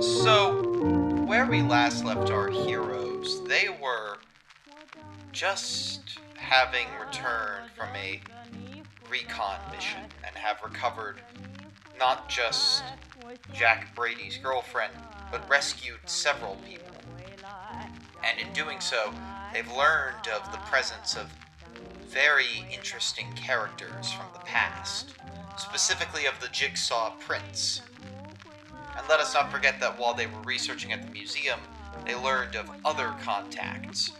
[0.00, 0.62] So,
[1.26, 4.20] where we last left our heroes, they were
[5.32, 8.20] just having returned from a
[9.10, 11.20] recon mission and have recovered
[12.00, 12.82] not just
[13.52, 14.92] Jack Brady's girlfriend,
[15.30, 16.94] but rescued several people.
[18.24, 19.12] And in doing so,
[19.52, 21.30] they've learned of the presence of
[22.08, 25.14] very interesting characters from the past,
[25.58, 27.82] specifically of the Jigsaw Prince.
[28.96, 31.60] And let us not forget that while they were researching at the museum,
[32.06, 34.10] they learned of other contacts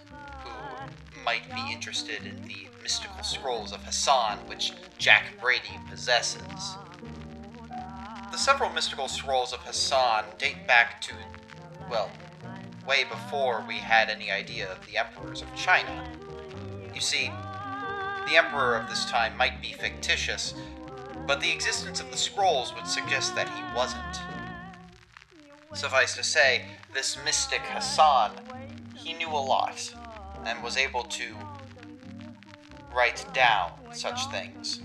[0.44, 6.76] who might be interested in the mystical scrolls of Hassan, which Jack Brady possesses.
[8.30, 11.14] The several mystical scrolls of Hassan date back to,
[11.90, 12.10] well,
[12.86, 16.08] way before we had any idea of the emperors of China.
[16.94, 17.30] You see,
[18.28, 20.54] the emperor of this time might be fictitious,
[21.26, 24.20] but the existence of the scrolls would suggest that he wasn't.
[25.74, 28.32] Suffice to say, this mystic Hassan,
[28.94, 29.92] he knew a lot,
[30.44, 31.34] and was able to
[32.94, 34.80] write down such things.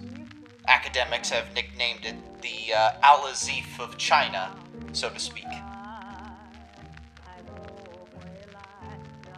[0.68, 4.56] Academics have nicknamed it the uh, Al-Azif of China,
[4.94, 5.46] so to speak.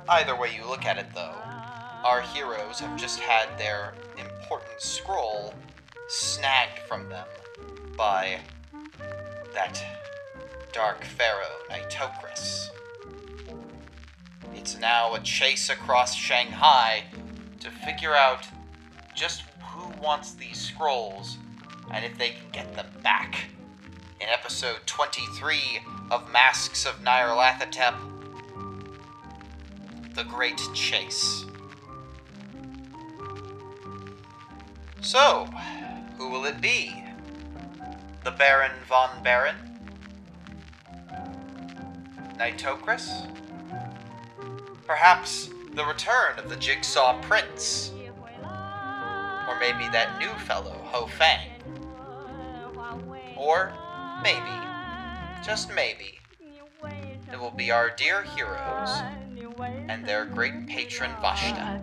[0.09, 1.35] Either way you look at it, though,
[2.03, 5.53] our heroes have just had their important scroll
[6.07, 7.27] snagged from them
[7.97, 8.39] by
[9.53, 9.83] that
[10.71, 12.69] dark pharaoh, Nitocris.
[14.53, 17.03] It's now a chase across Shanghai
[17.59, 18.47] to figure out
[19.15, 19.43] just
[19.99, 21.37] wants these scrolls
[21.91, 23.49] and if they can get them back.
[24.19, 25.79] In episode 23
[26.11, 27.95] of Masks of Nyarlathotep,
[30.15, 31.45] The Great Chase.
[35.01, 35.47] So,
[36.17, 37.03] who will it be?
[38.23, 39.55] The Baron von Baron?
[42.37, 43.31] Nitocris?
[44.85, 47.91] Perhaps the return of the Jigsaw Prince?
[49.47, 51.49] Or maybe that new fellow, Ho Fang?
[53.37, 53.73] Or
[54.21, 54.41] maybe,
[55.45, 56.19] just maybe,
[57.31, 59.01] it will be our dear heroes
[59.89, 61.81] and their great patron Vashta.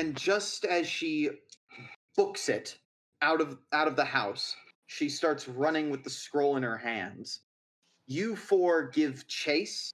[0.00, 1.28] And just as she
[2.16, 2.78] books it
[3.20, 4.56] out of out of the house
[4.86, 7.40] she starts running with the scroll in her hands.
[8.08, 9.92] You four give chase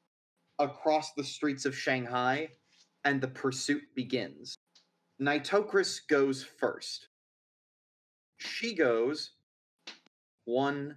[0.59, 2.49] across the streets of shanghai
[3.05, 4.57] and the pursuit begins.
[5.21, 7.09] Nitocris goes first.
[8.39, 9.33] She goes
[10.45, 10.97] one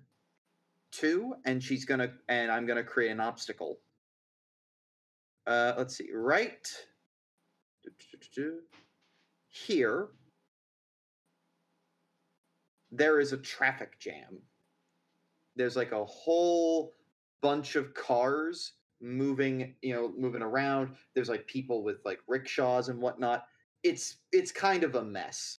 [0.91, 3.79] two and she's gonna and i'm gonna create an obstacle.
[5.47, 6.67] Uh let's see right
[9.49, 10.09] here
[12.91, 14.39] there is a traffic jam
[15.55, 16.95] there's like a whole
[17.41, 22.99] bunch of cars moving you know moving around there's like people with like rickshaws and
[23.01, 23.45] whatnot
[23.83, 25.59] it's it's kind of a mess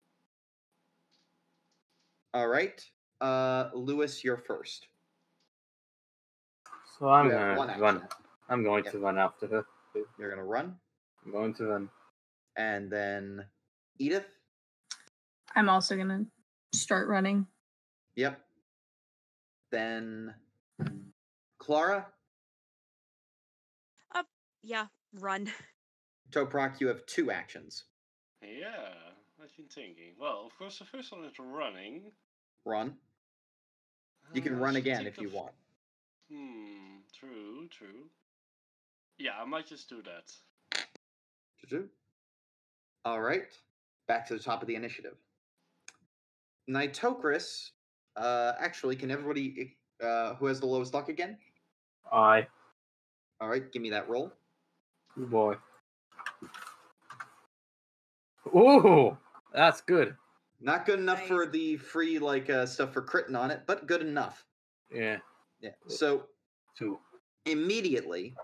[2.34, 2.84] all right
[3.22, 4.88] uh lewis you're first
[7.00, 7.82] So I'm You have one gonna action.
[8.02, 8.08] run.
[8.50, 8.94] I'm going Yep.
[8.94, 9.66] to run after her.
[10.18, 10.76] you're gonna run
[11.26, 11.90] I'm going to run.
[12.58, 13.46] and then
[14.00, 14.26] edith
[15.56, 16.26] I'm also gonna
[16.74, 17.48] start running.
[18.16, 18.40] Yep.
[19.72, 20.34] Then
[21.60, 22.08] Clara,
[24.62, 25.50] Yeah, run.
[26.32, 27.86] Toprak, you have two actions.
[28.42, 28.94] Yeah,
[29.42, 30.14] I've been thinking.
[30.20, 32.12] Well, of course, the first one is running.
[32.66, 32.98] Run.
[34.34, 35.56] You can Uh, run again if you of- want.
[36.30, 38.10] Hmm, true, true.
[39.18, 40.36] Yeah, I might just do that.
[41.62, 41.90] Choo-choo.
[43.06, 43.58] All right.
[44.10, 45.14] Back to the top of the initiative.
[46.68, 47.70] Nitocris.
[48.18, 51.38] Uh, actually, can everybody uh, who has the lowest luck again?
[52.12, 52.48] I.
[53.40, 54.34] All right, give me that roll.
[55.16, 55.56] Good boy.
[58.48, 59.16] Ooh,
[59.54, 60.16] that's good.
[60.60, 64.02] Not good enough for the free like uh, stuff for critting on it, but good
[64.02, 64.44] enough.
[64.92, 65.18] Yeah,
[65.62, 65.70] Yeah.
[65.86, 66.24] So
[66.76, 66.98] two.
[67.46, 68.36] immediately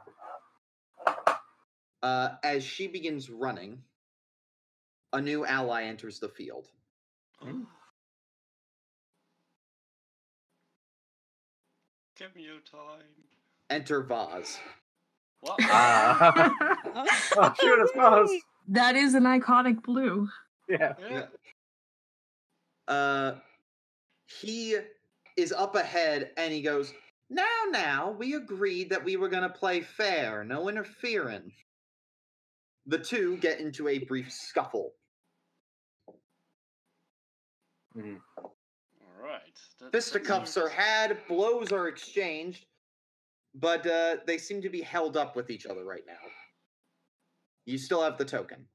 [2.04, 3.82] uh, as she begins running
[5.16, 6.68] a new ally enters the field.
[7.40, 7.50] Hmm.
[7.50, 7.68] Oh.
[12.18, 13.04] Give me your time.
[13.70, 14.58] Enter Vaz.
[15.42, 15.60] What?
[15.64, 16.50] Uh,
[17.38, 18.30] oh, shoot, it's Vaz.
[18.68, 20.30] That is an iconic blue.
[20.68, 20.94] Yeah.
[21.10, 21.26] yeah.
[22.88, 23.36] Uh,
[24.42, 24.78] he
[25.38, 26.94] is up ahead and he goes,
[27.30, 31.52] Now, now, we agreed that we were going to play fair, no interfering.
[32.88, 34.94] The two get into a brief scuffle.
[37.96, 38.22] Mhm.
[38.38, 38.56] All
[39.18, 39.42] right.
[39.80, 42.66] That- Fisticuffs are had, blows are exchanged,
[43.54, 46.20] but uh, they seem to be held up with each other right now.
[47.66, 48.68] You still have the token.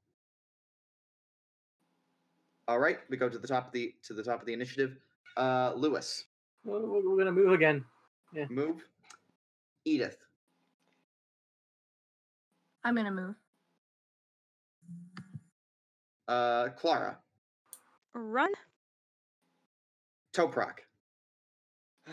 [2.67, 4.97] All right, we go to the top of the to the top of the initiative.
[5.37, 6.25] Uh, Lewis,
[6.63, 7.85] We're, we're gonna move again.
[8.33, 8.45] Yeah.
[8.49, 8.85] move.
[9.85, 10.17] Edith,
[12.83, 13.35] I'm gonna move.
[16.27, 17.17] uh, Clara,
[18.13, 18.51] Run.
[20.33, 20.79] Toprak.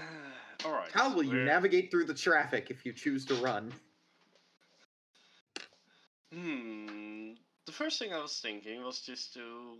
[0.64, 0.90] All right.
[0.92, 3.72] How will you we're- navigate through the traffic if you choose to run?
[6.32, 7.32] Hmm.
[7.66, 9.76] The first thing I was thinking was just to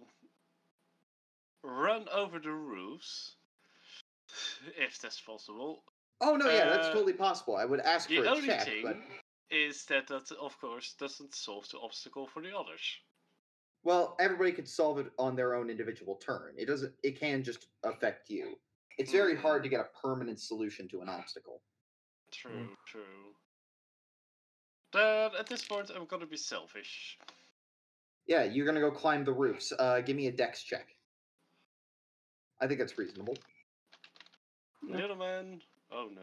[1.65, 3.35] run over the roofs,
[4.79, 5.83] if that's possible.
[6.21, 7.57] Oh no, yeah, that's Uh, totally possible.
[7.57, 8.97] I would ask the for a only check, thing- but
[9.51, 12.83] Is that that of course doesn't solve the obstacle for the others?
[13.85, 16.55] Well, everybody could solve it on their own individual turn.
[16.57, 16.93] It doesn't.
[17.03, 18.59] It can just affect you.
[18.99, 21.61] It's very hard to get a permanent solution to an obstacle.
[22.33, 23.33] True, true.
[24.93, 27.17] Then at this point, I'm gonna be selfish.
[28.27, 29.73] Yeah, you're gonna go climb the roofs.
[29.79, 30.89] Uh, give me a dex check.
[32.61, 33.37] I think that's reasonable.
[34.83, 35.61] Little man.
[35.93, 36.23] Oh no.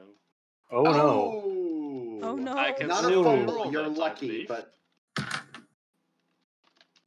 [0.71, 0.91] Oh no.
[0.91, 2.57] Oh, Oh no.
[2.57, 3.53] I can Not a still fumble.
[3.53, 4.47] roll You're that, I lucky, believe.
[4.47, 4.73] but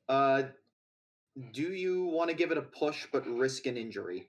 [0.09, 0.43] uh,
[1.53, 4.29] do you want to give it a push but risk an injury?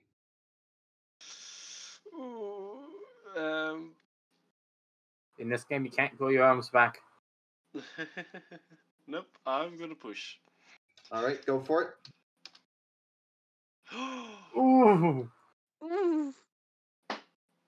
[2.14, 2.80] Ooh,
[3.36, 3.92] um.
[5.38, 6.98] In this game, you can't go your arms back.
[9.06, 9.26] nope.
[9.46, 10.36] I'm gonna push.
[11.10, 11.88] All right, go for it.
[14.56, 15.30] Ooh.
[15.82, 16.34] Ooh.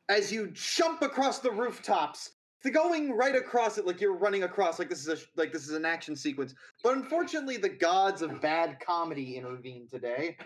[0.09, 2.33] As you jump across the rooftops,
[2.63, 5.69] the going right across it like you're running across like this is a like this
[5.69, 6.55] is an action sequence.
[6.83, 10.37] But unfortunately, the gods of bad comedy intervene today,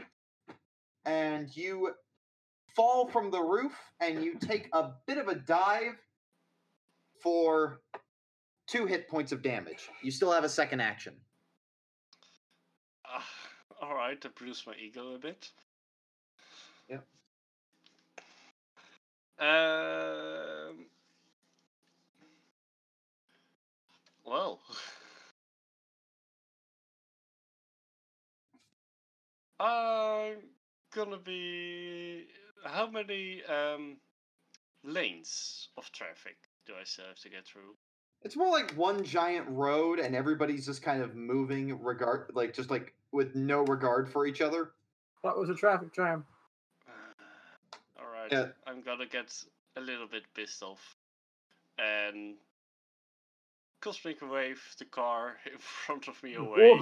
[1.04, 1.92] and you
[2.74, 5.96] fall from the roof and you take a bit of a dive
[7.22, 7.80] for
[8.66, 9.88] two hit points of damage.
[10.02, 11.14] You still have a second action.
[13.06, 13.26] Ah,
[13.80, 15.50] all right, to boost my ego a bit.
[16.88, 17.06] Yep.
[19.38, 20.86] Um.
[24.26, 24.60] Well.
[29.60, 30.36] I'm
[30.94, 32.26] gonna be.
[32.64, 33.98] How many um
[34.82, 36.36] lanes of traffic
[36.66, 37.76] do I still have to get through?
[38.22, 42.70] It's more like one giant road, and everybody's just kind of moving regard, like just
[42.70, 44.72] like with no regard for each other.
[45.22, 46.24] That was a traffic jam.
[47.98, 48.48] All right, Yeah.
[48.66, 49.32] I'm gonna get
[49.76, 50.96] a little bit pissed off
[51.78, 52.34] and
[53.86, 56.80] cosmic wave the car in front of me away.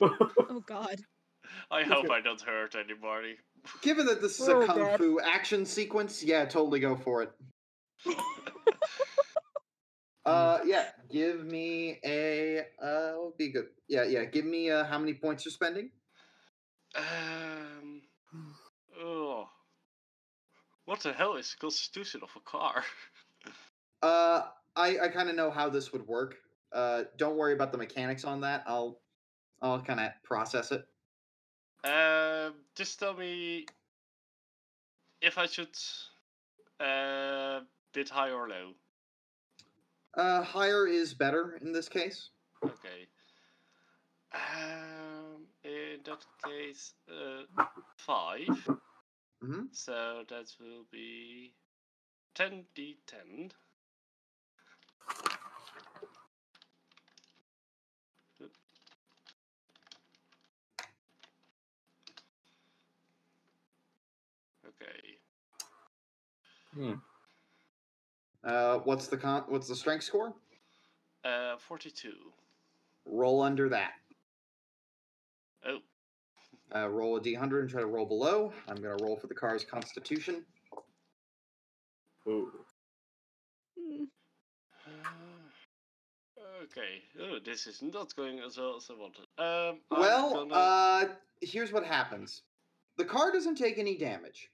[0.00, 0.96] Oh god.
[1.70, 3.36] I hope I don't hurt anybody.
[3.82, 4.98] Given that this is Oh, a kung God.
[4.98, 7.30] fu action sequence, yeah, totally go for it.
[10.24, 13.66] Uh, yeah, give me a uh, what would be good.
[13.88, 15.90] Yeah, yeah, give me uh, how many points you're spending.
[16.94, 18.02] Um.
[18.98, 19.48] Oh.
[20.84, 22.84] What the hell is the constitution of a car?
[24.00, 24.42] Uh,
[24.76, 26.36] I I kind of know how this would work.
[26.72, 28.64] Uh, don't worry about the mechanics on that.
[28.66, 29.00] I'll
[29.60, 30.86] I'll kind of process it.
[31.84, 33.66] Um, just tell me
[35.20, 35.76] if I should
[36.80, 37.60] uh
[37.92, 38.72] bid high or low.
[40.14, 42.30] Uh, higher is better in this case.
[42.62, 43.08] Okay.
[44.34, 47.64] Um, in that case, uh,
[47.96, 48.46] five.
[49.42, 49.68] Mhm.
[49.72, 51.54] So that will be
[52.34, 53.50] ten d ten.
[64.66, 65.18] Okay.
[66.74, 66.92] Hmm.
[68.44, 69.44] Uh, what's the con?
[69.48, 70.34] What's the strength score?
[71.24, 72.32] Uh, forty-two.
[73.06, 73.92] Roll under that.
[75.66, 75.78] Oh,
[76.74, 78.52] Uh, roll a d100 and try to roll below.
[78.68, 80.44] I'm gonna roll for the car's constitution.
[82.26, 82.50] Ooh.
[83.78, 84.06] Mm.
[84.86, 87.02] Uh, okay.
[87.20, 89.26] Oh, this is not going as well as I wanted.
[89.38, 89.80] Um.
[89.90, 92.42] Well, gonna- uh, here's what happens.
[92.96, 94.50] The car doesn't take any damage.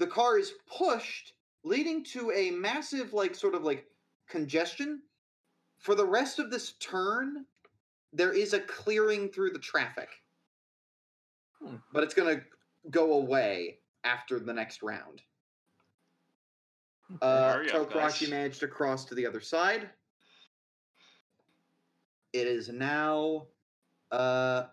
[0.00, 3.84] The car is pushed leading to a massive, like, sort of like
[4.26, 5.02] congestion.
[5.78, 7.44] For the rest of this turn,
[8.10, 10.08] there is a clearing through the traffic.
[11.62, 11.76] Hmm.
[11.92, 12.42] But it's going to
[12.90, 15.20] go away after the next round.
[17.20, 19.90] Uh, Toprak, managed to cross to the other side.
[22.32, 23.48] It is now,
[24.10, 24.64] uh,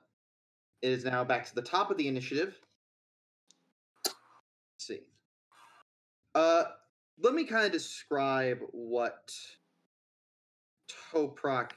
[0.82, 2.56] it is now back to the top of the initiative.
[4.06, 4.16] Let's
[4.88, 5.02] see.
[6.38, 6.66] Uh,
[7.20, 9.34] let me kind of describe what
[11.12, 11.72] Toprak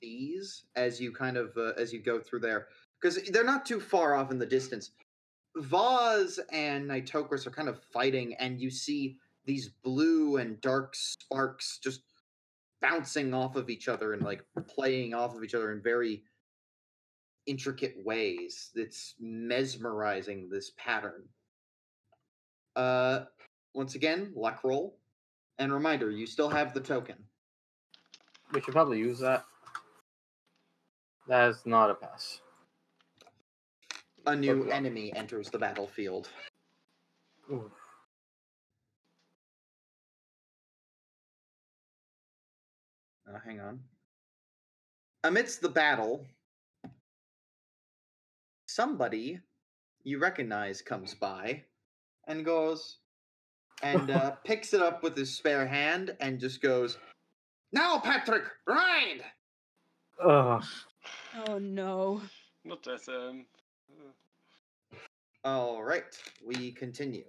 [0.00, 2.68] sees as you kind of uh, as you go through there,
[2.98, 4.92] because they're not too far off in the distance.
[5.56, 11.78] Vaz and Nitocris are kind of fighting, and you see these blue and dark sparks
[11.84, 12.00] just
[12.80, 16.22] bouncing off of each other and like playing off of each other in very
[17.44, 18.70] intricate ways.
[18.76, 21.24] It's mesmerizing this pattern.
[22.74, 23.24] Uh,
[23.76, 24.96] once again, luck roll,
[25.58, 27.16] and reminder: you still have the token.
[28.52, 29.44] We should probably use that.
[31.28, 32.40] That is not a pass.
[34.26, 34.72] A new Okay.
[34.72, 36.28] enemy enters the battlefield.
[37.52, 37.70] Oof.
[43.28, 43.80] Uh, hang on.
[45.24, 46.26] Amidst the battle,
[48.66, 49.40] somebody
[50.04, 51.64] you recognize comes by
[52.28, 52.98] and goes
[53.82, 56.98] and uh, picks it up with his spare hand and just goes,
[57.72, 59.22] Now, Patrick, ride!
[60.24, 60.64] Ugh.
[61.46, 62.22] Oh no.
[62.64, 63.44] Not that um.
[65.44, 66.04] uh, All right,
[66.44, 67.24] we continue.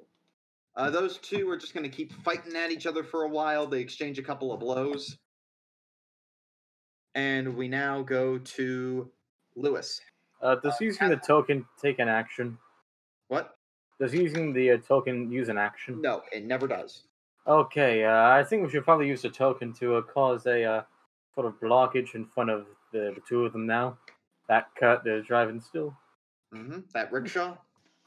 [0.75, 3.65] Uh, those two are just going to keep fighting at each other for a while.
[3.65, 5.17] They exchange a couple of blows.
[7.15, 9.09] And we now go to
[9.55, 9.99] Lewis.
[10.39, 12.59] Uh, does using the token take an action?
[13.27, 13.56] What?
[13.99, 16.01] Does using the uh, token use an action?
[16.01, 17.03] No, it never does.
[17.47, 20.81] Okay, uh, I think we should probably use the token to uh, cause a uh,
[21.33, 23.97] sort of blockage in front of the, the two of them now.
[24.49, 25.95] That cut, they're driving still.
[26.53, 27.55] hmm That rickshaw?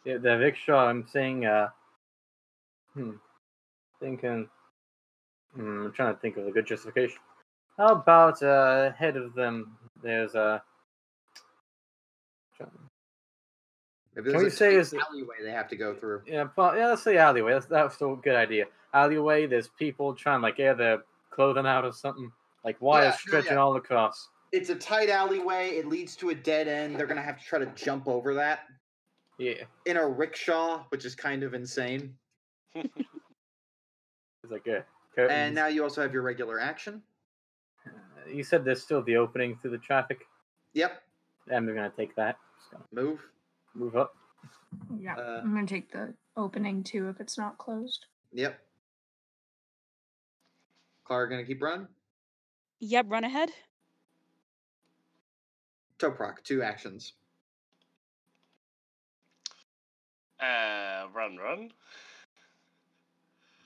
[0.05, 1.69] Yeah, the rickshaw, I'm saying, uh,
[2.95, 3.13] hmm,
[3.99, 4.49] thinking,
[5.55, 7.19] hmm, I'm trying to think of a good justification.
[7.77, 10.63] How about uh, ahead of them, there's a.
[14.15, 16.23] Maybe Can we say is- alleyway they have to go through.
[16.27, 17.53] Yeah, yeah, let's say alleyway.
[17.53, 18.67] That's that's still a good idea.
[18.93, 22.31] Alleyway, there's people trying to like air their clothing out or something,
[22.65, 23.59] like wires Yeah, stretching yeah.
[23.59, 24.29] all across.
[24.53, 25.71] It's a tight alleyway.
[25.77, 26.97] It leads to a dead end.
[26.97, 28.61] They're gonna have to try to jump over that
[29.39, 32.17] Yeah, in a rickshaw, which is kind of insane.
[32.75, 32.89] it's
[34.51, 35.33] like a curtains.
[35.33, 37.01] And now you also have your regular action.
[38.29, 40.27] you said there's still the opening through the traffic.
[40.75, 41.01] Yep.
[41.55, 42.37] I'm gonna take that.
[42.73, 43.21] Gonna Move.
[43.75, 44.17] Move up.
[44.99, 45.17] Yeah.
[45.17, 48.07] Uh, I'm gonna take the opening too if it's not closed.
[48.33, 48.59] Yep.
[51.05, 51.89] Clara gonna keep running.
[52.81, 53.51] Yep, run ahead.
[55.99, 57.13] Toprak, two actions.
[60.41, 61.71] uh, run, run.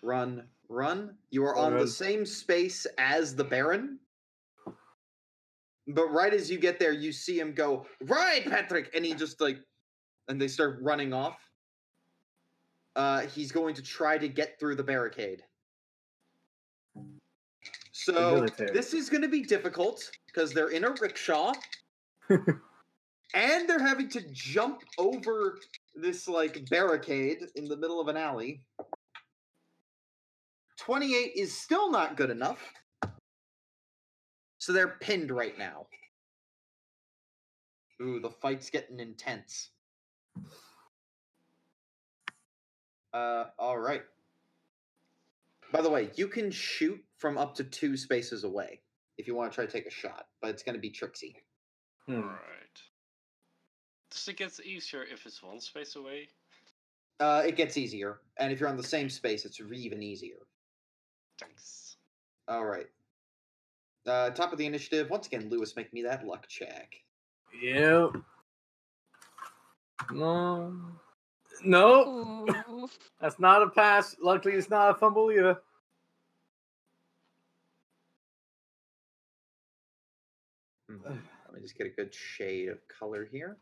[0.02, 1.16] Run, run.
[1.30, 3.99] You are on the same space as the Baron.
[5.87, 8.90] But right as you get there, you see him go, Right, Patrick!
[8.94, 9.58] And he just like
[10.28, 11.38] and they start running off.
[12.97, 15.43] Uh he's going to try to get through the barricade.
[17.93, 21.52] So this is gonna be difficult because they're in a rickshaw
[23.35, 25.59] and they're having to jump over
[25.95, 28.62] this like barricade in the middle of an alley.
[30.78, 32.61] 28 is still not good enough.
[34.59, 35.87] So they're pinned right now.
[38.02, 39.71] Ooh, the fight's getting intense.
[43.12, 44.03] Uh, all right.
[45.73, 48.81] By the way, you can shoot from up to two spaces away
[49.19, 51.37] if you want to try to take a shot, but it's going to be tricksy.
[52.09, 52.23] All right.
[52.23, 52.81] Right.
[54.11, 56.29] Does it get easier if it's one space away?
[57.21, 60.38] Uh, it gets easier, and if you're on the same space, it's even easier.
[61.41, 61.97] Thanks.
[62.49, 62.87] All right.
[64.07, 65.11] Uh, top of the initiative.
[65.11, 66.95] Once again, Lewis, make me that luck check.
[67.62, 68.17] Yep.
[70.12, 70.75] No.
[71.64, 72.88] No, Ooh.
[73.20, 74.16] that's not a pass.
[74.20, 75.58] Luckily, it's not a fumble either.
[81.04, 81.14] Let
[81.54, 83.56] me just get a good shade of color here.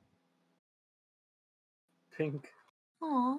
[2.17, 2.49] Pink.
[3.03, 3.39] Aw.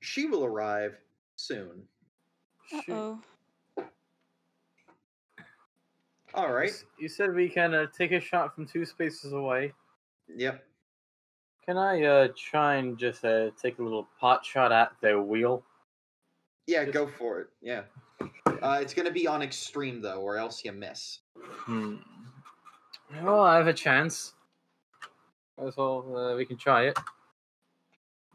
[0.00, 0.96] She will arrive
[1.36, 1.82] soon.
[2.72, 2.92] Uh Shoot.
[2.92, 3.20] oh.
[6.34, 6.54] All You
[6.98, 9.72] You said we can uh, take a shot from two spaces away.
[10.36, 10.65] Yep.
[11.66, 15.64] Can I uh, try and just uh, take a little pot shot at their wheel?
[16.66, 17.48] Yeah, Just- go for it.
[17.60, 17.82] Yeah.
[18.62, 21.18] Uh, it's gonna be on extreme though, or else you miss.
[21.36, 21.96] Hmm.
[23.22, 24.32] Well, I have a chance.
[25.58, 26.16] That's all.
[26.16, 26.98] Uh, we can try it.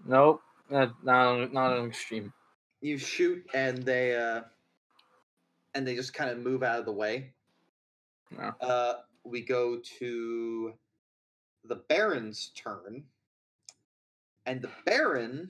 [0.06, 0.42] Nope.
[0.70, 2.32] Not not on, not on extreme.
[2.82, 4.42] You shoot, and they uh,
[5.74, 7.32] and they just kind of move out of the way.
[8.30, 8.54] No.
[8.62, 10.74] Uh, we go to
[11.66, 13.04] the Baron's turn,
[14.46, 15.50] and the Baron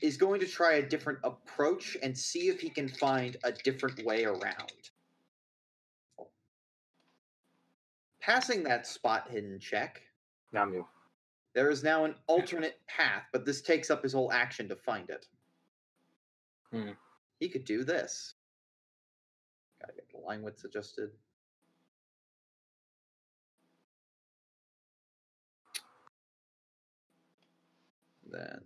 [0.00, 4.04] is going to try a different approach and see if he can find a different
[4.04, 4.90] way around.
[8.20, 10.02] Passing that spot hidden check,
[11.54, 15.08] there is now an alternate path, but this takes up his whole action to find
[15.08, 15.26] it.
[16.72, 16.90] Hmm.
[17.38, 18.34] He could do this.
[19.80, 21.10] Gotta get the line widths adjusted.
[28.30, 28.60] Then.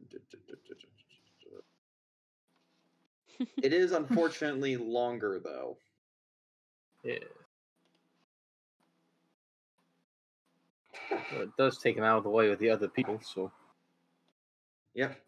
[3.63, 5.77] It is unfortunately longer, though.
[7.05, 7.19] Yeah.
[11.11, 13.51] Well, it does take him out of the way with the other people, so
[14.95, 15.21] Yep.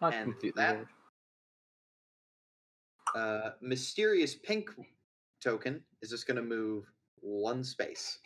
[0.00, 0.62] not And completely.
[0.62, 0.88] that- wrong.
[3.14, 4.70] Uh, mysterious pink
[5.40, 6.90] token is just going to move
[7.20, 8.18] one space.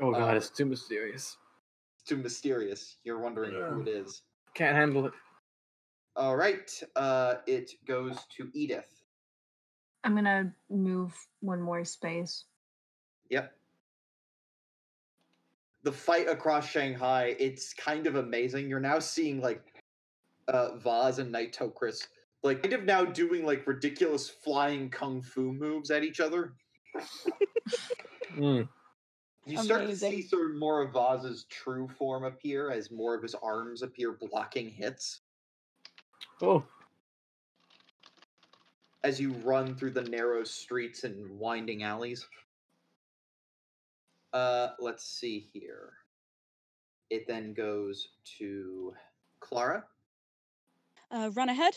[0.00, 1.36] Oh god, uh, it's too mysterious.
[1.96, 2.96] It's too mysterious.
[3.04, 4.22] You're wondering who it is.
[4.54, 5.12] Can't handle it.
[6.16, 6.70] All right.
[6.96, 9.02] Uh, it goes to Edith.
[10.04, 12.44] I'm gonna move one more space.
[13.30, 13.52] Yep.
[15.82, 18.68] The fight across Shanghai, it's kind of amazing.
[18.68, 19.62] You're now seeing like
[20.48, 22.06] uh Vaz and Nitocris
[22.44, 26.52] like kind of now doing like ridiculous flying kung fu moves at each other.
[28.36, 28.68] Mm.
[29.46, 33.22] You start to see sort of more of Vaz's true form appear as more of
[33.22, 35.20] his arms appear blocking hits
[36.40, 36.64] Oh,
[39.04, 42.26] as you run through the narrow streets and winding alleys.
[44.32, 45.92] Uh, let's see here.
[47.10, 48.94] It then goes to
[49.40, 49.84] Clara
[51.10, 51.74] Uh, run ahead.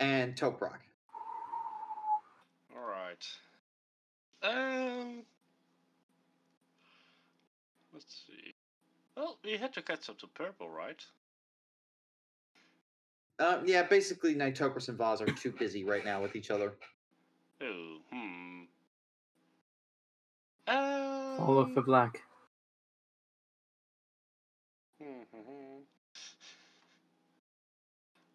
[0.00, 0.78] and Toprak.
[2.76, 3.26] All right.
[4.42, 5.24] Um.
[7.98, 8.54] Let's see.
[9.16, 11.04] Well, we had to catch up to purple, right?
[13.40, 16.74] Uh, yeah, basically, Nitocris and Vaz are too busy right now with each other.
[17.60, 18.62] Oh, hmm.
[20.68, 22.22] Um, all of the black.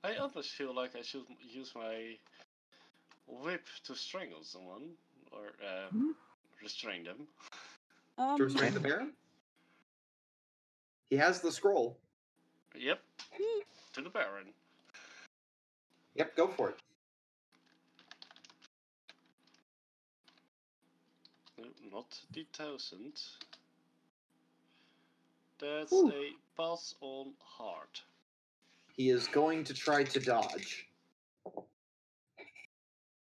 [0.04, 2.18] I almost feel like I should use my
[3.28, 4.90] whip to strangle someone
[5.32, 6.12] or uh, Hmm?
[6.62, 7.28] restrain them.
[8.18, 9.14] Um, To restrain the Baron?
[11.14, 11.96] He has the scroll.
[12.76, 13.00] Yep,
[13.94, 14.48] to the Baron.
[16.16, 16.78] Yep, go for it.
[21.60, 23.22] No, not the thousand.
[25.60, 26.10] That's Ooh.
[26.10, 28.00] a pass on hard.
[28.98, 30.88] He is going to try to dodge.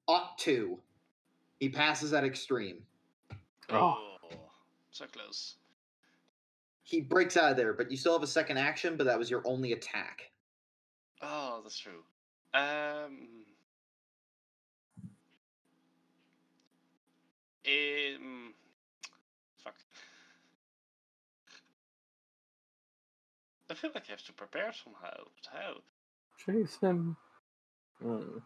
[0.08, 0.78] Ought to.
[1.60, 2.78] He passes at extreme.
[3.68, 3.76] Oh.
[3.76, 4.38] oh.
[4.90, 5.56] so close.
[6.92, 9.30] He breaks out of there, but you still have a second action, but that was
[9.30, 10.30] your only attack.
[11.22, 12.02] Oh, that's true.
[12.52, 13.28] Um.
[17.66, 18.52] Um.
[19.64, 19.74] Fuck.
[23.70, 25.28] I feel like I have to prepare somehow.
[25.50, 25.76] How?
[26.44, 27.16] Chase him.
[28.04, 28.42] Mm.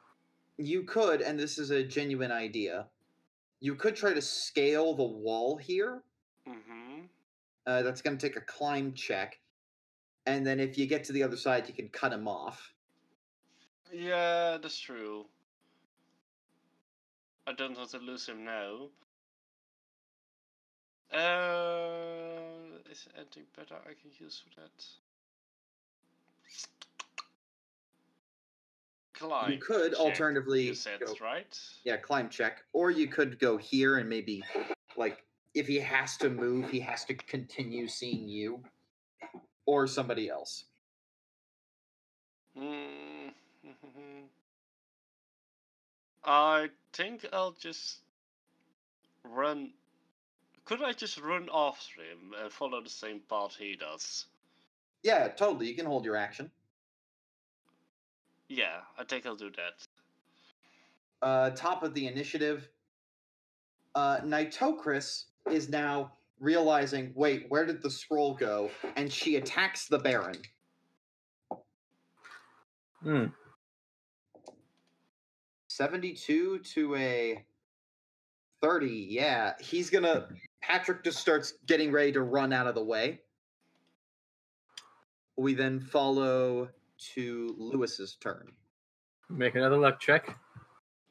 [0.56, 2.87] You could, and this is a genuine idea,
[3.59, 6.04] you could try to scale the wall here.
[6.48, 6.86] Mm-hmm.
[7.66, 9.38] Uh, that's going to take a climb check.
[10.26, 12.72] And then if you get to the other side, you can cut him off.
[13.92, 15.26] Yeah, that's true.
[17.46, 18.88] I don't want to lose him now.
[21.12, 24.85] Uh, is there anything better I can use for that?
[29.14, 29.52] Climb.
[29.52, 31.59] you could check, alternatively You said go, right.
[31.85, 34.42] yeah, climb check, or you could go here and maybe
[34.96, 35.24] like
[35.57, 38.62] if he has to move, he has to continue seeing you
[39.66, 40.64] or somebody else.
[42.59, 43.33] Mm,
[46.25, 48.01] I think I'll just
[49.25, 49.73] run.
[50.64, 54.27] Could I just run after him and follow the same path he does?
[55.03, 55.69] Yeah, totally.
[55.69, 56.51] You can hold your action.
[58.49, 59.87] Yeah, I think I'll do that.
[61.23, 62.69] uh, top of the initiative.
[63.95, 68.70] Uh, Nitocris is now realizing, wait, where did the scroll go?
[68.96, 70.38] And she attacks the Baron.
[73.02, 73.26] Hmm.
[75.68, 77.44] 72 to a
[78.62, 79.06] 30.
[79.11, 80.28] Yeah, he's gonna.
[80.62, 83.20] Patrick just starts getting ready to run out of the way.
[85.37, 86.70] We then follow
[87.14, 88.52] to Lewis's turn.
[89.28, 90.37] Make another luck check.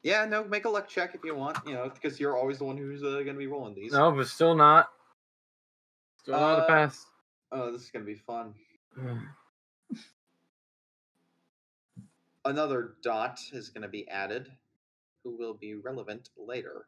[0.06, 2.64] Yeah, no, make a luck check if you want, you know, because you're always the
[2.64, 3.90] one who's uh, gonna be rolling these.
[3.90, 4.88] No, but still not.
[6.18, 7.06] Still not a Uh, pass.
[7.50, 8.54] Oh, this is gonna be fun.
[12.44, 14.52] Another dot is gonna be added,
[15.24, 16.86] who will be relevant later.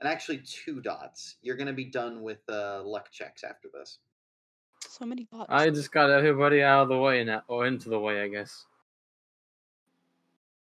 [0.00, 1.36] And actually, two dots.
[1.42, 4.00] You're gonna be done with uh, luck checks after this.
[4.88, 5.46] So many dots.
[5.50, 8.66] I just got everybody out of the way now, or into the way, I guess.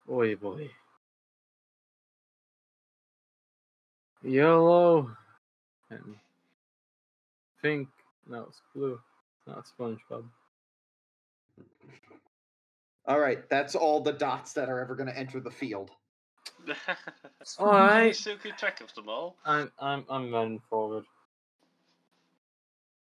[0.06, 0.70] Boy, boy.
[4.24, 5.10] Yellow
[5.90, 6.16] and
[7.62, 7.90] pink.
[8.28, 9.00] No, it's blue.
[9.46, 10.24] Not SpongeBob.
[13.06, 15.92] All right, that's all the dots that are ever gonna enter the field.
[17.60, 17.98] all right.
[17.98, 19.36] Can you still keep track of them all?
[19.46, 21.04] I'm I'm I'm running forward.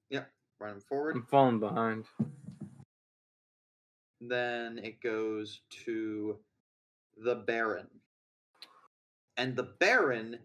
[0.08, 1.16] Yep, running forward.
[1.16, 2.06] I'm falling behind.
[4.22, 6.38] Then it goes to
[7.18, 7.88] the Baron.
[9.36, 10.38] And the Baron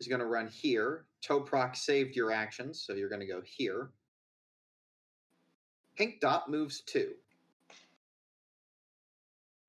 [0.00, 1.04] is going to run here.
[1.22, 3.90] Toprak saved your actions, so you're going to go here.
[5.96, 7.12] Pink Dot moves two.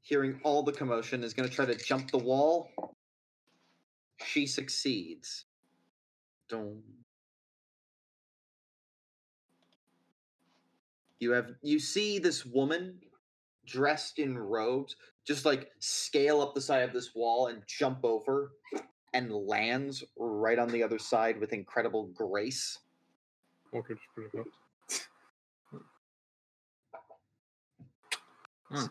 [0.01, 2.69] Hearing all the commotion, is going to try to jump the wall.
[4.25, 5.45] She succeeds.
[6.49, 6.81] Dum.
[11.19, 12.99] You have you see this woman
[13.65, 18.53] dressed in robes just like scale up the side of this wall and jump over
[19.13, 22.79] and lands right on the other side with incredible grace.
[23.73, 24.47] Okay, just put it up.
[28.71, 28.85] Hmm.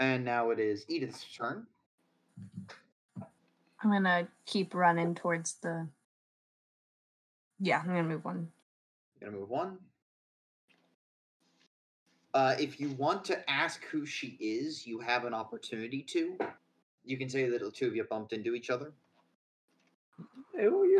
[0.00, 1.66] And now it is Edith's turn.
[3.82, 5.88] I'm gonna keep running towards the.
[7.60, 8.48] Yeah, I'm gonna move one.
[9.20, 9.78] You're Gonna move one.
[12.32, 16.36] Uh, if you want to ask who she is, you have an opportunity to.
[17.04, 18.90] You can say that the two of you bumped into each other.
[18.90, 20.03] Hey, who are you?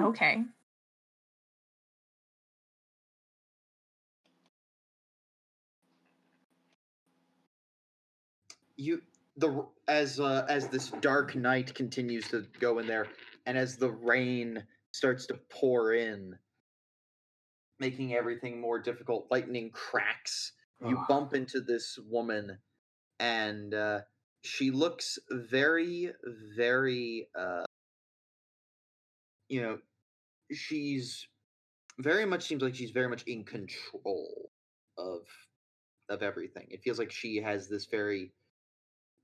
[0.01, 0.43] Okay.
[8.77, 9.03] you
[9.37, 13.07] the as uh, as this dark night continues to go in there
[13.47, 16.37] and as the rain starts to pour in
[17.81, 20.53] making everything more difficult lightning cracks
[20.87, 22.59] you bump into this woman
[23.21, 24.01] and uh,
[24.43, 26.13] she looks very
[26.57, 27.65] very uh,
[29.49, 29.79] you know
[30.53, 31.27] she's
[31.99, 34.51] very much seems like she's very much in control
[34.99, 35.27] of
[36.09, 36.67] of everything.
[36.71, 38.33] It feels like she has this very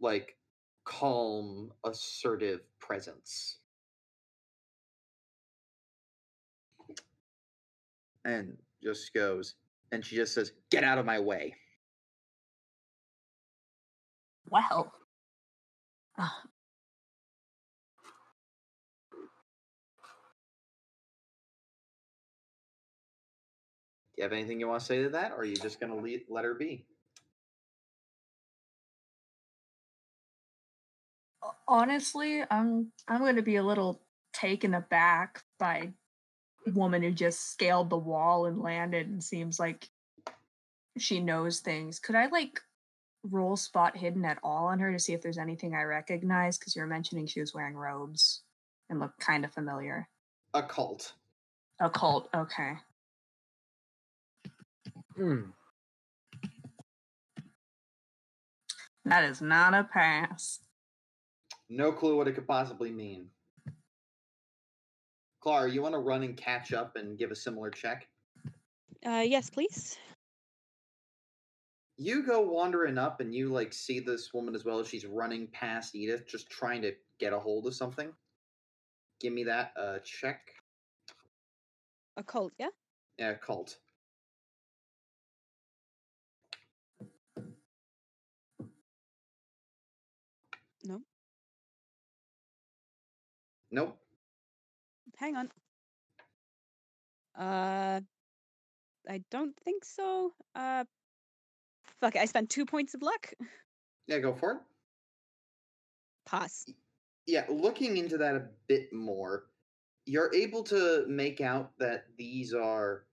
[0.01, 0.37] like
[0.85, 3.59] calm assertive presence.
[8.25, 9.55] And just goes
[9.93, 11.55] and she just says get out of my way.
[16.19, 16.29] Uh,
[24.21, 25.99] you have anything you want to say to that or are you just going to
[25.99, 26.85] le- let her be
[31.71, 34.03] honestly, I'm I'm gonna be a little
[34.33, 35.91] taken aback by
[36.75, 39.89] woman who just scaled the wall and landed and seems like
[40.99, 41.99] she knows things.
[41.99, 42.61] Could I like
[43.23, 46.59] roll spot hidden at all on her to see if there's anything I recognize?
[46.59, 48.43] Because you were mentioning she was wearing robes
[48.91, 50.09] and looked kind of familiar.
[50.53, 51.15] occult
[51.81, 52.75] Occult, okay.
[55.21, 55.51] Hmm.
[59.05, 60.61] That is not a pass.
[61.69, 63.27] no clue what it could possibly mean
[65.43, 68.09] clara you want to run and catch up and give a similar check
[69.07, 69.97] Uh, yes, please.
[71.99, 75.47] you go wandering up and you like see this woman as well as she's running
[75.49, 78.11] past edith just trying to get a hold of something
[79.21, 80.41] give me that uh check
[82.17, 82.69] A cult, yeah?
[83.19, 83.79] yeah cult
[93.71, 93.97] nope
[95.17, 95.51] Hang on.
[97.39, 98.01] Uh,
[99.09, 100.33] I don't think so.
[100.55, 100.85] Uh,
[102.01, 102.21] fuck it.
[102.21, 103.33] I spent two points of luck.
[104.07, 104.59] yeah go for it
[106.27, 106.65] Pass.
[107.27, 109.47] yeah, looking into that a bit more,
[110.07, 113.05] you're able to make out that these are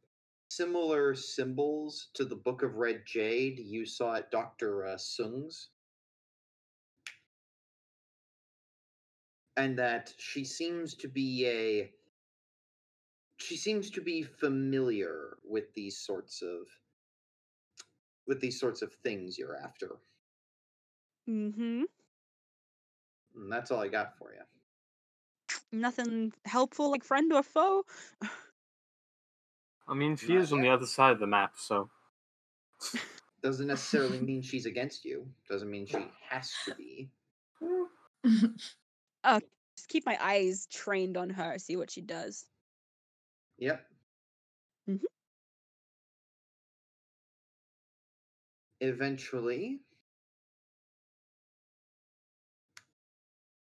[0.50, 4.86] similar symbols to the Book of Red Jade you saw at Dr.
[4.86, 5.70] Uh, Sung's.
[9.58, 11.91] And that she seems to be a.
[13.38, 16.67] She seems to be familiar with these sorts of.
[18.28, 19.98] with these sorts of things you're after.
[21.30, 21.84] Mm-hmm.
[23.36, 24.41] And that's all I got for you.
[25.72, 27.84] Nothing helpful like friend or foe.
[29.88, 31.89] I mean, she Not is on the other side of the map, so
[33.41, 35.28] Doesn't necessarily mean she's against you.
[35.50, 37.10] Doesn't mean she has to be.
[39.78, 42.46] Just keep my eyes trained on her, see what she does.
[43.58, 43.88] Yep.
[44.88, 45.06] Mhm.
[48.80, 49.82] Eventually,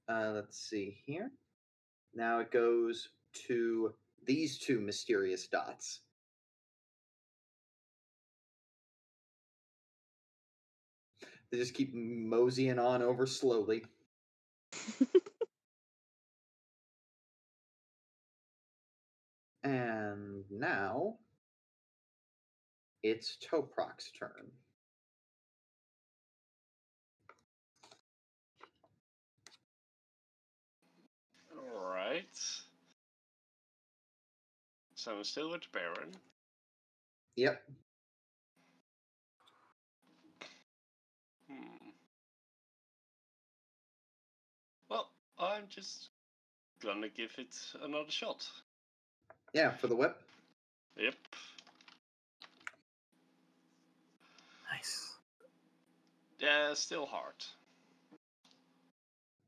[0.09, 1.31] uh, let's see here.
[2.15, 3.11] Now it goes
[3.49, 3.95] to
[4.27, 6.01] these two mysterious dots.
[11.51, 13.85] They just keep moseying on over slowly.
[19.65, 21.17] And now
[23.03, 24.51] it's Toprak's turn.
[31.57, 32.39] Alright.
[34.95, 36.13] So I'm still with Baron.
[37.37, 37.63] Yep.
[41.49, 41.91] Hmm.
[44.89, 46.11] Well, I'm just
[46.83, 48.45] gonna give it another shot.
[49.53, 50.21] Yeah, for the whip.
[50.97, 51.15] Yep.
[54.73, 55.13] nice.
[56.39, 57.35] Yeah, still hard.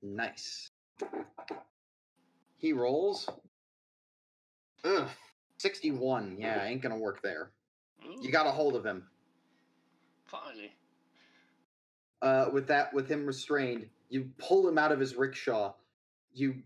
[0.03, 0.71] Nice.
[2.57, 3.29] He rolls.
[4.85, 5.09] Ugh.
[5.59, 6.37] 61.
[6.39, 7.51] Yeah, ain't gonna work there.
[8.23, 9.07] You got a hold of him.
[10.27, 10.73] finally.
[12.23, 15.73] Uh, with that, with him restrained, you pull him out of his rickshaw.
[16.35, 16.57] You,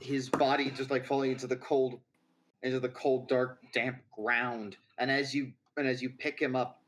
[0.00, 2.00] his body just like falling into the cold,
[2.64, 4.76] into the cold, dark, damp ground.
[4.98, 6.80] And as you and as you pick him up,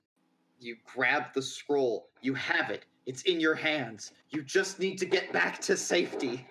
[0.58, 2.08] you grab the scroll.
[2.22, 2.86] You have it.
[3.04, 4.12] It's in your hands.
[4.30, 6.44] You just need to get back to safety.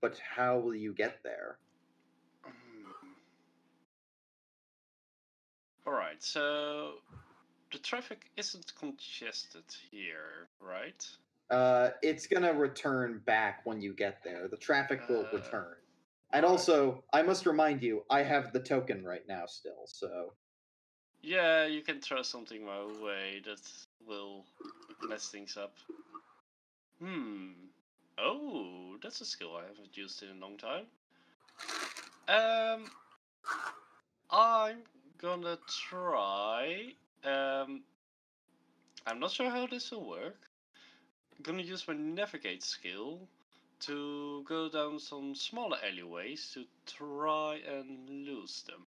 [0.00, 1.58] But how will you get there?
[2.44, 2.52] Um,
[5.84, 6.92] Alright, so
[7.72, 11.04] the traffic isn't congested here, right?
[11.50, 14.48] Uh, it's gonna return back when you get there.
[14.48, 15.76] The traffic will Uh, return.
[16.32, 19.86] And also, I must remind you, I have the token right now still.
[19.86, 20.34] So
[21.22, 23.60] Yeah, you can throw something my way that
[24.06, 24.46] will
[25.08, 25.78] mess things up.
[27.00, 27.52] Hmm.
[28.18, 30.86] Oh, that's a skill I haven't used in a long time.
[32.28, 32.90] Um,
[34.30, 34.84] I'm
[35.18, 36.94] gonna try.
[37.24, 37.84] Um,
[39.06, 40.47] I'm not sure how this will work.
[41.38, 43.20] I'm gonna use my navigate skill
[43.80, 48.84] to go down some smaller alleyways to try and lose them.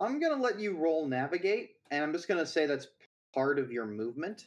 [0.00, 2.88] I'm gonna let you roll navigate, and I'm just gonna say that's
[3.32, 4.46] part of your movement.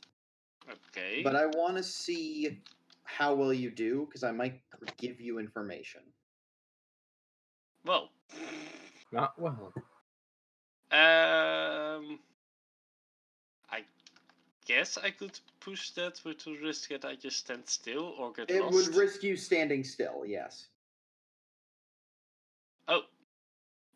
[0.70, 1.24] Okay.
[1.24, 2.60] But I want to see
[3.06, 4.60] how well you do because I might
[4.98, 6.02] give you information.
[7.86, 8.10] well.
[9.14, 9.72] Not well.
[10.92, 12.27] Um, I
[14.68, 18.52] guess I could push that with the risk that I just stand still or get
[18.52, 18.74] It lost.
[18.74, 20.24] It would risk you standing still.
[20.26, 20.68] Yes.
[22.90, 23.02] oh,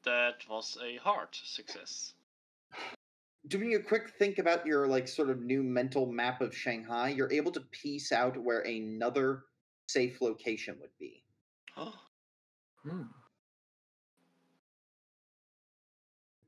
[0.04, 2.14] that was a hard success.
[3.48, 7.32] doing a quick think about your like sort of new mental map of Shanghai, you're
[7.32, 9.44] able to piece out where another
[9.88, 11.24] safe location would be.
[11.76, 11.94] Oh.
[12.84, 13.04] Hmm.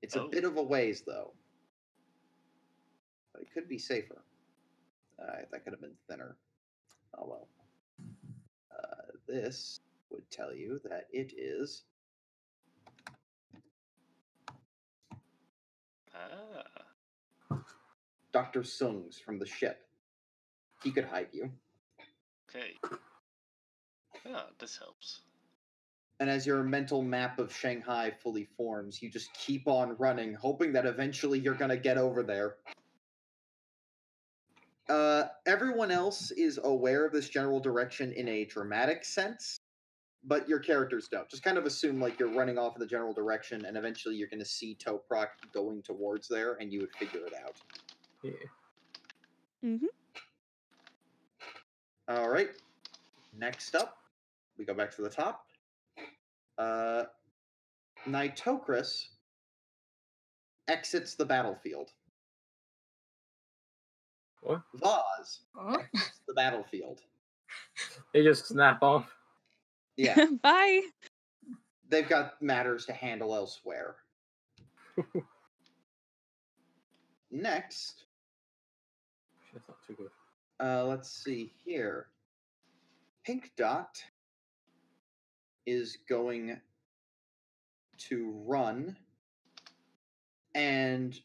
[0.01, 0.27] It's a Oh.
[0.27, 1.33] bit of a ways though.
[3.43, 4.23] It could be safer.
[5.21, 6.37] Uh, that could have been thinner.
[7.19, 7.47] Oh well.
[8.71, 11.83] Uh, this would tell you that it is
[16.15, 17.59] ah,
[18.31, 18.63] Dr.
[18.63, 19.81] Sung's from the ship.
[20.81, 21.51] He could hide you.
[22.49, 22.77] okay.
[24.25, 25.19] Yeah, this helps.
[26.21, 30.71] And as your mental map of Shanghai fully forms, you just keep on running, hoping
[30.71, 32.55] that eventually you're going to get over there.
[34.93, 39.57] Uh, everyone else is aware of this general direction in a dramatic sense,
[40.23, 41.27] but your characters don't.
[41.27, 44.27] Just kind of assume like you're running off in the general direction, and eventually you're
[44.27, 47.55] going to see Toprak going towards there, and you would figure it out.
[48.21, 48.31] Yeah.
[49.65, 49.85] Mm-hmm.
[52.09, 52.49] All right.
[53.35, 53.97] Next up,
[54.59, 55.47] we go back to the top.
[56.59, 57.05] Uh,
[58.07, 59.07] Nitocris
[60.67, 61.89] exits the battlefield.
[64.43, 64.61] What?
[64.75, 65.77] Vaz Huh?
[66.27, 67.01] the battlefield.
[68.13, 69.09] They just snap off.
[69.97, 70.81] Yeah, Bye.
[71.89, 73.95] they've got matters to handle elsewhere.
[77.31, 78.05] Next,
[79.53, 80.09] That's not too good.
[80.65, 82.07] uh, let's see here.
[83.25, 84.03] Pink Dot
[85.65, 86.59] is going
[87.97, 88.95] to run
[90.53, 91.19] and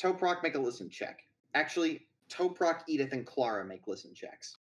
[0.00, 1.20] Toprak make a listen check.
[1.54, 4.56] Actually, Toprak, Edith, and Clara make listen checks.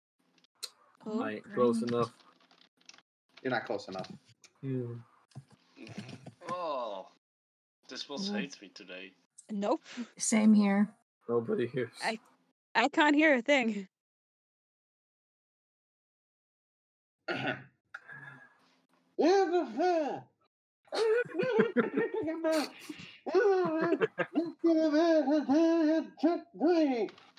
[1.06, 2.12] Oh, Right, close enough.
[3.44, 4.10] You're not close enough.
[4.62, 4.94] Hmm.
[6.50, 7.08] Oh,
[7.88, 8.40] this boss Mm.
[8.40, 9.14] hates me today.
[9.52, 9.84] Nope.
[10.18, 10.90] Same here.
[11.30, 11.92] Nobody hears.
[12.04, 12.20] I-
[12.74, 13.88] I can't hear a thing.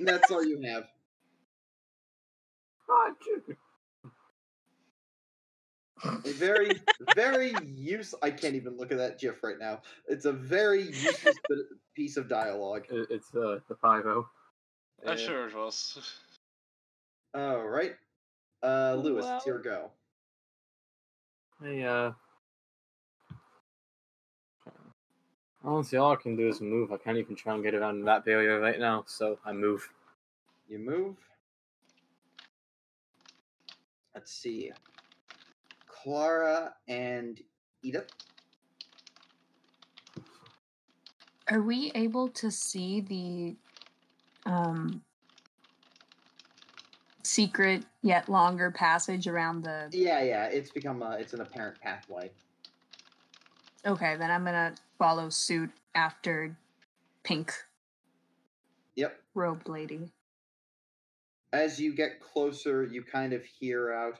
[0.00, 0.84] That's all you have.
[6.04, 6.80] A very,
[7.14, 8.14] very use.
[8.22, 9.80] I can't even look at that GIF right now.
[10.06, 11.58] It's a very useless bit,
[11.94, 12.84] piece of dialogue.
[12.90, 14.28] It- It's uh, the 5 0.
[15.04, 15.98] I'm Uh, sure it was.
[17.34, 17.94] All right,
[18.62, 19.90] uh, Lewis, it's your go.
[21.62, 22.12] Hey, uh.
[25.66, 26.92] Honestly, all I can do is move.
[26.92, 29.90] I can't even try and get around that barrier right now, so I move.
[30.68, 31.16] You move.
[34.14, 34.70] Let's see.
[35.88, 37.40] Clara and
[37.82, 38.08] Edith.
[41.50, 43.56] Are we able to see the
[44.48, 45.02] um
[47.24, 50.46] secret yet longer passage around the Yeah, yeah.
[50.46, 51.16] It's become a.
[51.18, 52.30] It's an apparent pathway.
[53.86, 56.56] Okay, then I'm gonna follow suit after
[57.22, 57.52] pink
[58.96, 59.22] Yep.
[59.34, 60.12] robed lady.
[61.52, 64.18] As you get closer, you kind of hear out.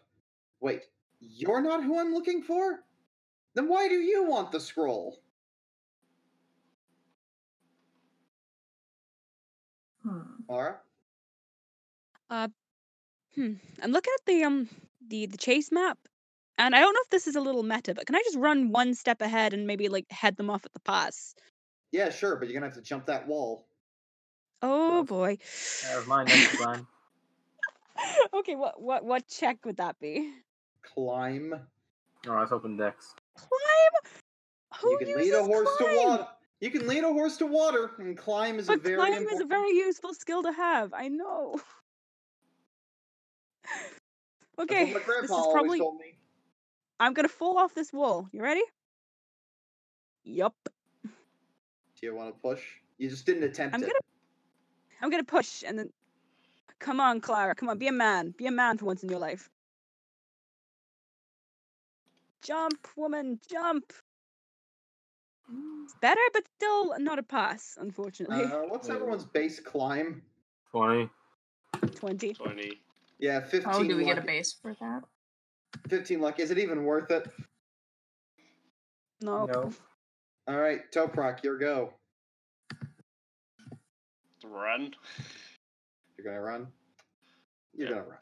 [0.61, 0.83] Wait,
[1.19, 2.85] you're not who I'm looking for.
[3.55, 5.19] Then why do you want the scroll?
[10.03, 10.43] Hmm.
[10.47, 10.81] Clara.
[13.35, 13.55] Hmm.
[13.83, 14.69] I'm looking at the um
[15.07, 15.99] the the chase map,
[16.59, 18.71] and I don't know if this is a little meta, but can I just run
[18.71, 21.35] one step ahead and maybe like head them off at the pass?
[21.93, 23.67] Yeah, sure, but you're gonna have to jump that wall.
[24.63, 25.39] Oh boy.
[25.85, 26.87] That was my next plan.
[28.35, 30.33] okay, what what what check would that be?
[30.83, 31.53] Climb.
[31.55, 33.15] Oh, Alright, let's open decks.
[33.37, 34.13] Climb.
[34.81, 35.91] Who you can lead a horse climb?
[35.91, 36.27] to water.
[36.61, 39.35] You can lead a horse to water, and climb is a But very climb important.
[39.35, 40.93] is a very useful skill to have.
[40.95, 41.61] I know.
[44.59, 45.81] Okay, what my grandpa this is probably.
[46.99, 47.07] Told me.
[47.07, 48.29] I'm gonna fall off this wall.
[48.33, 48.63] You ready?
[50.25, 50.55] Yup.
[51.05, 52.63] Do you want to push?
[52.99, 53.87] You just didn't attempt I'm it.
[53.87, 54.01] gonna.
[55.03, 55.91] I'm gonna push and then.
[56.79, 57.55] Come on, Clara.
[57.55, 58.35] Come on, be a man.
[58.37, 59.49] Be a man for once in your life.
[62.43, 63.93] Jump, woman, jump.
[65.85, 68.45] It's better, but still not a pass, unfortunately.
[68.45, 70.23] Uh, what's everyone's base climb?
[70.71, 71.09] 20.
[71.95, 72.35] 20.
[72.35, 72.81] 20.
[73.19, 75.03] Yeah, 15 Oh, do we get a base for that?
[75.89, 76.41] 15 luck.
[76.41, 77.29] Is it even worth it?
[79.21, 79.47] No.
[79.47, 79.73] No.
[80.49, 81.93] All right, Toprak, your go.
[84.45, 84.95] Run.
[86.17, 86.73] You're gonna run.
[87.75, 87.95] You're Yeah.
[87.97, 88.19] gonna run.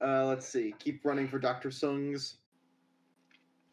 [0.00, 0.74] Uh, let's see.
[0.78, 2.36] Keep running for Doctor Sungs.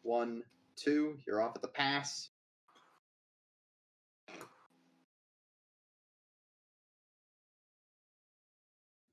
[0.02, 0.44] One,
[0.76, 1.18] two.
[1.26, 2.30] You're off at the pass.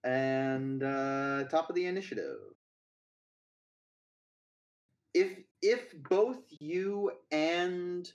[0.03, 2.39] And uh, top of the initiative.
[5.13, 8.11] If if both you and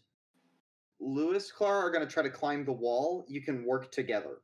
[1.00, 4.38] Lewis Clark are gonna try to climb the wall, you can work together.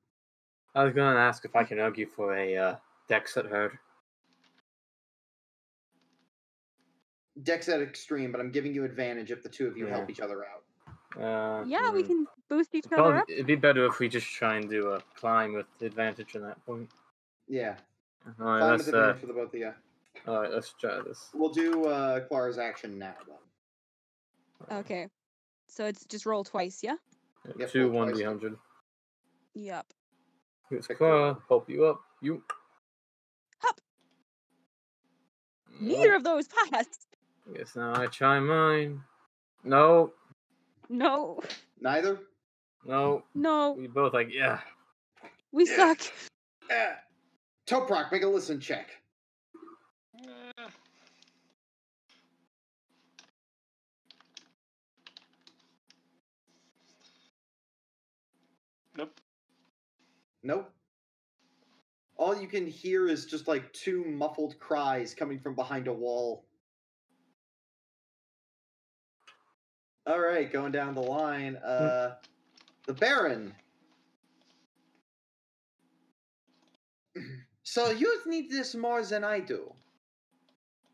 [0.74, 2.76] I was gonna ask if I can argue for a uh,
[3.08, 3.78] dex at herd.
[7.42, 10.20] Dex at extreme, but I'm giving you advantage if the two of you help each
[10.20, 10.62] other out.
[11.18, 12.08] Uh, Yeah, we hmm.
[12.08, 13.30] can boost each other probably- up.
[13.30, 16.64] It'd be better if we just try and do a climb with advantage at that
[16.66, 16.90] point.
[17.48, 17.76] Yeah.
[18.40, 19.72] Alright, Climb let's with uh, for the both of you.
[20.26, 21.30] Alright, let's try this.
[21.34, 24.78] We'll do uh, Clara's action now then.
[24.78, 25.08] Okay.
[25.68, 26.94] So it's just roll twice, yeah?
[27.58, 28.56] Yep, Two 1d100.
[29.54, 29.86] Yep.
[30.70, 31.36] Here's Pick Clara.
[31.48, 32.00] Help you up.
[32.20, 32.42] You.
[33.58, 33.80] Hop.
[35.80, 35.80] Nope.
[35.98, 37.06] Neither of those passed.
[37.52, 39.02] I guess now I try mine.
[39.64, 40.12] No,
[40.88, 41.40] No.
[41.80, 42.20] Neither?
[42.84, 43.24] no.
[43.34, 43.72] No.
[43.72, 44.60] We both like yeah.
[45.50, 45.76] We Yeah.
[45.76, 46.00] suck.
[46.70, 46.92] Eh.
[47.66, 48.90] Toprak, make a listen check.
[60.42, 60.70] Nope.
[62.16, 66.44] All you can hear is just like two muffled cries coming from behind a wall.
[70.06, 71.56] All right, going down the line.
[71.56, 72.16] Uh,
[72.86, 73.54] the Baron.
[77.62, 79.72] so you need this more than I do.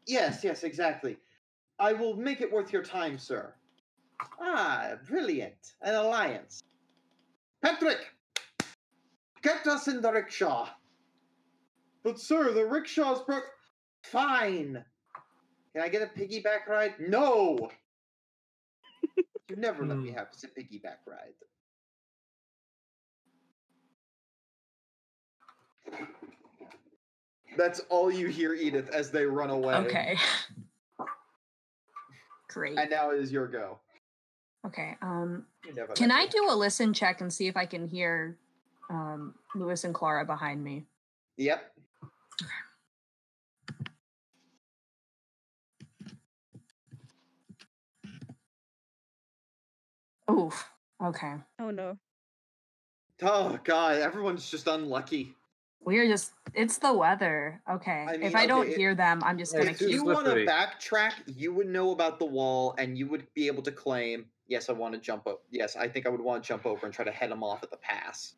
[0.07, 1.17] Yes, yes, exactly.
[1.79, 3.55] I will make it worth your time, sir.
[4.41, 5.75] Ah, brilliant.
[5.83, 6.63] An alliance.
[7.63, 7.99] Patrick!
[9.43, 10.68] Get us in the rickshaw.
[12.03, 13.45] But, sir, the rickshaw's broke.
[14.05, 14.84] Fine.
[15.72, 16.95] Can I get a piggyback ride?
[16.99, 17.70] No!
[19.49, 20.16] you never let me Hmm.
[20.16, 21.34] have a piggyback ride.
[27.57, 29.74] That's all you hear, Edith, as they run away.
[29.74, 30.16] Okay.
[32.49, 32.78] Great.
[32.78, 33.78] And now it is your go.
[34.66, 34.97] Okay.
[35.03, 35.45] Um,
[35.95, 38.36] can I do a listen check and see if I can hear
[38.91, 40.84] um, Lewis and Clara behind me?
[41.36, 41.72] Yep.
[50.30, 50.70] Oof.
[51.03, 51.34] Okay.
[51.61, 51.97] Oh no.
[53.22, 55.34] Oh god, everyone's just unlucky.
[55.80, 57.62] We're just, it's the weather.
[57.70, 58.05] Okay.
[58.09, 59.95] I mean, if I don't it- hear them, I'm just gonna too keep.
[59.95, 63.62] you want to backtrack, you would know about the wall, and you would be able
[63.62, 65.43] to claim, "Yes, I want to jump up.
[65.51, 67.62] Yes, I think I would want to jump over and try to head them off
[67.62, 68.34] at the pass."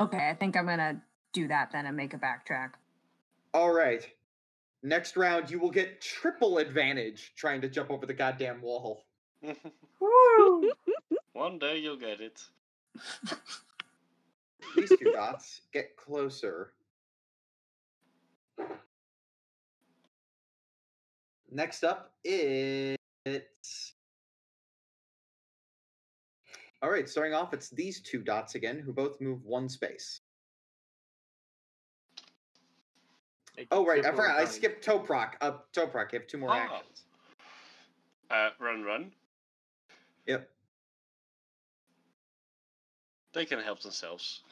[0.00, 0.28] Okay.
[0.28, 0.96] I think I'm going to
[1.32, 2.72] do that then and make a backtrack.
[3.52, 4.08] All right.
[4.82, 9.04] Next round, you will get triple advantage trying to jump over the goddamn wall.
[11.32, 12.42] One day you'll get it.
[14.76, 16.72] These two dots get closer.
[21.50, 23.93] Next up, it's.
[26.82, 30.20] All right, starting off, it's these two dots again, who both move one space.
[33.70, 34.36] Oh, right, I forgot.
[34.36, 35.34] I skipped Toprak.
[35.40, 36.56] Uh, Toprak, you have two more Ah.
[36.76, 37.04] actions.
[38.30, 39.12] Uh, run, run.
[40.26, 40.50] Yep.
[43.32, 44.42] They can help themselves.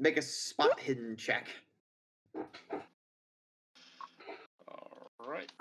[0.00, 1.48] Make a spot hidden check.
[5.20, 5.52] Alright.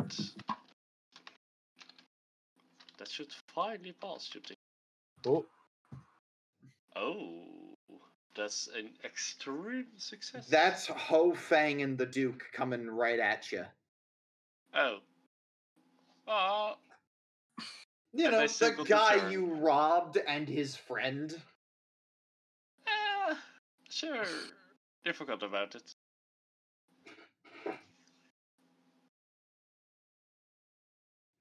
[2.98, 4.56] That should finally pass, should?
[5.26, 5.46] Oh,
[6.96, 7.78] Oh,
[8.36, 10.48] that's an extreme success.
[10.48, 13.66] That's Ho Fang and the Duke coming right at you.
[14.74, 14.98] Oh.
[16.28, 16.76] Ah,
[18.14, 21.36] You know, the got the guy you robbed and his friend.
[22.88, 23.36] eh,
[23.90, 24.24] sure.
[25.04, 25.94] They forgot about it.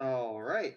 [0.00, 0.76] All right.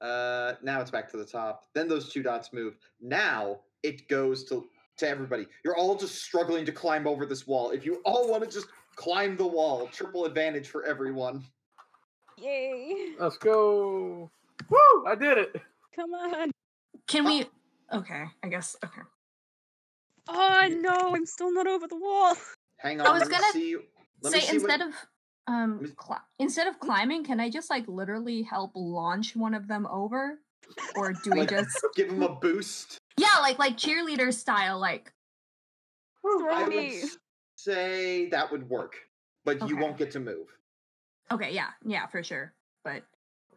[0.00, 1.64] Uh, now it's back to the top.
[1.74, 2.76] Then those two dots move.
[3.00, 4.66] Now it goes to
[4.98, 5.46] to everybody.
[5.64, 7.70] You're all just struggling to climb over this wall.
[7.70, 11.42] If you all want to just climb the wall, triple advantage for everyone.
[12.38, 13.14] Yay!
[13.18, 14.30] let's go!
[14.68, 15.06] Woo!
[15.06, 15.60] I did it.
[15.94, 16.50] Come on.
[17.06, 17.46] Can we?
[17.92, 18.24] Okay.
[18.42, 18.76] I guess.
[18.84, 19.02] Okay.
[20.28, 22.36] Oh no, I'm still not over the wall.
[22.78, 23.06] Hang on.
[23.06, 23.76] I was gonna see.
[24.22, 24.94] Let Say see instead what, of
[25.50, 29.66] um me- cli- instead of climbing, can I just like literally help launch one of
[29.68, 30.38] them over,
[30.96, 31.76] or do we Like- just?
[31.96, 32.98] give them a boost.
[33.16, 35.12] Yeah, like like cheerleader style, like
[36.24, 37.00] I would me.
[37.02, 37.18] s-
[37.56, 38.94] say that would work,
[39.44, 40.46] but you won't get to move.
[41.32, 42.52] okay, yeah, yeah, for sure.
[42.84, 43.02] But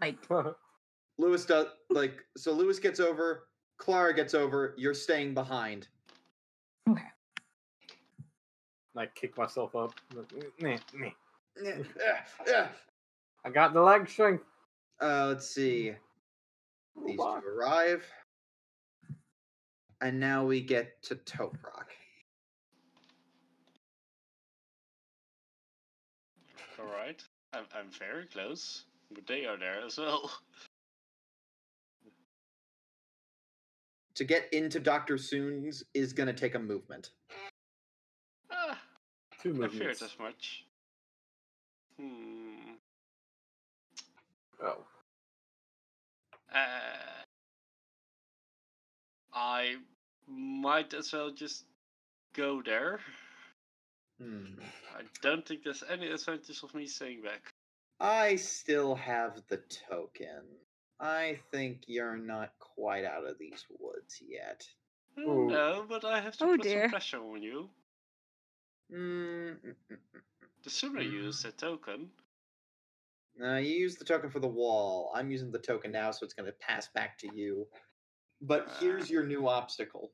[0.01, 0.17] like,
[1.19, 2.51] Lewis does like so.
[2.51, 3.47] Lewis gets over.
[3.77, 4.73] Clara gets over.
[4.77, 5.87] You're staying behind.
[6.89, 7.07] okay,
[8.97, 9.93] I kick myself up.
[10.59, 11.09] Meh, meh.
[13.45, 14.43] I got the leg strength.
[15.01, 15.93] Uh, let's see.
[17.05, 18.05] These two arrive.
[20.01, 21.89] And now we get to Toprak.
[26.79, 27.23] Alright.
[27.53, 28.83] I'm, I'm very close,
[29.13, 30.31] but they are there as well.
[34.17, 35.17] To get into Dr.
[35.17, 37.09] Sung's is going to take a movement.
[38.51, 38.79] Ah,
[39.41, 40.01] Two I feared movements.
[40.03, 40.65] as much.
[41.99, 42.73] Hmm.
[44.61, 44.85] Oh.
[46.53, 47.23] Uh,
[49.33, 49.75] I
[50.27, 51.65] might as well just
[52.33, 52.99] go there.
[54.21, 54.59] Hmm.
[54.95, 57.51] I don't think there's any advantage of me staying back.
[57.99, 60.43] I still have the token.
[60.99, 64.65] I think you're not quite out of these woods yet.
[65.19, 65.47] Ooh.
[65.49, 66.83] No, but I have to Oh, put dear.
[66.83, 67.69] some pressure on you.
[68.91, 70.21] Mm, mm, mm, mm.
[70.63, 72.09] The sooner you use that token,
[73.37, 75.11] No, you use the token for the wall.
[75.13, 77.67] I'm using the token now, so it's going to pass back to you.
[78.41, 80.11] But here's your new obstacle.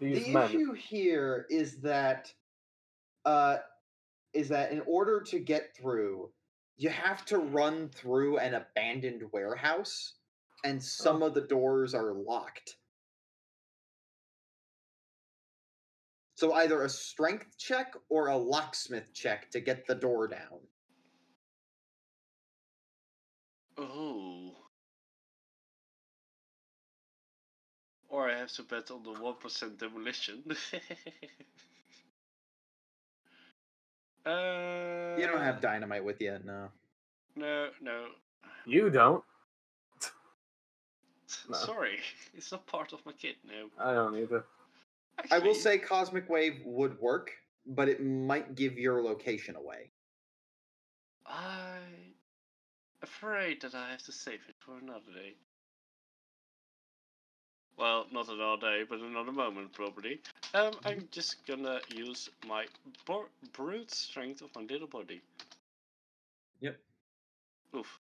[0.00, 0.44] these the men.
[0.44, 2.32] issue here is that
[3.24, 3.58] uh
[4.32, 6.30] is that in order to get through
[6.76, 10.14] you have to run through an abandoned warehouse
[10.64, 12.76] and some of the doors are locked
[16.38, 20.60] so either a strength check or a locksmith check to get the door down
[23.76, 24.56] Oh.
[28.08, 30.42] Or I have to bet on the 1% demolition.
[34.26, 36.68] uh, you don't have dynamite with you no
[37.36, 38.06] No, no.
[38.64, 39.22] You don't.
[41.48, 41.56] No.
[41.56, 41.98] Sorry,
[42.34, 43.66] it's not part of my kit now.
[43.78, 44.44] I don't either.
[45.30, 47.30] I will say cosmic wave would work
[47.66, 49.90] but it might give your location away
[51.28, 52.14] I'm
[53.02, 55.34] afraid that I have to save it for another day.
[57.76, 60.20] Well, not another day, but another moment probably.
[60.54, 62.66] Um, I'm just gonna use my
[63.06, 65.20] bor- brute strength of my little body.
[66.60, 66.76] Yep.
[67.76, 68.00] Oof.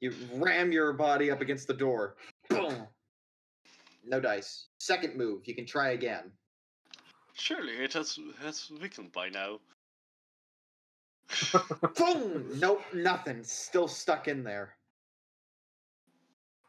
[0.00, 2.14] You ram your body up against the door.
[4.04, 4.10] Boom.
[4.10, 4.66] No dice.
[4.78, 5.42] Second move.
[5.46, 6.30] You can try again.
[7.34, 9.58] Surely it has has weakened by now.
[11.96, 12.50] Boom.
[12.60, 12.82] Nope.
[12.92, 13.42] Nothing.
[13.42, 14.74] Still stuck in there.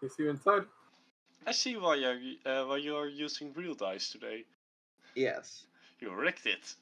[0.02, 0.64] You see inside?
[1.48, 4.44] I see why you uh, why you are using real dice today.
[5.16, 5.66] Yes.
[6.00, 6.76] You wrecked it.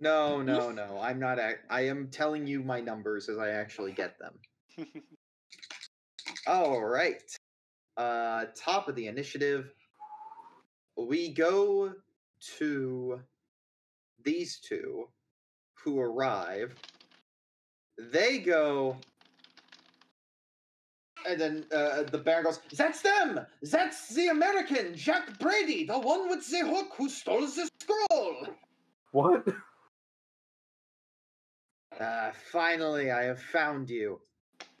[0.00, 0.42] No.
[0.42, 0.70] No.
[0.70, 0.98] No.
[1.00, 1.38] I'm not.
[1.38, 4.34] Ac- I am telling you my numbers as I actually get them.
[6.46, 7.22] All right.
[7.96, 9.72] Uh, top of the initiative.
[10.96, 11.92] We go
[12.58, 13.20] to
[14.24, 15.08] these two
[15.74, 16.74] who arrive.
[17.98, 18.96] They go.
[21.26, 23.40] And then uh, the Baron goes, That's them!
[23.62, 28.48] That's the American, Jack Brady, the one with the hook who stole the scroll!
[29.12, 29.46] What?
[31.98, 34.20] Uh, finally, I have found you.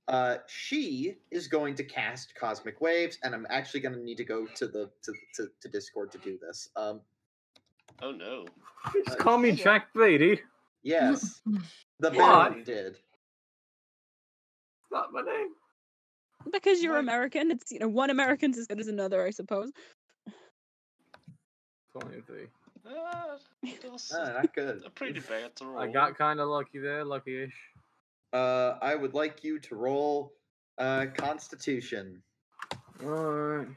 [0.06, 4.24] Uh, she is going to cast cosmic waves, and I'm actually going to need to
[4.24, 6.68] go to the to, to, to Discord to do this.
[6.76, 7.00] Um,
[8.02, 8.44] oh no.
[9.06, 10.40] Just call me Jack Brady.
[10.82, 11.40] yes,
[12.00, 12.48] the Why?
[12.50, 12.98] Baron did.
[14.92, 15.48] Not my name.
[16.52, 19.70] Because you're Why- American, it's you know one American's as good as another, I suppose.
[21.98, 22.46] Twenty-three.
[22.86, 24.82] Uh, that Ah, not good.
[24.84, 25.78] a pretty bad roll.
[25.78, 27.54] I got kind of lucky there, lucky-ish.
[28.34, 30.32] Uh, I would like you to roll
[30.78, 32.20] uh, Constitution.
[33.02, 33.68] Alright.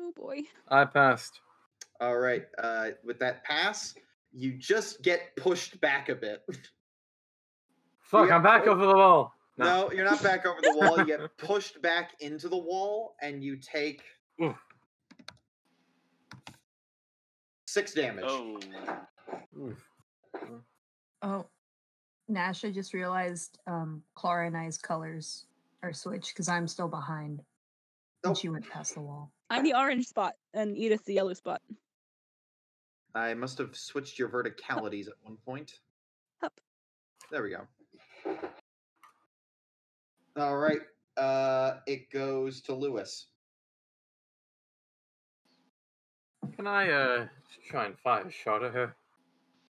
[0.00, 0.40] Oh boy.
[0.68, 1.40] I passed.
[2.00, 2.44] All right.
[2.56, 3.94] Uh, with that pass,
[4.32, 6.42] you just get pushed back a bit.
[8.00, 9.32] Fuck, I'm back over the wall.
[9.56, 10.98] No, you're not back over the wall.
[10.98, 14.02] You get pushed back into the wall, and you take
[14.42, 14.56] Oof.
[17.68, 18.24] six damage.
[18.26, 18.58] Oh.
[19.56, 19.88] Oof.
[21.22, 21.46] Oh,
[22.28, 25.46] Nash, I just realized um, Clara and I's colors
[25.82, 27.42] are switched because I'm still behind.
[28.24, 28.30] Nope.
[28.30, 29.30] And she went past the wall.
[29.50, 31.60] I'm the orange spot and Edith the yellow spot.
[33.14, 35.80] I must have switched your verticalities at one point.
[36.40, 36.52] Hup.
[37.30, 37.66] There we go.
[40.36, 40.80] All right.
[41.16, 43.26] Uh, it goes to Lewis.
[46.56, 47.26] Can I uh
[47.68, 48.96] try and fire a shot at her?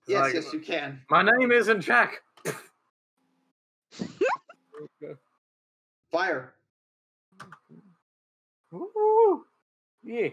[0.07, 1.01] Yes, Like, yes, you can.
[1.11, 2.22] My name isn't Jack.
[6.11, 6.54] Fire.
[8.70, 9.44] Woo!
[10.02, 10.30] Yeah.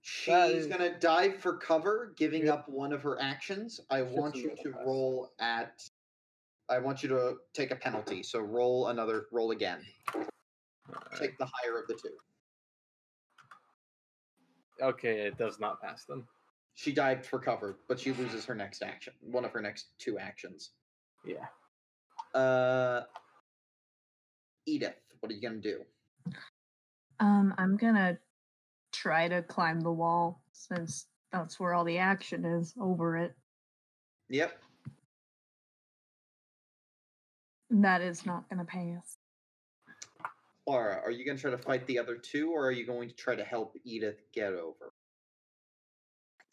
[0.00, 2.54] She's is- gonna dive for cover, giving Yep.
[2.54, 3.80] up one of her actions.
[3.90, 5.88] I want you to roll at.
[6.68, 8.22] I want you to take a penalty.
[8.22, 9.26] So roll another.
[9.30, 9.84] Roll again.
[10.14, 11.18] Alright.
[11.18, 12.18] Take the higher of the two.
[14.80, 16.26] Okay, it does not pass them.
[16.74, 19.14] She dived for cover, but she loses her next action.
[19.20, 20.70] One of her next two actions.
[21.24, 21.46] Yeah.
[22.34, 23.04] Uh,
[24.66, 25.80] Edith, what are you gonna do?
[27.20, 28.18] Um, I'm gonna
[28.92, 33.34] try to climb the wall since that's where all the action is over it.
[34.28, 34.58] Yep.
[37.70, 39.16] That is not gonna pass.
[40.66, 43.14] Clara, are you gonna try to fight the other two, or are you going to
[43.14, 44.92] try to help Edith get over?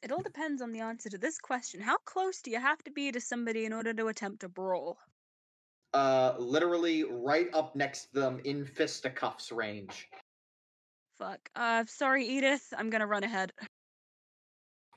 [0.02, 1.82] It all depends on the answer to this question.
[1.82, 4.98] How close do you have to be to somebody in order to attempt a brawl?
[5.94, 10.08] Uh, literally right up next to them in fisticuffs range.
[11.18, 11.40] Fuck.
[11.56, 12.74] Uh, sorry, Edith.
[12.78, 13.52] I'm gonna run ahead.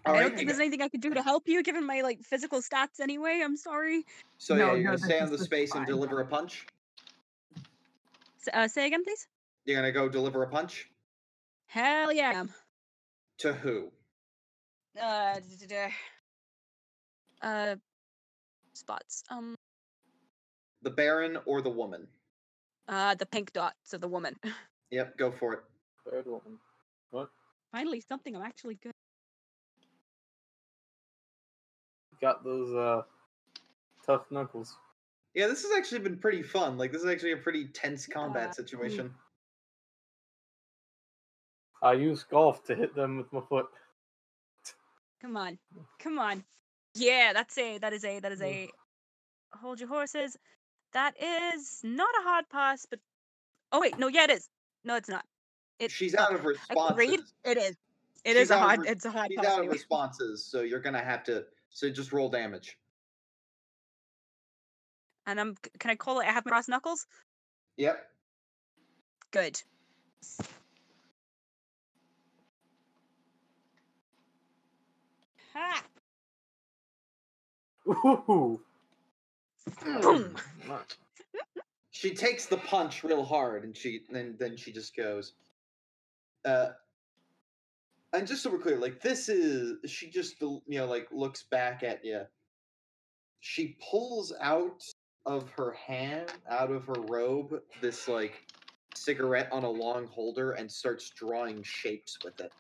[0.05, 1.63] All I right, don't think you there's go- anything I could do to help you,
[1.63, 3.01] given my like physical stats.
[3.01, 4.05] Anyway, I'm sorry.
[4.39, 6.21] So No, yeah, you're no, gonna this stay on the this is space and deliver
[6.21, 6.67] a punch.
[8.41, 9.27] S- uh, say again, please.
[9.65, 10.89] You're gonna go deliver a punch
[11.69, 12.31] Hell yeah.
[12.31, 12.55] I am.
[13.39, 13.91] to who?
[15.01, 15.95] uh, d- d- d-
[17.41, 17.77] uh,
[18.75, 19.23] spots.
[19.31, 19.55] Um,
[20.83, 22.07] The Baron or the woman?
[22.89, 24.37] uh, the pink dots of the woman.
[24.91, 25.61] Yep, go for it.
[26.11, 26.59] Third woman.
[27.13, 27.31] What?
[27.71, 28.93] Finally, something I'm actually good.
[32.21, 33.03] Got those uh
[34.05, 34.77] tough knuckles.
[35.33, 36.77] Yeah, this has actually been pretty fun.
[36.77, 38.53] Like, this is actually a pretty tense combat Yeah.
[38.53, 39.15] situation.
[41.81, 43.67] I use golf to hit them with my foot.
[45.23, 45.59] Come on,
[45.99, 46.45] come on.
[46.95, 47.79] Yeah, that's a.
[47.79, 48.21] That is a.
[48.21, 48.45] That is Mm.
[48.45, 48.71] a.
[49.57, 50.37] Hold your horses.
[50.93, 53.01] That is not a hard pass, but.
[53.73, 54.49] Oh wait, no, yeah, it is.
[54.85, 55.25] No, it's not.
[55.79, 57.35] It, She's out of responses.
[57.45, 57.77] It is.
[58.25, 58.81] It She's is a hard.
[58.81, 59.29] res- It's a hard.
[59.31, 59.47] She's pass.
[59.47, 61.45] out of responses, so you're gonna have to.
[61.71, 62.79] So just roll damage.
[65.27, 65.57] And I'm.
[65.79, 66.27] Can I call it?
[66.27, 67.07] I have my brass knuckles.
[67.77, 68.07] Yep.
[69.33, 69.63] Good.
[75.55, 75.83] Ha!
[77.89, 78.61] Ooh.
[80.01, 80.37] Boom.
[80.69, 80.81] Nice.
[81.91, 85.35] She takes the punch real hard, and she then then she just goes.
[86.45, 86.71] Uh.
[88.15, 91.83] And just so we're clear, like this is she just you know like looks back
[91.83, 92.23] at you.
[93.41, 94.83] She pulls out
[95.27, 98.47] of her hand, out of her robe, this like
[98.95, 102.53] cigarette on a long holder, and starts drawing shapes with it.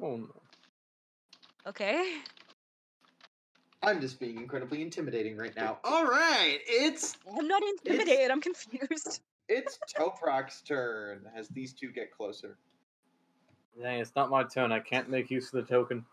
[0.00, 0.42] Oh no.
[1.66, 2.18] Okay.
[3.82, 5.78] I'm just being incredibly intimidating right now.
[5.84, 8.30] All right, it's I'm not intimidated.
[8.30, 9.20] I'm confused.
[9.48, 12.58] it's Toprak's turn as these two get closer.
[13.80, 14.72] Dang, it's not my turn.
[14.72, 16.04] I can't make use of the token.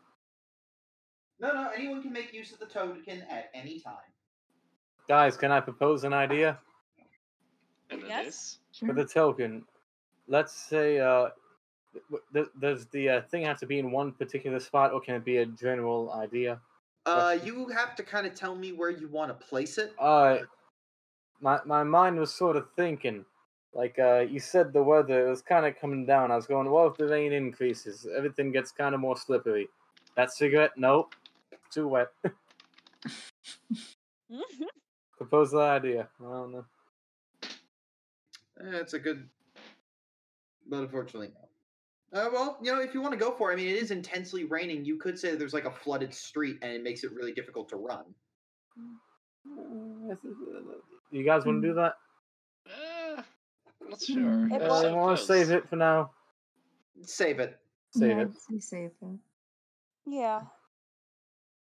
[1.39, 3.95] No, no, anyone can make use of the token at any time.
[5.07, 6.59] Guys, can I propose an idea
[7.89, 8.59] And Yes?
[8.74, 8.80] is.
[8.86, 9.66] for the token?
[10.28, 11.30] Let's say, uh,
[12.09, 15.16] w- th- does the uh, thing have to be in one particular spot, or can
[15.16, 16.61] it be a general idea?
[17.06, 19.93] Uh, you have to kind of tell me where you want to place it.
[19.99, 20.38] Uh,
[21.41, 23.26] my my mind was sort of thinking,
[23.74, 26.32] like uh, you said, the weather was kind of coming down.
[26.32, 29.68] I was going, well, if the rain increases, everything gets kind of more slippery.
[30.16, 31.14] That cigarette, nope,
[31.72, 32.10] too wet.
[35.18, 36.08] Propose that idea.
[36.22, 36.66] I don't know.
[38.62, 39.28] Eh, it's a good,
[40.68, 41.47] but unfortunately, no.
[42.14, 43.89] Uh, well, you know, if you want to go for it, I mean, it is
[43.89, 44.86] intensely raining.
[44.86, 47.78] You could say there's like a flooded street, and it makes it really difficult to
[47.78, 48.05] run.
[51.11, 51.95] You guys want to do that?
[52.68, 53.22] Uh,
[53.89, 54.47] not sure.
[54.47, 56.11] It Uh, I want to save it for now.
[57.01, 57.59] Save it.
[57.91, 58.30] Save yeah, it.
[58.51, 59.20] I'd save it.
[60.05, 60.41] Yeah.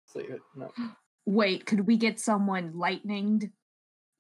[0.07, 0.40] Save it.
[0.57, 0.70] No.
[1.26, 3.51] Wait, could we get someone lightninged?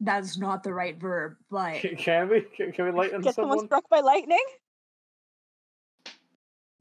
[0.00, 2.42] That's not the right verb, but Can, can we?
[2.56, 3.66] Can, can we lighten Get someone someone?
[3.66, 4.44] struck by lightning.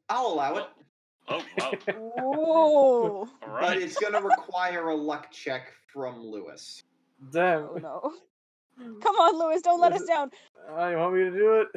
[0.10, 0.66] I'll allow it,
[1.30, 1.72] Oh, wow.
[2.18, 3.30] Oh.
[3.48, 6.84] All but it's going to require a luck check from Lewis.
[7.32, 7.64] Damn.
[7.64, 8.14] oh no.
[9.02, 9.62] Come on, Lewis.
[9.62, 10.32] Don't let us down.
[10.70, 11.68] Uh, you want me to do it?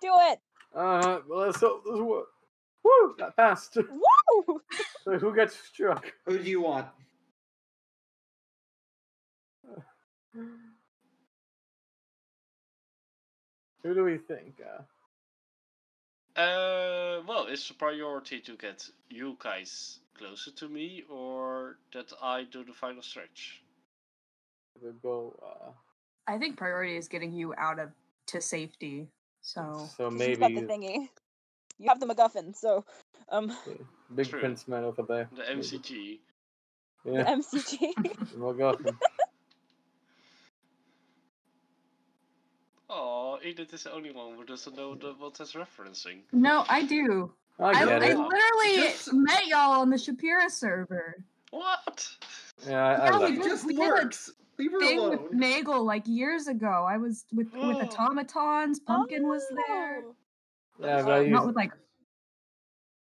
[0.00, 0.38] Do it.
[0.74, 2.30] Uh, well, let's hope this works.
[2.84, 3.14] Woo!
[3.18, 3.76] That passed.
[3.76, 4.60] Woo!
[5.04, 6.10] So who gets struck?
[6.26, 6.86] Who do you want?
[13.82, 14.54] Who do we think?
[14.62, 14.82] Uh,
[16.38, 22.44] Uh, well, is the priority to get you guys closer to me, or that I
[22.44, 23.60] do the final stretch?
[24.80, 25.34] we'll go.
[25.42, 25.72] Uh,
[26.28, 27.90] I think priority is getting you out of
[28.28, 29.08] to safety.
[29.40, 31.08] So so 'Cause You've got the maybe thingy.
[31.80, 32.84] You have the MacGuffin, so
[33.30, 33.52] um,
[34.14, 34.40] big True.
[34.40, 35.28] prince man over there.
[35.32, 35.60] The maybe.
[35.60, 36.20] MCG.
[37.04, 38.36] the Yeah, MCG.
[38.36, 38.78] we'll go.
[43.40, 46.20] For- Oh, Edith is the only one who doesn't know the, what that's referencing.
[46.32, 47.32] no, I do.
[47.60, 47.84] I I, I
[48.14, 51.22] literally Just- met y'all on the Shapira server.
[51.50, 52.08] What?
[52.66, 53.32] Yeah, I, I Yeah, we left.
[53.32, 54.30] It did- just we did a works.
[54.58, 55.22] Leave her Thing alone.
[55.22, 56.84] with Nagel like years ago.
[56.88, 57.80] I was with with Oh.
[58.04, 58.80] automatons.
[58.80, 60.02] Pumpkin was there.
[60.04, 60.14] Oh.
[60.80, 61.46] Yeah, but I Not used.
[61.46, 61.72] with like.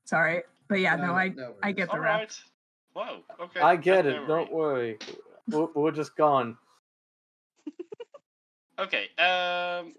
[0.06, 2.20] Sorry, but yeah, no, I no I get the All rep.
[2.20, 2.42] right.
[2.94, 3.20] Wow.
[3.40, 3.60] Okay.
[3.62, 4.12] I get bad it.
[4.14, 4.28] memory.
[4.28, 4.98] Don't worry.
[5.50, 6.58] We're, we're just gone.
[8.80, 9.08] Okay.
[9.18, 9.94] Um.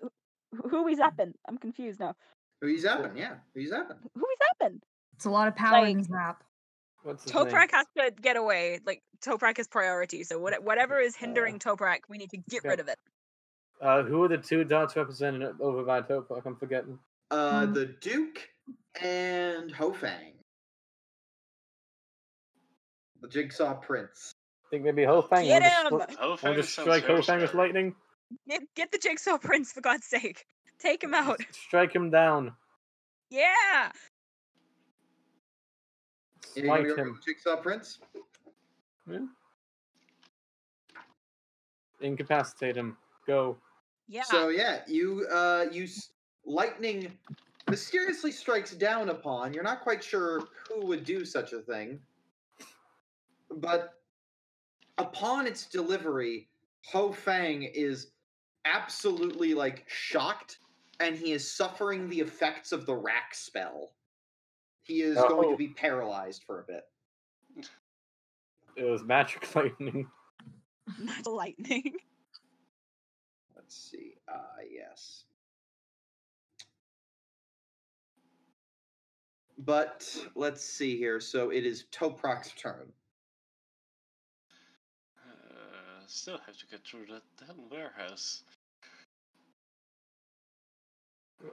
[0.70, 1.32] Who we zapping?
[1.46, 2.14] I'm confused now.
[2.60, 3.16] Who you zapping?
[3.16, 3.96] Yeah, who you zapping?
[4.14, 4.80] Who we zapping?
[5.16, 6.42] It's a lot of power Like- in Zap.
[7.04, 7.46] What's his name?
[7.70, 8.80] Has to get away.
[8.84, 10.24] Like Toprak is priority.
[10.24, 12.68] So what, whatever is hindering Toprak, we need to get okay.
[12.70, 12.98] rid of it.
[13.80, 16.42] Uh, who are the two dots represented over by Toprak?
[16.44, 16.98] I'm forgetting.
[17.30, 17.72] Uh, Hmm.
[17.72, 18.48] the Duke
[19.00, 20.32] and Hofang.
[23.20, 24.32] The Jigsaw Prince.
[24.66, 25.44] I think maybe Hofang.
[25.44, 26.06] Get We'll him!
[26.08, 27.94] just, Oh, we'll just strike very Hofang with lightning.
[28.48, 30.46] Get, get the Jigsaw Prince for God's sake.
[30.78, 31.40] Take him out.
[31.50, 32.52] Strike him down.
[33.30, 33.92] Yeah.
[36.56, 37.20] Anybody Smite over him.
[37.24, 37.98] Jigsaw Prince?
[42.00, 42.96] Incapacitate him.
[43.26, 43.56] Go.
[44.08, 44.22] Yeah.
[44.22, 46.10] So yeah, you uh you s-
[46.46, 47.12] lightning
[47.68, 49.52] mysteriously strikes down upon.
[49.52, 52.00] You're not quite sure who would do such a thing,
[53.50, 53.94] but
[54.96, 56.48] upon its delivery,
[56.92, 58.12] Ho Fang is
[58.72, 60.58] absolutely like shocked,
[61.00, 63.92] and he is suffering the effects of the rack spell.
[64.82, 65.50] He is going Oh.
[65.52, 66.84] to be paralyzed for a bit.
[68.76, 70.06] It was magic lightning.
[70.98, 71.92] Not lightning.
[73.56, 74.14] Let's see.
[74.30, 75.24] Ah, yes.
[79.58, 81.18] But let's see here.
[81.20, 82.92] So it is Toprak's turn.
[85.26, 88.44] Uh, still have to get through that damn warehouse.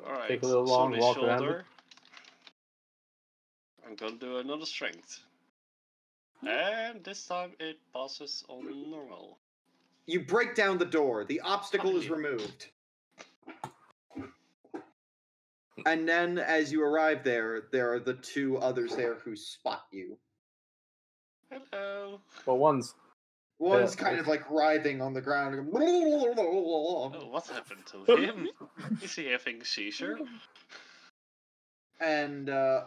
[0.05, 0.27] Alright.
[0.29, 1.65] Take a little long Sully's walk around it.
[3.85, 5.21] I'm gonna do another strength.
[6.47, 9.37] And this time it passes on normal.
[10.05, 11.25] You break down the door.
[11.25, 12.67] The obstacle is removed.
[15.85, 20.17] And then, as you arrive there, there are the two others there who spot you.
[21.51, 22.21] Hello.
[22.45, 22.95] But one's
[23.59, 24.03] One's Yeah.
[24.03, 25.55] kind of like writhing on the ground.
[25.77, 28.49] Oh, what happened to him?
[29.01, 30.19] Is he having a seizure?
[32.01, 32.85] and uh,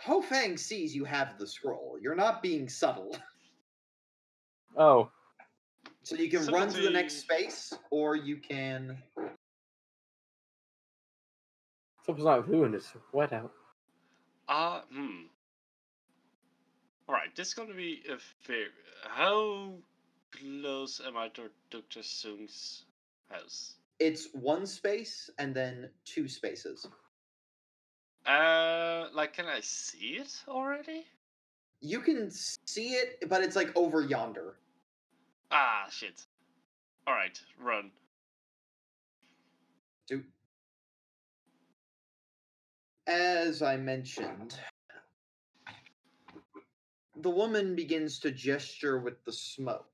[0.00, 1.96] Ho Fang sees you have the scroll.
[2.00, 3.16] You're not being subtle.
[4.76, 5.08] oh,
[6.02, 8.98] So you can run to the next space, or you can.
[12.04, 12.92] something's not doing this.
[13.12, 13.52] Wet out.
[14.48, 15.26] Ah, hmm.
[17.12, 18.68] Alright, this is gonna be a fair.
[19.04, 19.74] How
[20.30, 22.02] close am I to Dr.
[22.02, 22.86] Sung's
[23.30, 23.74] house?
[23.98, 26.88] It's one space and then two spaces.
[28.24, 31.04] Uh, like, can I see it already?
[31.82, 34.54] You can see it, but it's like over yonder.
[35.50, 36.24] Ah, shit.
[37.06, 37.90] Alright, run.
[40.08, 40.22] Do.
[43.06, 44.58] As I mentioned,
[47.22, 49.86] the woman begins to gesture with the smoke,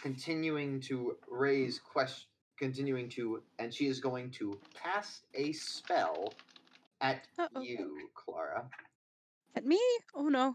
[0.00, 2.28] continuing to raise question,
[2.58, 6.32] continuing to, and she is going to cast a spell
[7.00, 7.60] at Uh-oh.
[7.60, 8.64] you, Clara.
[9.56, 9.80] At me?
[10.14, 10.54] Oh no.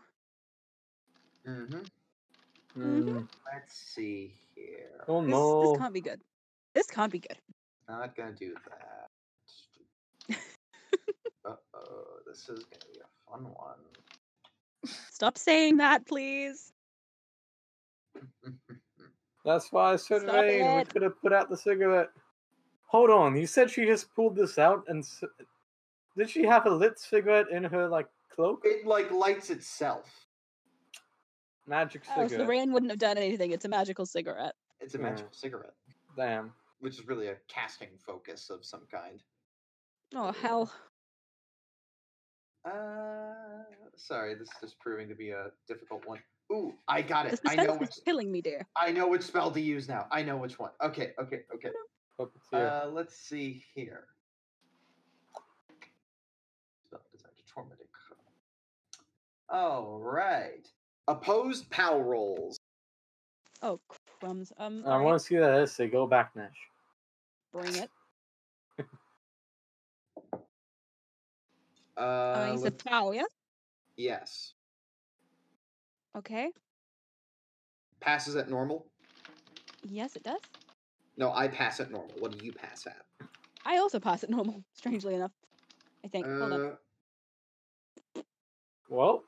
[1.47, 2.81] Mm-hmm.
[2.81, 3.27] Mm.
[3.53, 5.03] Let's see here.
[5.07, 5.71] Oh no.
[5.71, 6.21] this can't be good.
[6.73, 7.37] This can't be good.
[7.89, 10.37] I'm not gonna do that.
[11.45, 13.79] uh oh, this is gonna be a fun one.
[15.11, 16.71] Stop saying that, please.
[19.45, 20.61] That's why I said Stop rain.
[20.75, 20.89] We it.
[20.89, 22.09] could have put out the cigarette.
[22.87, 23.35] Hold on.
[23.35, 25.23] You said she just pulled this out, and s-
[26.17, 28.61] did she have a lit cigarette in her like cloak?
[28.63, 30.09] it like lights itself.
[31.67, 32.49] Magic Oh, so the cigarette.
[32.49, 33.51] rain wouldn't have done anything.
[33.51, 34.53] It's a magical cigarette.
[34.79, 35.03] It's a Yeah.
[35.03, 35.33] magical hmm.
[35.37, 35.73] cigarette,
[36.17, 36.53] Damn.
[36.79, 39.21] which is really a casting focus of some kind.
[40.13, 40.71] Oh hell.
[42.65, 43.63] Uh,
[43.95, 46.19] sorry, this is just proving to be a difficult one.
[46.51, 47.39] Ooh, I got The it.
[47.45, 47.89] I know suspense which.
[47.89, 48.67] is killing me, dear.
[48.77, 50.07] I know which spell to use now.
[50.11, 50.71] I know which one.
[50.83, 51.69] Okay, okay, okay.
[52.53, 54.05] Uh, let's see here.
[56.87, 57.87] Spell design to tormenting.
[59.49, 60.67] All right.
[61.07, 62.57] Opposed POW rolls.
[63.61, 63.79] Oh
[64.19, 64.51] crumbs.
[64.57, 65.87] Um, I alright, want to see that essay.
[65.87, 66.49] Go back, Nash.
[67.51, 67.89] bring it.
[71.97, 73.23] Uh, Uh, you said let's- yeah?
[73.97, 74.53] yes.
[76.15, 76.51] Okay.
[77.99, 78.87] Passes at normal.
[79.83, 80.39] Yes, it does.
[81.17, 82.15] No, I pass at normal.
[82.19, 83.05] What do you pass at?
[83.65, 84.63] I also pass at normal.
[84.73, 85.31] Strangely enough,
[86.03, 86.25] I think.
[86.25, 86.61] Hold on.
[86.61, 88.21] Uh,
[88.89, 89.23] Well,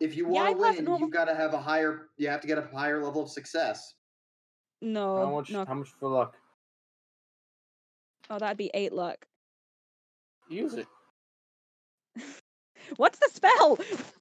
[0.00, 1.08] if you Yeah, want to pass win, normal.
[1.08, 2.08] you got to have a higher.
[2.16, 3.94] You have to get a higher level of success.
[4.80, 5.50] No, how much?
[5.50, 5.64] no.
[5.64, 6.36] How much for luck?
[8.30, 9.26] Oh, that'd be eight luck.
[10.48, 10.86] Use it.
[12.96, 13.78] What's the spell?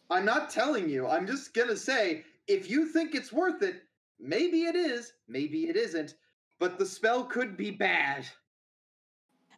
[0.09, 1.07] I'm not telling you.
[1.07, 3.83] I'm just gonna say, if you think it's worth it,
[4.19, 6.15] maybe it is, maybe it isn't.
[6.59, 8.25] But the spell could be bad.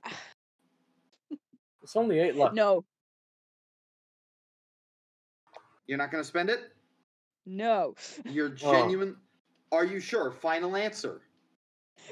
[1.81, 2.53] It's only eight luck.
[2.53, 2.85] No,
[5.87, 6.71] You're not gonna spend it.
[7.47, 7.95] no,
[8.25, 8.71] You're Oh.
[8.71, 9.15] genuine.
[9.71, 10.31] Are you sure?
[10.31, 11.21] Final answer.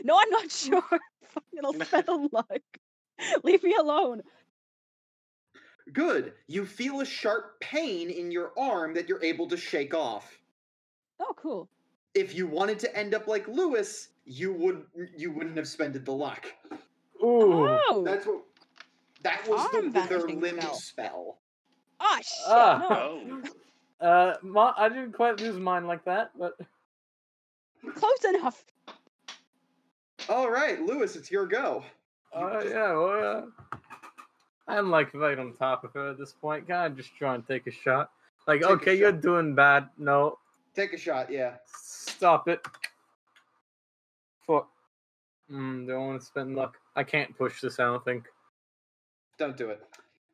[0.04, 0.18] no.
[0.18, 0.82] I'm not sure.
[1.24, 2.62] Fuck, It'll spell luck.
[3.44, 4.24] Leave me alone.
[5.94, 6.34] Good.
[6.48, 10.38] You feel a sharp pain in your arm that you're able to shake off.
[11.20, 11.70] Oh, cool.
[12.14, 14.84] If you wanted to end up like Lewis, you would
[15.16, 16.46] you wouldn't have spended the luck.
[17.24, 17.68] Ooh.
[17.90, 18.44] Oh, That's what.
[19.24, 20.76] That was the Arm wither limb spell.
[20.76, 21.38] spell.
[22.00, 22.48] Oh shit!
[22.48, 22.88] Ah.
[22.90, 23.42] No.
[24.02, 24.06] Oh.
[24.08, 26.54] Uh, my, I didn't quite lose mine like that, but
[27.96, 28.64] Close enough.
[30.30, 31.84] All right, Lewis, it's your go.
[32.36, 33.78] uh, yeah, well, uh,
[34.68, 36.68] I'm like right on top of her at this point.
[36.68, 38.12] Can I just try and take a shot?
[38.48, 39.22] Like, Take okay, you're shot.
[39.22, 39.90] doing bad.
[39.98, 40.38] No,
[40.76, 41.32] Take a shot.
[41.32, 41.54] Yeah.
[41.82, 42.66] stop it.
[44.46, 44.70] Fuck.
[45.52, 46.78] mm, don't want to spend luck.
[46.96, 47.80] I can't push this.
[47.80, 48.26] I don't think.
[49.38, 49.82] Don't do it.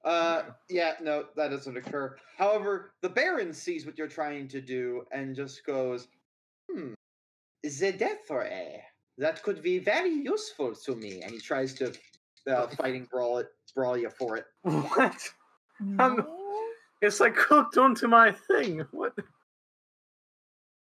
[0.05, 2.17] Uh, yeah, no, that doesn't occur.
[2.37, 6.07] However, the Baron sees what you're trying to do and just goes,
[6.69, 6.93] "Hmm,
[7.63, 8.83] the death ray
[9.17, 11.93] that could be very useful to me." And he tries to
[12.49, 14.45] uh, fighting brawl it, brawl you for it.
[14.63, 15.29] What?
[15.79, 16.39] No.
[17.01, 18.85] It's like hooked onto my thing.
[18.91, 19.13] What?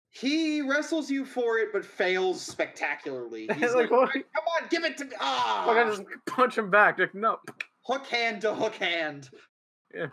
[0.10, 3.48] He wrestles you for it, but fails spectacularly.
[3.54, 4.12] He's Like, like, what?
[4.14, 4.24] "Come
[4.62, 6.98] on, give it to me!" Ah, Like I just punch him back.
[6.98, 7.38] Like no.
[7.84, 9.30] hook hand to hook hand.
[9.94, 10.08] Yeah.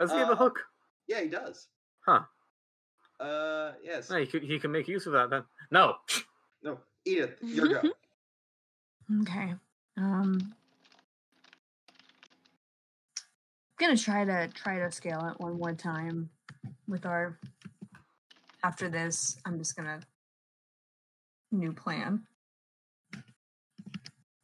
[0.00, 0.58] Does he have a Uh, hook?
[1.06, 1.68] Yeah, he does.
[2.04, 2.22] Huh.
[3.20, 4.10] Uh, yes.
[4.10, 4.42] No, he could.
[4.42, 5.44] He can make use of that then.
[5.70, 5.96] No.
[6.62, 7.82] No, Edith, your go.
[9.22, 9.54] Okay.
[10.00, 10.54] Um
[13.78, 16.30] I'm gonna try to try to scale it one more time
[16.88, 17.38] with our
[18.62, 20.00] after this, I'm just gonna
[21.52, 22.22] new plan.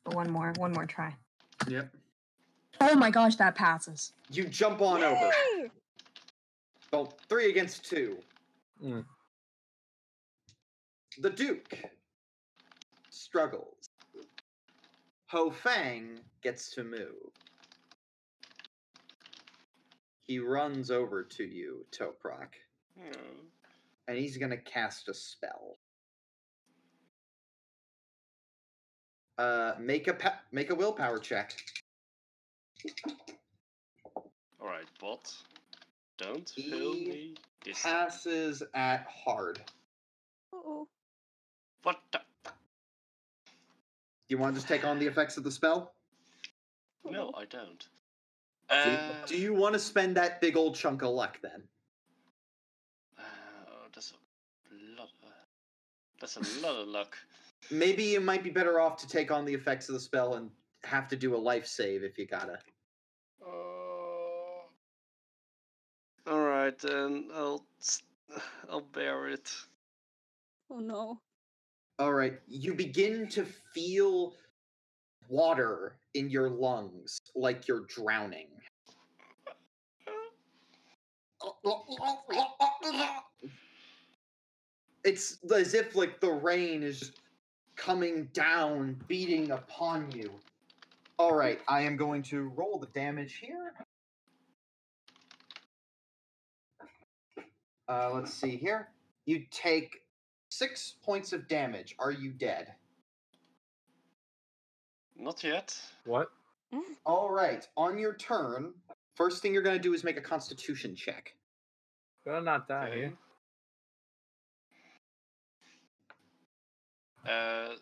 [0.04, 1.14] But one more, one more try.
[1.68, 1.90] Yep.
[2.80, 4.12] Oh my gosh, that passes.
[4.30, 5.30] You jump on over.
[5.56, 5.70] Yay!
[6.92, 8.18] Well, three against two.
[8.84, 9.04] Mm.
[11.18, 11.74] The Duke
[13.10, 13.75] struggles.
[15.36, 17.30] Ho Fang gets to move.
[20.22, 22.54] He runs over to you, Toprak.
[22.98, 23.44] Hmm.
[24.08, 25.76] and he's gonna cast a spell.
[29.36, 31.52] Uh, make a pa- make a willpower check.
[34.58, 35.30] Alright, bot.
[36.16, 37.92] Don't He fail me this time.
[38.06, 39.60] Passes at hard.
[40.54, 40.88] Uh-oh.
[41.82, 42.20] What the?
[44.28, 45.94] You want to just take on the effects of the spell?
[47.04, 47.86] No, I don't.
[48.68, 51.62] Do you, Uh, do you want to spend that big old chunk of luck then?
[53.18, 53.22] uh,
[53.94, 55.08] that's a lot.
[55.22, 55.30] Of,
[56.20, 57.16] that's a lot of luck.
[57.70, 60.50] Maybe you might be better off to take on the effects of the spell and
[60.82, 62.58] have to do a life save if you gotta.
[63.40, 63.48] Uh,
[66.26, 67.64] all right, then I'll
[68.70, 69.48] I'll bear it.
[70.70, 71.20] Oh no.
[71.98, 74.34] All right, you begin to feel
[75.28, 78.48] water in your lungs like you're drowning.
[85.04, 87.12] It's as if like the rain is
[87.76, 90.30] coming down, beating upon you.
[91.18, 93.72] All right, I am going to roll the damage here.
[97.88, 98.88] Uh, let's see here.
[99.24, 100.02] You take
[100.56, 101.94] six points of damage.
[101.98, 102.72] Are you dead?
[105.18, 105.78] Not yet.
[106.04, 106.30] What?
[107.04, 107.66] All right.
[107.76, 108.72] On your turn,
[109.14, 111.34] first thing you're going to do is make a Constitution check.
[112.24, 112.98] Better not die Okay.
[112.98, 113.12] here.
[117.28, 117.74] Uh,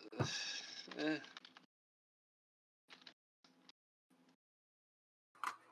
[0.99, 1.17] eh.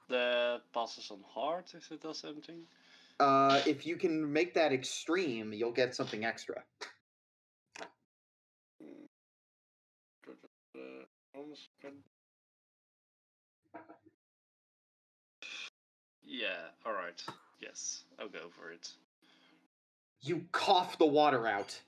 [0.10, 2.64] The passes on hard if it does anything.
[3.20, 6.64] Uh, if you can make that extreme, you'll get something extra.
[16.24, 16.48] Yeah,
[16.86, 17.24] alright.
[17.62, 18.90] Yes, I'll go for it.
[20.22, 21.80] You cough the water out.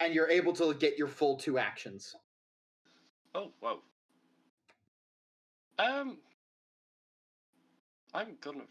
[0.00, 2.14] And you're able to get your full two actions.
[3.34, 3.78] Oh, wow.
[5.78, 6.18] Um,
[8.14, 8.64] I'm gonna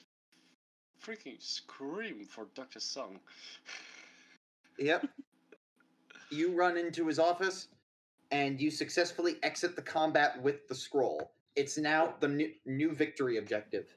[1.06, 2.80] freaking scream for Dr.
[2.80, 3.20] Sung.
[4.78, 5.08] Yep.
[6.30, 7.68] you run into his office
[8.32, 11.32] and you successfully exit the combat with the scroll.
[11.56, 13.96] It's now the new, new victory objective.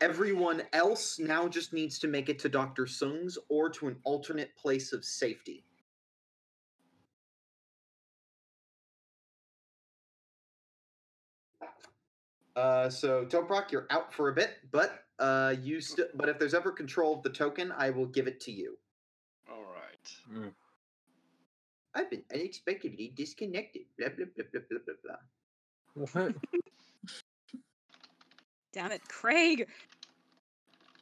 [0.00, 2.86] Everyone else now just needs to make it to Dr.
[2.86, 5.64] Sung's or to an alternate place of safety.
[12.54, 16.54] Uh, so Toprak, you're out for a bit, but uh, you st- but if there's
[16.54, 18.76] ever control of the token, I will give it to you.
[19.48, 20.52] Alright.
[21.94, 23.82] I've been unexpectedly disconnected.
[23.98, 25.16] Blah blah blah blah blah blah blah.
[26.22, 26.34] What?
[28.72, 29.66] Damn it, Craig.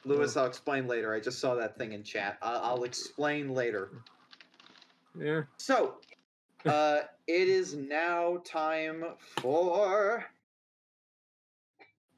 [0.04, 1.12] Lewis, I'll explain later.
[1.12, 2.38] I just saw that thing in chat.
[2.40, 3.90] I- I'll explain later.
[5.18, 5.42] Yeah.
[5.58, 5.96] So,
[6.66, 10.24] uh, it is now time for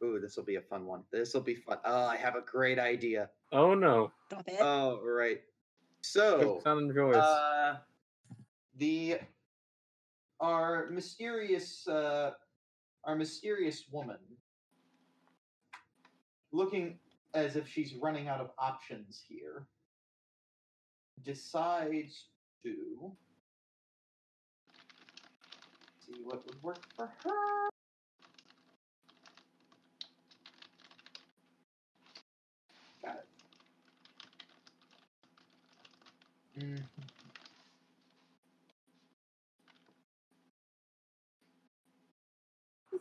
[0.03, 1.03] Ooh, this will be a fun one.
[1.11, 1.79] This will be fun.
[1.85, 3.31] Oh, I have a great idea.
[3.53, 4.13] Oh no.
[4.31, 4.59] Stop it.
[4.61, 5.41] Oh, right.
[6.03, 7.17] So, Sound enjoys.
[7.17, 7.77] uh,
[8.79, 9.19] the
[10.41, 12.31] our mysterious uh,
[13.05, 14.19] our mysterious woman,
[16.53, 16.99] looking
[17.35, 19.67] as if she's running out of options here,
[21.25, 22.27] decides
[22.63, 23.13] to
[26.07, 27.69] see what would work for her.
[33.05, 33.17] Got
[36.57, 36.65] it.
[36.65, 36.83] Mm.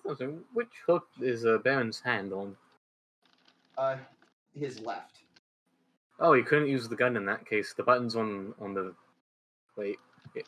[0.08, 0.40] Something.
[0.54, 2.56] Which hook is uh, Baron's hand on?
[3.78, 3.98] Uh,
[4.58, 5.20] his left.
[6.20, 7.74] Oh, he couldn't use the gun in that case.
[7.74, 8.94] The button's on on the.
[9.76, 10.00] Wait.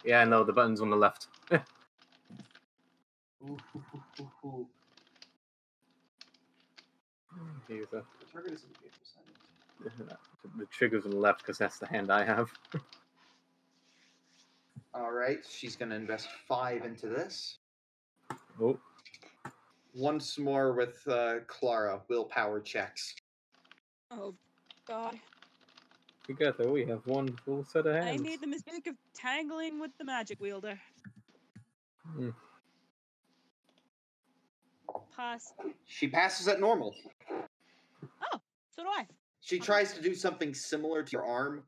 [0.03, 1.27] Yeah, no, the button's on the left.
[1.51, 1.57] Ooh,
[7.71, 10.11] uh, The target is engaged for silence.
[10.57, 12.51] the trigger's on the left because that's the hand I have.
[14.93, 17.59] All right, she's gonna invest five into this.
[18.61, 18.79] Oh,
[19.99, 23.13] Once more with uh, Clara willpower checks.
[24.09, 24.33] Oh
[24.87, 25.19] God!
[26.29, 28.21] together we have one full set of hands.
[28.21, 30.79] I made the mistake of tangling with the magic wielder.
[32.05, 32.29] Hmm.
[35.15, 35.53] Pass.
[35.87, 36.93] She passes at normal.
[37.31, 38.39] Oh,
[38.75, 39.07] so do I.
[39.41, 41.63] She tries to do something similar to your arm,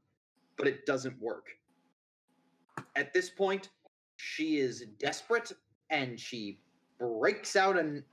[0.58, 1.48] but it doesn't work.
[2.96, 3.70] At this point,
[4.18, 5.52] she is desperate
[5.90, 6.60] and she
[7.00, 8.04] breaks out and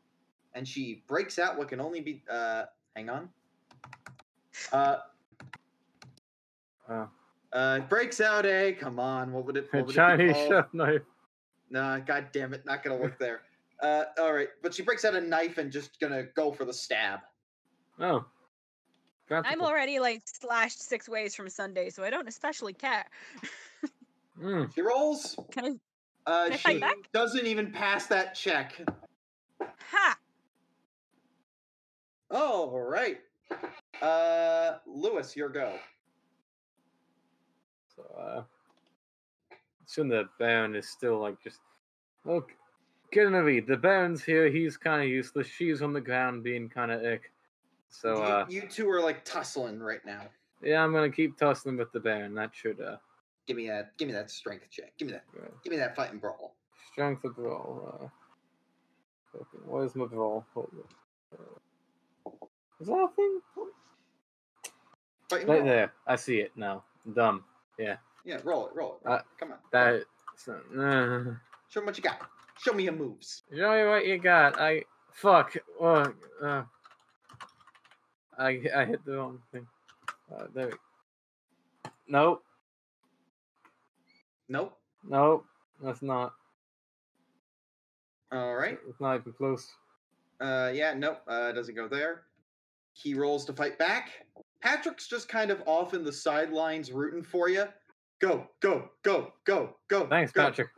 [0.59, 2.64] and she breaks out what can only be uh
[2.96, 3.28] hang on.
[4.72, 4.96] Uh
[6.88, 7.06] Uh,
[7.52, 10.32] uh breaks out a come on, what would it a what would Chinese it be
[10.34, 10.48] called?
[10.50, 11.02] chef knife.
[11.70, 13.42] Nah, god damn it, not gonna work there.
[13.80, 16.72] Uh all right, but she breaks out a knife and just gonna go for the
[16.74, 17.20] stab.
[18.00, 18.24] Oh.
[19.30, 23.04] I'm already like slashed six ways from Sunday, so I don't especially care.
[24.42, 24.72] Mm.
[24.74, 25.36] She rolls.
[25.52, 25.68] Can I?
[26.30, 26.96] Uh Can I fight she back?
[27.12, 28.80] doesn't even pass that check.
[29.61, 30.16] Ha!
[32.30, 33.18] All right.
[34.02, 35.78] Uh, Lewis, your go.
[37.96, 38.42] So, uh,
[39.86, 41.60] soon the Baron is still like just
[42.24, 42.50] look.
[43.14, 43.66] Read.
[43.66, 44.50] The Baron's here.
[44.50, 45.46] He's kind of useless.
[45.46, 47.32] She's on the ground being kind of ick.
[47.88, 50.24] So, you, uh, you two are like tussling right now.
[50.62, 52.34] yeah, I'm gonna keep tussling with the Baron.
[52.34, 52.96] That should uh,
[53.46, 53.96] Give me that.
[53.96, 54.92] Give me that strength check.
[54.98, 55.24] Give me that.
[55.64, 56.54] Give me that fighting brawl.
[56.92, 57.82] strength of roll.
[57.88, 60.44] Uh, okay, where's my brawl?
[60.52, 61.38] Hold it.
[62.80, 63.40] Is that a thing?
[65.30, 65.92] Right there.
[66.06, 66.84] I see it now.
[67.14, 67.44] Dumb.
[67.78, 67.96] Yeah.
[68.24, 68.74] Yeah, roll it.
[68.74, 69.08] Roll it.
[69.08, 69.58] Uh, Come on.
[69.72, 70.04] That.
[70.36, 71.34] So, uh,
[71.68, 72.20] Show me what you got.
[72.58, 73.42] Show me your moves.
[73.54, 74.60] Show me what you got.
[74.60, 75.56] I fuck.
[75.80, 76.08] Uh,
[76.42, 76.62] uh,
[78.38, 79.66] I I hit the wrong thing.
[80.32, 80.66] Uh, there.
[80.66, 80.72] We...
[80.72, 80.78] go.
[82.08, 82.44] Nope.
[84.48, 84.78] Nope.
[85.06, 85.44] Nope.
[85.82, 86.32] That's not.
[88.32, 88.78] All right.
[88.88, 89.68] It's not even close.
[90.40, 90.94] Uh, yeah.
[90.94, 91.20] Nope.
[91.26, 92.22] Uh, doesn't go there.
[93.01, 94.11] He rolls to fight back.
[94.61, 97.64] Patrick's just kind of off in the sidelines, rooting for you.
[98.20, 100.07] Go, go, go, go, go.
[100.09, 100.42] Thanks, go.
[100.42, 100.68] Patrick.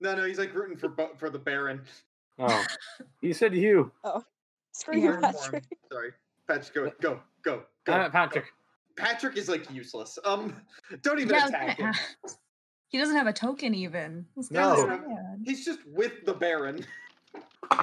[0.00, 1.80] No, no, he's like rooting for for the Baron.
[2.38, 2.64] Oh,
[3.20, 3.90] you said you.
[4.72, 5.32] Screw He's you, rooting.
[5.32, 5.64] Patrick.
[5.90, 6.10] Sorry,
[6.46, 6.72] Patrick.
[6.74, 7.92] Go, go, go, go.
[7.92, 8.44] Damn it, Patrick.
[8.96, 10.18] Patrick is like useless.
[10.24, 10.54] Um,
[11.02, 11.92] don't even Yeah, attack him.
[12.88, 14.26] he doesn't have a token even.
[14.36, 15.00] This No.
[15.44, 16.84] He's just with the Baron.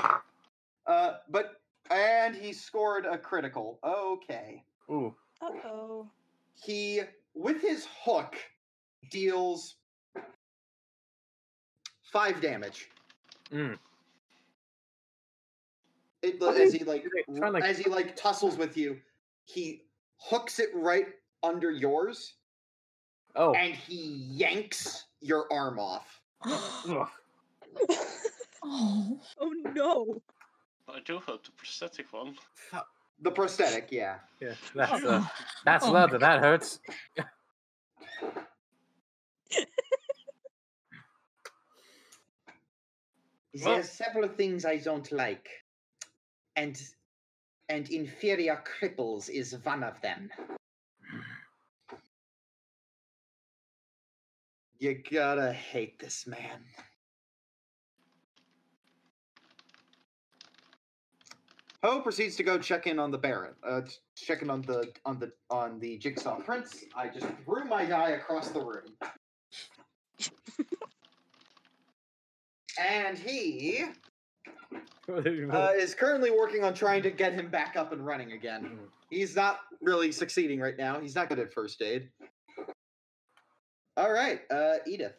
[0.87, 1.58] Uh, but
[1.89, 3.79] and he scored a critical.
[3.83, 5.15] Okay, Ooh.
[5.41, 6.07] Uh oh.
[6.61, 7.01] he
[7.33, 8.35] with his hook
[9.11, 9.75] deals
[12.11, 12.89] five damage.
[13.51, 13.77] Mm.
[16.21, 18.75] It, as is- he like, do they try and, like- as he like tussles with
[18.77, 18.97] you,
[19.45, 19.83] he
[20.17, 21.07] hooks it right
[21.43, 22.33] under yours,
[23.35, 23.53] Oh.
[23.53, 23.95] and he
[24.29, 26.21] yanks your arm off.
[26.45, 27.09] Oh,
[29.39, 30.21] oh no.
[30.95, 32.35] I do hope the prosthetic one.
[33.21, 34.19] The prosthetic, yeah.
[34.39, 35.09] Yeah, that's Oh.
[35.09, 35.25] uh,
[35.65, 36.17] that's Oh my leather.
[36.19, 36.79] That hurts.
[43.63, 45.49] Well- There's several things I don't like,
[46.55, 46.79] and
[47.67, 50.29] and inferior cripples is one of them.
[54.79, 56.63] You gotta hate this man.
[61.81, 63.53] Poe proceeds to go check in on the Baron.
[63.65, 63.81] Uh,
[64.15, 66.83] check in on the on the on the Jigsaw Prince.
[66.95, 68.83] I just threw my guy across the room,
[72.77, 73.85] and he
[75.09, 78.77] uh, is currently working on trying to get him back up and running again.
[79.09, 80.99] He's not really succeeding right now.
[80.99, 82.09] He's not good at first aid.
[83.95, 85.15] All right, uh, Edith.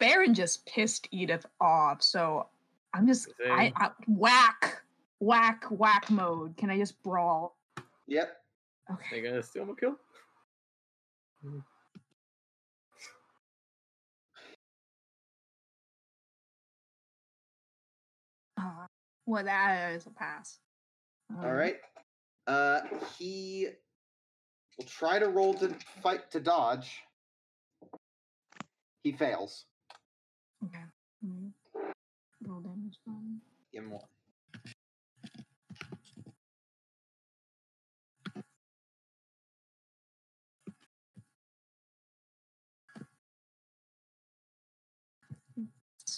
[0.00, 2.46] Baron just pissed Edith off, so
[2.94, 4.82] I'm just I, I whack,
[5.20, 6.56] whack, whack mode.
[6.56, 7.56] Can I just brawl?
[8.06, 8.36] Yep.
[8.90, 9.04] Okay.
[9.12, 9.96] They gonna steal my kill?
[18.56, 18.86] Uh,
[19.26, 20.58] well, that is a pass.
[21.36, 21.76] All Um, right.
[22.46, 22.80] Uh,
[23.18, 23.68] he
[24.76, 27.00] will try to roll to fight to dodge.
[29.02, 29.66] He fails.
[30.64, 30.84] Okay.
[31.24, 31.52] Mm.
[32.46, 32.98] Roll damage.
[33.72, 34.02] Give him one.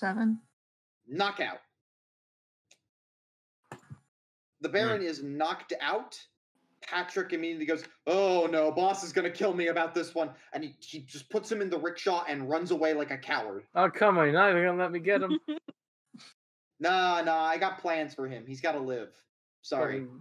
[0.01, 0.41] seven.
[1.07, 1.59] Knockout.
[4.63, 6.19] The Baron is knocked out.
[6.83, 10.31] Patrick immediately goes, Oh no, boss is gonna kill me about this one.
[10.55, 13.65] And he, he just puts him in the rickshaw and runs away like a coward.
[13.75, 14.25] Oh come on!
[14.25, 15.39] You're not even gonna let me get him.
[16.81, 18.45] Nah, nah, I got plans for him.
[18.47, 19.13] He's gotta live.
[19.63, 20.01] Sorry.
[20.01, 20.21] Fucking-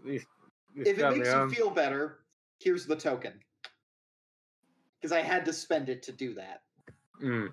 [0.00, 0.26] at least-
[0.70, 2.24] at least If it makes you feel better,
[2.60, 3.42] here's the token.
[4.96, 6.62] Because I had to spend it to do that.
[7.20, 7.52] Mm.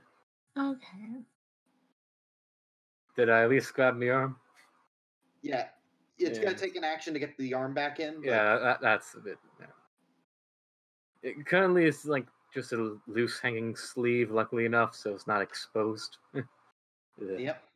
[0.55, 1.25] Okay.
[3.15, 4.39] Did I at least grab me arm?
[5.41, 5.69] Yeah.
[6.17, 6.45] It's Yeah.
[6.45, 8.15] gonna take an action to get the arm back in.
[8.21, 9.39] but- Yeah, that, that's a bit.
[9.59, 9.65] Yeah.
[11.23, 16.17] It currently is like just a loose hanging sleeve, luckily enough, so it's not exposed.
[17.21, 17.37] Yeah.
[17.37, 17.68] Yep.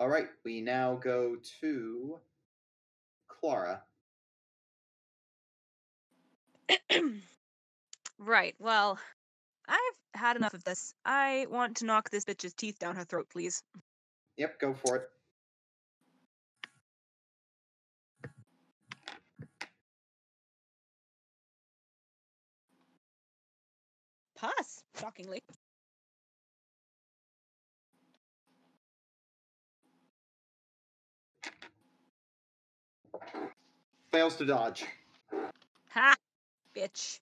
[0.00, 2.18] All right, we now go to
[3.28, 3.82] Clara.
[8.18, 8.54] right.
[8.58, 8.98] Well,
[9.68, 9.78] I've
[10.14, 10.94] had enough of this.
[11.04, 13.62] I want to knock this bitch's teeth down her throat, please.
[14.36, 15.08] Yep, go for it.
[24.36, 25.42] Pass, shockingly.
[34.14, 34.84] Fails to dodge.
[35.88, 36.14] Ha!
[36.72, 37.18] Bitch.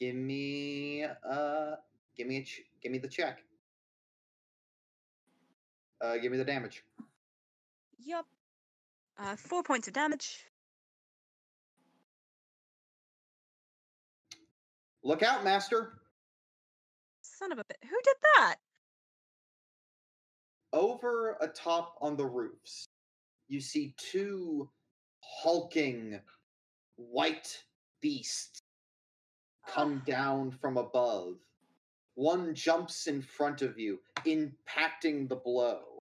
[0.00, 1.74] Give me uh
[2.16, 3.42] give me a ch- give me the check.
[6.00, 6.84] Uh give me the damage.
[7.98, 8.24] Yup.
[9.18, 10.46] Uh, four points of damage.
[15.04, 15.98] Look out, master.
[17.20, 17.76] Son of a bit.
[17.82, 18.56] Who did that?
[20.72, 22.86] Over atop on the roofs,
[23.48, 24.70] you see two
[25.42, 26.18] hulking
[26.96, 27.62] white
[28.00, 28.60] beasts
[29.66, 31.34] come down from above.
[32.14, 35.98] One jumps in front of you, impacting the blow.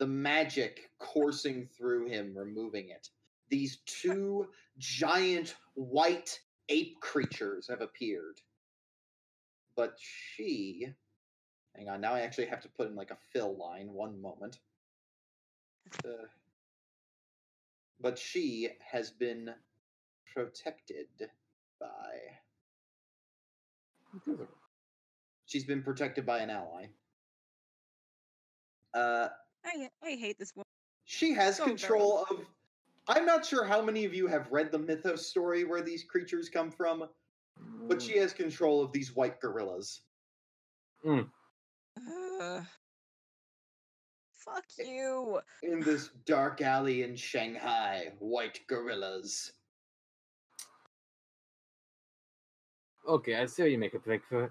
[0.00, 3.08] The magic coursing through him, removing it.
[3.48, 8.40] These two giant white ape creatures have appeared.
[9.76, 10.88] But she.
[11.76, 13.92] Hang on, now I actually have to put in like a fill line.
[13.92, 14.58] One moment.
[16.04, 16.26] Uh,
[18.00, 19.50] but she has been
[20.34, 21.08] protected
[21.80, 21.86] by.
[25.46, 26.86] She's been protected by an ally.
[28.94, 29.28] Uh,
[29.64, 30.64] I I hate this one.
[31.04, 32.40] she has So control of.
[33.06, 36.48] I'm not sure how many of you have read the mythos story where these creatures
[36.48, 37.06] come from,
[37.86, 40.00] but she has control of these white gorillas.
[41.06, 42.62] Uh,
[44.44, 45.40] fuck you.
[45.62, 49.52] In this dark alley in Shanghai, white gorillas.
[53.08, 54.50] Okay, I see how you make a break for it.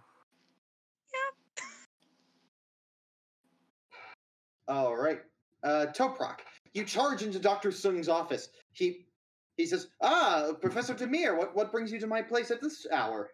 [4.67, 4.75] Yeah.
[4.75, 5.19] All right.
[5.63, 6.39] Uh, Toprak,
[6.73, 7.71] you charge into Dr.
[7.71, 8.49] Sung's office.
[8.73, 9.07] He
[9.57, 13.29] he says, Ah, Professor Dimir, what, what brings you to my place at this hour?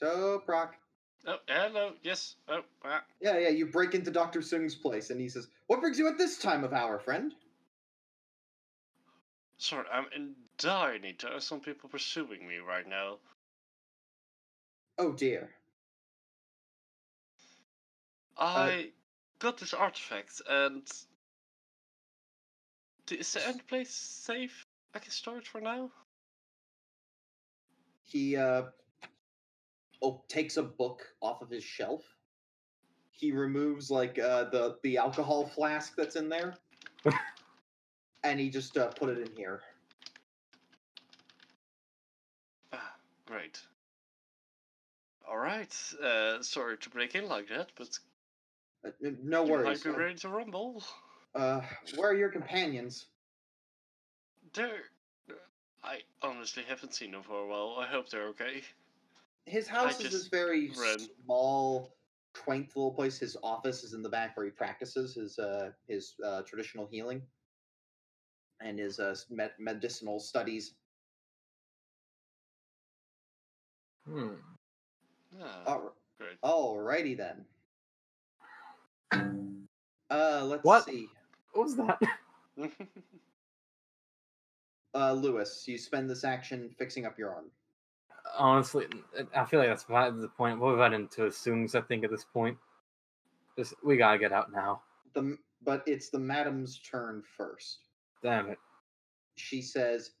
[0.00, 0.44] Toprak?
[0.46, 0.68] Toprak.
[1.26, 1.92] Oh, hello.
[2.02, 2.36] Yes.
[2.48, 3.02] Oh, ah.
[3.20, 4.40] Yeah, yeah, you break into Dr.
[4.40, 7.34] Sung's place, and he says, What brings you at this time of hour, friend?
[9.58, 9.86] sorry.
[9.92, 11.20] I'm in dire need.
[11.20, 13.16] There are some people pursuing me right now.
[14.98, 15.50] Oh dear.
[18.36, 18.90] I
[19.40, 20.82] got this artifact, and
[23.10, 24.64] is the end place safe?
[24.94, 25.90] I can store it for now.
[28.04, 28.62] He uh
[30.28, 32.02] takes a book off of his shelf.
[33.10, 36.54] He removes like uh the the alcohol flask that's in there.
[38.24, 39.60] and he just uh, put it in here.
[42.72, 42.94] Ah,
[43.26, 43.60] great.
[45.28, 45.72] All right.
[46.02, 47.98] Uh, sorry to break in like that, but
[48.84, 48.90] Uh,
[49.22, 49.64] no you worries.
[49.66, 50.82] might be Uh, ready to rumble.
[51.34, 51.60] Uh,
[51.96, 53.06] where are your companions?
[54.54, 54.84] They're.
[55.84, 57.76] I honestly haven't seen them for a while.
[57.78, 58.62] I hope they're okay.
[59.48, 61.00] His house is this very read.
[61.24, 61.96] small,
[62.34, 63.18] quaint little place.
[63.18, 67.22] His office is in the back where he practices his uh, his uh, traditional healing
[68.60, 70.74] and his uh, med- medicinal studies.
[74.06, 74.34] Hmm.
[75.40, 75.80] Ah,
[76.42, 77.44] All- righty then.
[80.10, 80.84] Uh, let's What?
[80.84, 81.08] see.
[81.52, 81.98] What was that?
[84.94, 87.44] Uh, Lewis, you spend this action fixing up your arm.
[88.36, 88.86] Honestly,
[89.34, 90.60] I feel like that's the point.
[90.60, 91.74] We're right into assumes.
[91.74, 92.58] I think at this point,
[93.56, 94.82] just we gotta get out now.
[95.14, 97.78] The but it's the madam's turn first.
[98.22, 98.58] Damn it!
[99.36, 100.12] She says,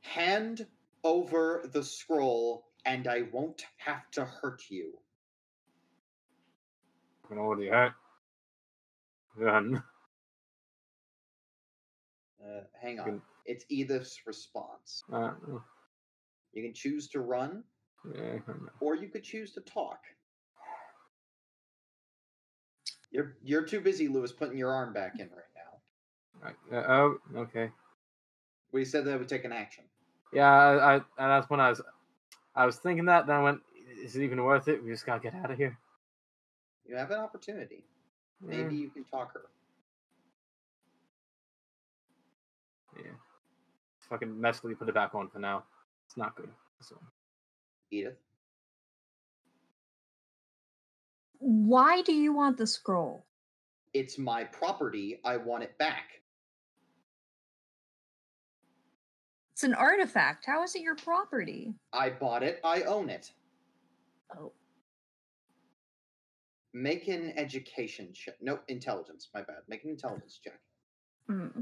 [0.00, 0.66] "Hand
[1.04, 4.98] over the scroll, and I won't have to hurt you."
[7.30, 7.92] I'm already hurt.
[9.36, 9.82] Run.
[12.42, 13.22] Uh, hang on.
[13.44, 15.04] It's Edith's response.
[15.12, 15.32] Uh,
[16.56, 17.64] You can choose to run,
[18.80, 19.98] or you could choose to talk.
[23.10, 26.78] You're you're too busy, Lewis, putting your arm back in right now.
[26.78, 27.70] Uh, oh, okay.
[28.72, 29.84] We said that would take an action.
[30.32, 31.82] Yeah, I, I, and that's when I was,
[32.54, 33.26] I was thinking that.
[33.26, 33.60] Then I went,
[34.02, 34.82] is it even worth it?
[34.82, 35.76] We just gotta get out of here.
[36.88, 37.84] You have an opportunity.
[38.40, 39.42] Maybe you can talk her.
[42.96, 43.10] yeah.
[44.08, 45.64] Fucking messily put it back on for now.
[46.16, 46.48] It's not good.
[46.80, 46.96] So,
[47.90, 48.16] Edith.
[51.38, 53.26] Why do you want the scroll?
[53.92, 55.20] It's my property.
[55.26, 56.22] I want it back.
[59.52, 60.46] It's an artifact.
[60.46, 61.74] How is it your property?
[61.92, 62.60] I bought it.
[62.64, 63.30] I own it.
[64.38, 64.52] Oh,
[66.72, 68.36] Make an education check.
[68.40, 69.28] No, intelligence.
[69.34, 69.58] My bad.
[69.68, 70.58] Make an intelligence check.
[71.28, 71.60] hmm.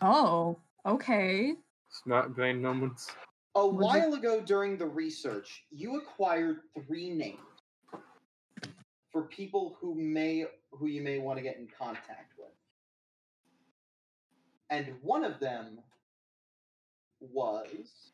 [0.00, 0.56] Oh,
[0.86, 1.54] okay.
[1.90, 3.10] smart brain moments.
[3.54, 7.40] A Was it- while ago during the research, you acquired three names
[9.10, 12.52] for people who may who you may want to get in contact with.
[14.70, 15.80] And one of them
[17.20, 18.12] was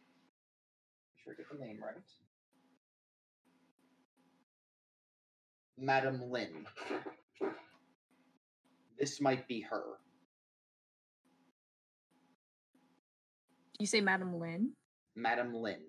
[1.10, 1.96] make sure I get the name right.
[5.76, 6.64] Madam Lin.
[8.98, 9.82] This might be her.
[13.78, 14.70] You say Madam Lin?
[15.16, 15.80] Madam Lin.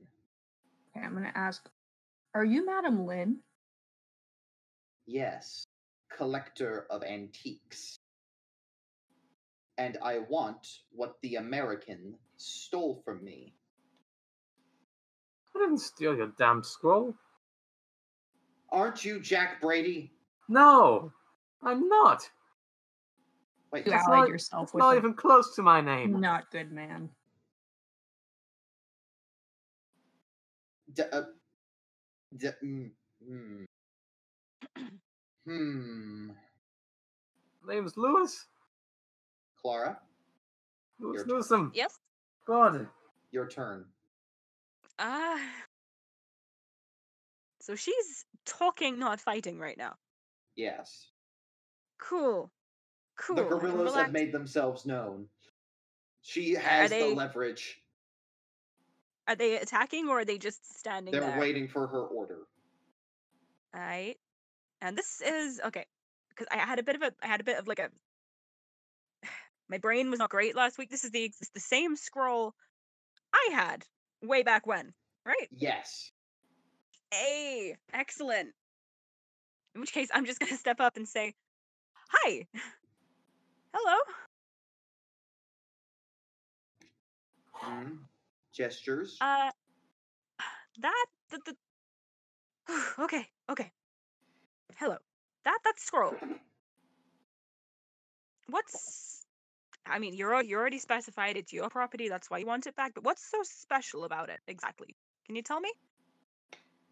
[0.96, 1.68] Okay, I'm gonna ask.
[2.34, 3.38] Are you Madam Lin?
[5.06, 5.68] Yes,
[6.16, 7.98] collector of antiques.
[9.78, 13.54] And I want what the American stole from me.
[15.56, 17.14] I didn't steal your damn scroll.
[18.72, 20.12] Aren't you Jack Brady?
[20.50, 21.12] No,
[21.62, 22.30] I'm not.
[23.72, 26.20] Wait, You That's allied not- yourself It's with not even close to my name.
[26.20, 27.10] Not good, man.
[30.96, 31.22] D- uh,
[32.38, 32.92] d- mm,
[33.28, 33.64] hmm.
[35.46, 36.30] hmm.
[37.68, 38.46] Name's Lewis.
[39.62, 40.00] Clara,
[41.00, 41.36] Lewis Your turn.
[41.36, 41.72] Newsome.
[41.74, 42.00] Yes.
[42.46, 42.88] God.
[43.32, 43.86] your turn.
[45.00, 45.42] Ah.
[47.60, 49.96] so she's talking, not fighting right now.
[50.56, 51.08] Yes.
[52.00, 52.52] Cool.
[53.18, 53.36] Cool.
[53.38, 55.28] The I can gorillas have made themselves known.
[56.22, 57.82] She has the leverage.
[59.28, 61.40] Are they attacking or are they just standing They're there?
[61.40, 62.48] waiting for her order.
[63.76, 64.18] Alright.
[64.82, 65.86] And this is okay.
[66.30, 67.90] Because I had a bit of a I had a bit of like a
[69.70, 70.90] my brain was not great last week.
[70.90, 72.54] This is the the same scroll
[73.34, 73.84] I had
[74.22, 74.94] way back when,
[75.26, 75.48] right?
[75.52, 76.12] Yes.
[77.12, 78.50] Hey, excellent.
[79.74, 81.34] In which case, I'm just gonna step up and say,
[82.10, 82.48] "Hi,
[83.74, 83.98] hello."
[87.64, 88.08] Mhm.
[88.56, 89.18] Gestures.
[89.20, 89.52] Uh,
[90.80, 91.56] that the, the
[93.04, 93.72] okay, okay.
[94.78, 94.98] Hello.
[95.44, 96.16] That that scroll.
[98.50, 99.26] What's
[99.86, 102.10] I mean, you're you already specified it's your property.
[102.10, 102.94] That's why you want it back.
[102.96, 104.96] But what's so special about it exactly?
[105.26, 105.72] Can you tell me?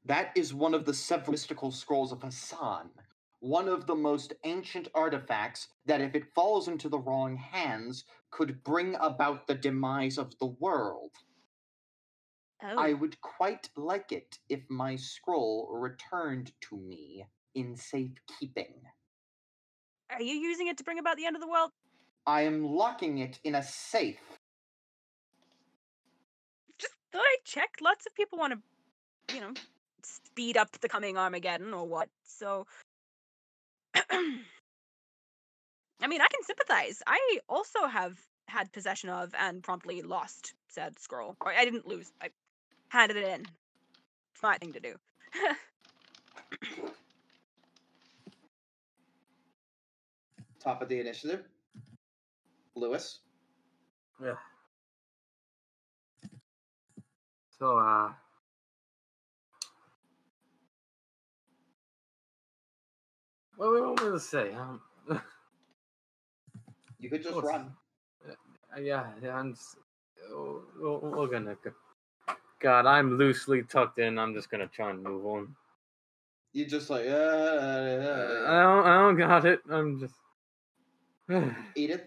[0.05, 2.89] That is one of the seven mystical scrolls of Hsan.
[3.39, 8.63] One of the most ancient artifacts that, if it falls into the wrong hands, could
[8.63, 11.11] bring about the demise of the world.
[12.63, 17.25] Oh, I would quite like it if my scroll returned to me
[17.55, 18.73] in safekeeping.
[20.09, 21.71] are you using it to bring about the end of the world?
[22.25, 24.39] I am locking it in a safe.
[26.79, 27.81] Just thought I checked.
[27.81, 29.53] Lots of people want to, you know,
[30.03, 32.07] speed up the coming Armageddon or what.
[32.23, 32.65] So,
[33.95, 34.41] I
[36.07, 37.03] mean, I can sympathize.
[37.05, 38.17] I also have
[38.47, 41.35] had possession of and promptly lost said scroll.
[41.41, 42.11] Or I didn't lose.
[42.21, 42.29] I
[42.93, 43.45] handed it in.
[44.39, 44.93] Smart thing to do.
[50.63, 51.43] Top of the initiative.
[52.75, 53.19] Lewis.
[54.23, 54.35] Yeah.
[57.59, 58.11] So, uh.
[63.57, 64.53] What do we want me to say?
[64.53, 64.81] Um,
[66.99, 67.71] You could just run.
[68.29, 69.51] uh, yeah, yeah, I'm.
[69.53, 69.75] s-
[70.31, 71.55] oh, oh, We're gonna.
[71.63, 71.71] go-
[72.63, 74.17] God, I'm loosely tucked in.
[74.17, 75.53] I'm just gonna try and move on.
[76.53, 78.85] You just like uh, I uh, don't.
[78.85, 79.59] I don't got it.
[79.69, 80.15] I'm just.
[81.75, 82.03] Edith.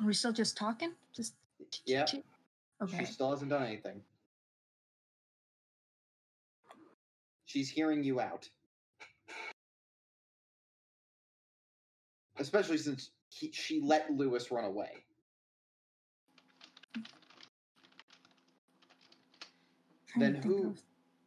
[0.00, 0.92] Are we still just talking?
[1.16, 1.34] Just
[1.86, 2.04] Yeah.
[2.82, 2.98] Okay.
[2.98, 4.02] She still hasn't done anything.
[7.46, 8.48] She's hearing you out.
[12.36, 15.04] Especially since he, she let Lewis run away.
[16.94, 17.04] Trying
[20.03, 20.68] to Then who?
[20.70, 20.82] of-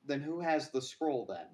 [0.06, 1.48] Then who has the scroll then?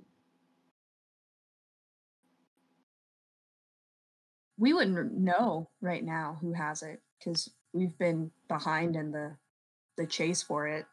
[4.57, 9.35] We wouldn't know right now who has it because we've been behind in the
[9.97, 10.85] the chase for it.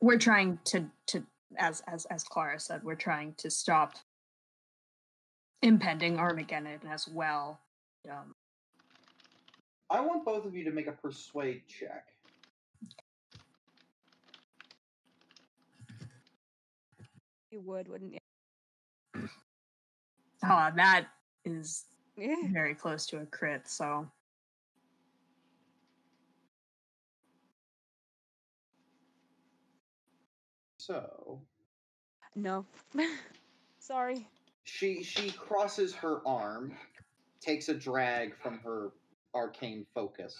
[0.00, 1.24] We're trying to to
[1.58, 3.94] as as as Clara said, we're trying to stop
[5.62, 7.60] impending Armageddon as well.
[8.08, 8.34] Um,
[9.90, 12.04] I want both of you to make a persuade check.
[17.50, 18.18] you would, wouldn't you?
[20.44, 21.06] oh, that
[21.44, 21.84] is
[22.16, 22.34] Yeah.
[22.52, 23.68] very close to a crit.
[23.68, 24.10] So
[30.78, 31.40] So
[32.34, 32.64] No.
[33.80, 34.26] Sorry.
[34.64, 36.76] she she crosses her arm,
[37.46, 38.90] takes a drag from her
[39.32, 40.36] arcane focus.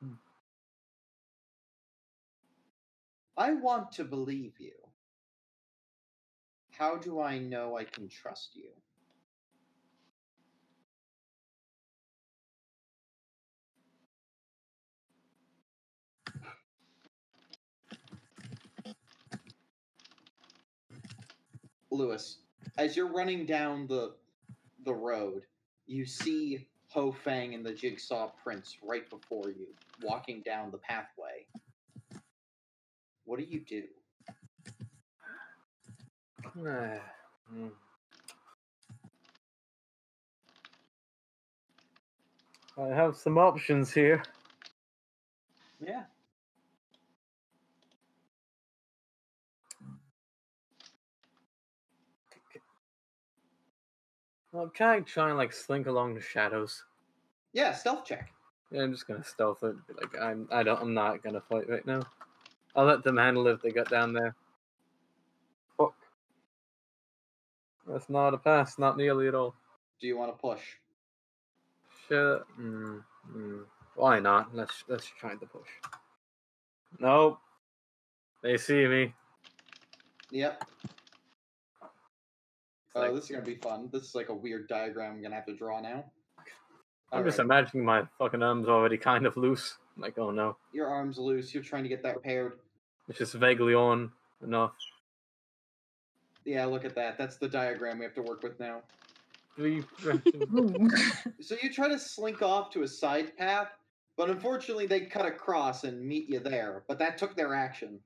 [0.00, 0.12] Hmm.
[3.36, 4.70] I want to believe you.
[6.70, 8.68] How do I know I can trust you?
[21.90, 22.38] Lewis,
[22.78, 24.14] as you're running down the
[24.84, 25.42] the road,
[25.86, 29.68] you see Ho Fang and the Jigsaw Prince right before you,
[30.02, 31.46] walking down the pathway.
[33.24, 33.84] What do you do?
[36.58, 36.96] Hmm.
[42.78, 44.22] I have some options here.
[45.78, 46.04] Yeah.
[54.52, 56.84] Well, can I try and like slink along the shadows?
[57.52, 58.32] Yeah, stealth check.
[58.70, 59.76] Yeah, I'm just gonna stealth it.
[59.96, 62.02] Like I'm, I don't, I'm not gonna fight right now.
[62.76, 64.34] I'll let them handle it if they got down there.
[65.76, 65.94] Fuck.
[67.86, 69.54] That's not a pass, not nearly at all.
[70.00, 70.60] Do you want to push?
[72.08, 72.44] Sure.
[72.60, 73.02] Mm,
[73.34, 73.64] mm.
[73.94, 74.54] Why not?
[74.54, 75.68] Let's let's try the push.
[76.98, 77.38] Nope.
[78.42, 79.14] They see me.
[80.30, 80.64] Yep.
[82.94, 83.88] It's Oh, like- this is gonna be fun.
[83.90, 86.04] This is like a weird diagram I'm gonna have to draw now.
[87.10, 89.78] I'm just Alright, imagining my fucking arms already kind of loose.
[89.96, 91.54] Like, oh no, Your arm's loose.
[91.54, 92.58] You're trying to get that paired.
[93.08, 94.12] it's just vaguely on
[94.42, 94.72] enough.
[96.44, 97.16] Yeah, look at that.
[97.16, 98.82] That's the diagram we have to work with now.
[99.58, 99.64] So
[101.62, 103.68] you try to slink off to a side path,
[104.16, 106.84] but unfortunately they cut across and meet you there.
[106.88, 108.00] But that took their action.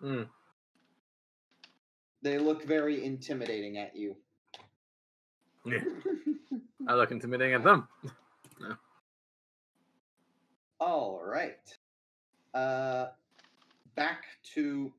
[0.00, 0.22] Hmm.
[2.22, 4.16] They look very intimidating at you.
[5.64, 5.80] Yeah.
[6.88, 7.88] I look intimidating at them.
[10.78, 11.58] All right.
[12.54, 13.06] Uh,
[13.94, 14.24] back
[14.54, 14.92] to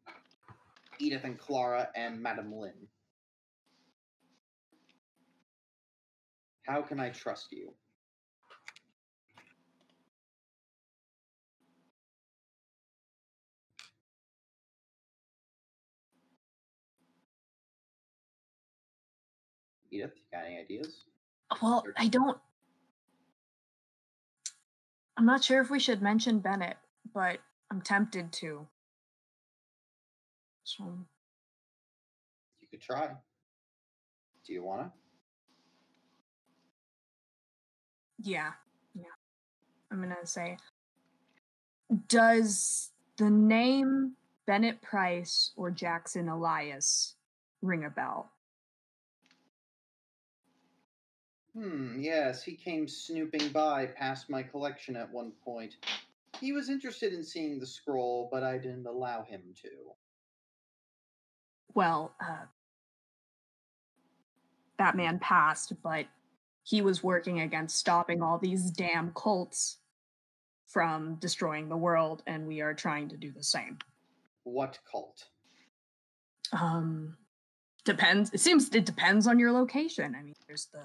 [0.99, 2.73] Edith and Clara and Madame Lin.
[6.63, 7.73] How can I trust you?
[19.97, 21.05] Edith, you got any ideas?
[21.61, 22.37] well, I don't.
[25.17, 26.77] I'm not sure if we should mention Bennett,
[27.13, 27.39] but
[27.71, 28.67] I'm tempted to.
[30.63, 30.83] So
[32.59, 33.07] You could try.
[34.45, 34.91] Do you want to?
[38.19, 38.51] yeah,
[38.95, 39.05] yeah.
[39.91, 40.57] I'm gonna say,
[42.07, 44.13] does the name
[44.45, 47.15] Bennett Price or Jackson Elias
[47.61, 48.31] ring a bell?
[51.57, 55.73] Hmm, yes, he came snooping by past my collection at one point.
[56.39, 59.69] He was interested in seeing the scroll, but I didn't allow him to.
[61.73, 62.45] Well, uh,
[64.77, 66.05] that man passed, but
[66.63, 69.77] he was working against stopping all these damn cults
[70.67, 73.79] from destroying the world, and we are trying to do the same.
[74.43, 75.25] What cult?
[76.51, 77.17] Um,
[77.83, 78.31] depends.
[78.31, 80.15] It seems it depends on your location.
[80.15, 80.81] I mean, there's the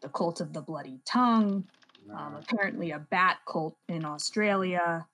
[0.00, 1.64] the cult of the bloody tongue.
[2.12, 5.06] Um, apparently, a bat cult in Australia.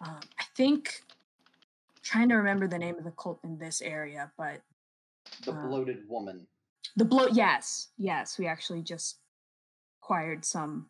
[0.00, 1.02] Um, I think.
[2.02, 4.62] Trying to remember the name of the cult in this area, but
[5.44, 6.46] the uh, bloated woman.
[6.96, 7.26] the blow.
[7.30, 9.18] Yes, yes, we actually just
[10.02, 10.88] acquired some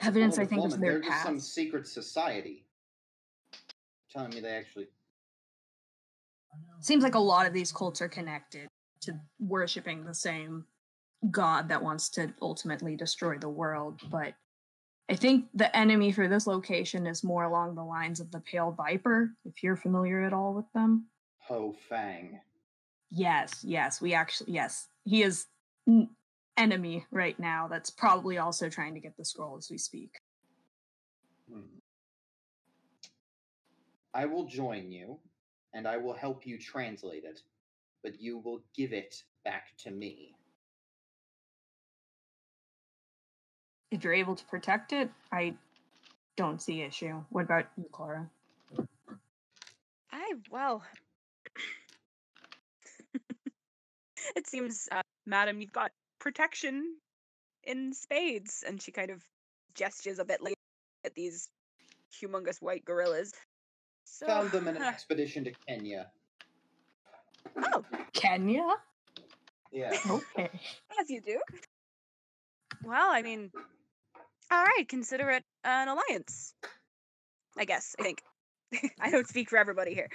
[0.00, 0.38] evidence.
[0.38, 0.80] I think was woman.
[0.80, 2.64] their They're just some secret society.
[4.10, 4.86] Telling me they actually.
[6.80, 8.68] Seems like a lot of these cults are connected
[9.00, 10.64] to worshiping the same
[11.30, 14.00] god that wants to ultimately destroy the world.
[14.10, 14.34] But
[15.08, 18.72] I think the enemy for this location is more along the lines of the Pale
[18.72, 21.06] Viper, if you're familiar at all with them.
[21.48, 22.40] Ho Fang.
[23.10, 25.46] Yes, yes, we actually, yes, he is
[25.86, 26.08] n-
[26.56, 30.12] enemy right now that's probably also trying to get the scroll as we speak.
[31.50, 31.60] Hmm.
[34.14, 35.18] I will join you,
[35.74, 37.40] and I will help you translate it,
[38.02, 40.34] but you will give it back to me.
[43.92, 45.52] If you're able to protect it, I
[46.34, 47.22] don't see issue.
[47.28, 48.26] What about you, Clara?
[50.10, 50.82] I well.
[54.34, 56.96] it seems, uh, madam, you've got protection
[57.64, 59.22] in spades, and she kind of
[59.74, 60.54] gestures a bit like
[61.04, 61.50] at these
[62.18, 63.34] humongous white gorillas.
[64.04, 66.06] So, Found them in an expedition to Kenya.
[67.58, 68.68] oh, Kenya?
[69.70, 69.94] Yeah.
[70.08, 70.48] Okay.
[70.98, 71.38] as you do.
[72.84, 73.50] Well, I mean,
[74.52, 76.54] all right, consider it an alliance.
[77.58, 77.96] I guess.
[77.98, 78.22] I think.
[79.00, 80.08] I don't speak for everybody here.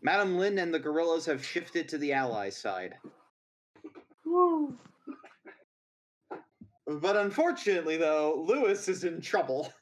[0.00, 2.94] Madam Lin and the gorillas have shifted to the ally side.
[4.24, 4.76] Woo.
[6.86, 9.72] But unfortunately, though, Lewis is in trouble.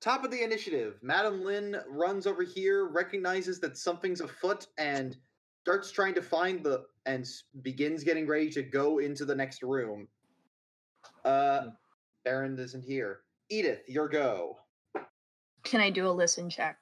[0.00, 5.16] Top of the initiative, Madam Lin runs over here, recognizes that something's afoot, and
[5.68, 7.28] starts trying to find the and
[7.60, 10.08] begins getting ready to go into the next room.
[11.26, 11.66] Uh,
[12.24, 13.20] Baron isn't here.
[13.50, 14.56] Edith, your go.
[15.64, 16.78] Can I do a listen check?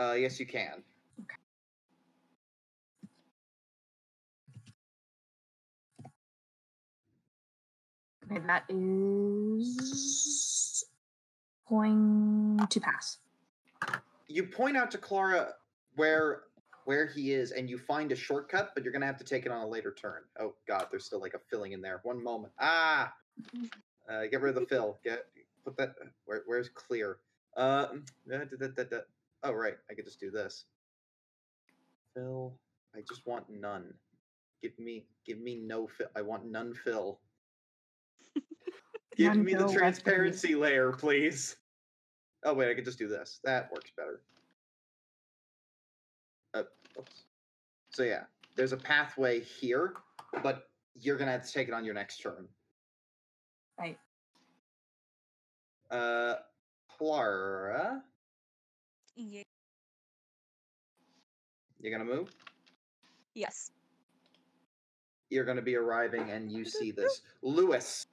[0.00, 0.82] Uh, yes, you can.
[8.28, 9.64] Okay, that is
[11.68, 13.18] going to pass.
[14.26, 15.50] you point out to Clara
[15.94, 16.46] where
[16.86, 19.52] where he is, and you find a shortcut, but you're gonna have to take it
[19.52, 20.22] on a later turn.
[20.40, 22.00] Oh God, there's still like a filling in there.
[22.04, 22.52] One moment.
[22.60, 23.12] Ah,
[24.10, 24.98] uh, get rid of the fill.
[25.04, 25.26] Get
[25.64, 25.96] put that.
[26.24, 27.18] Where, where's clear?
[27.56, 27.86] Uh,
[28.28, 28.98] da, da, da, da,
[29.44, 30.64] oh right, I could just do this.
[32.14, 32.58] Fill.
[32.94, 33.92] I just want none.
[34.62, 36.08] Give me, give me no fill.
[36.16, 37.20] I want none fill.
[39.16, 40.02] Give None me the that's what it is.
[40.04, 41.56] transparency layer, please.
[42.44, 43.40] Oh wait, I could just do this.
[43.44, 44.20] That works better.
[46.54, 46.62] Uh,
[46.98, 47.24] oops.
[47.96, 48.24] So yeah,
[48.56, 49.94] there's a pathway here,
[50.42, 50.68] but
[51.00, 52.46] you're gonna have to take it on your next turn.
[53.78, 53.98] Right.
[55.90, 56.34] Uh,
[56.90, 58.02] Clara,
[59.14, 59.44] Yeah.
[61.80, 62.30] you're gonna move.
[63.32, 63.70] Yes.
[65.30, 67.22] You're gonna be arriving, and you see this.
[67.40, 68.06] Lewis,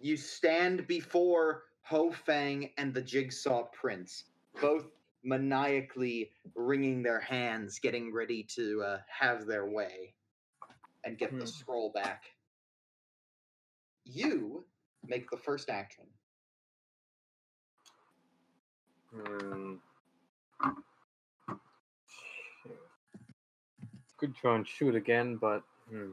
[0.00, 4.24] you stand before Ho Fang and the Jigsaw Prince,
[4.60, 4.90] both
[5.28, 10.14] maniacally wringing their hands, getting ready to uh, have their way
[11.04, 11.44] and get the Hmm.
[11.44, 12.24] scroll back.
[14.04, 14.64] You
[15.06, 16.06] make the first action.
[19.14, 19.74] Hmm.
[24.16, 26.12] Could try and shoot again, but hmm.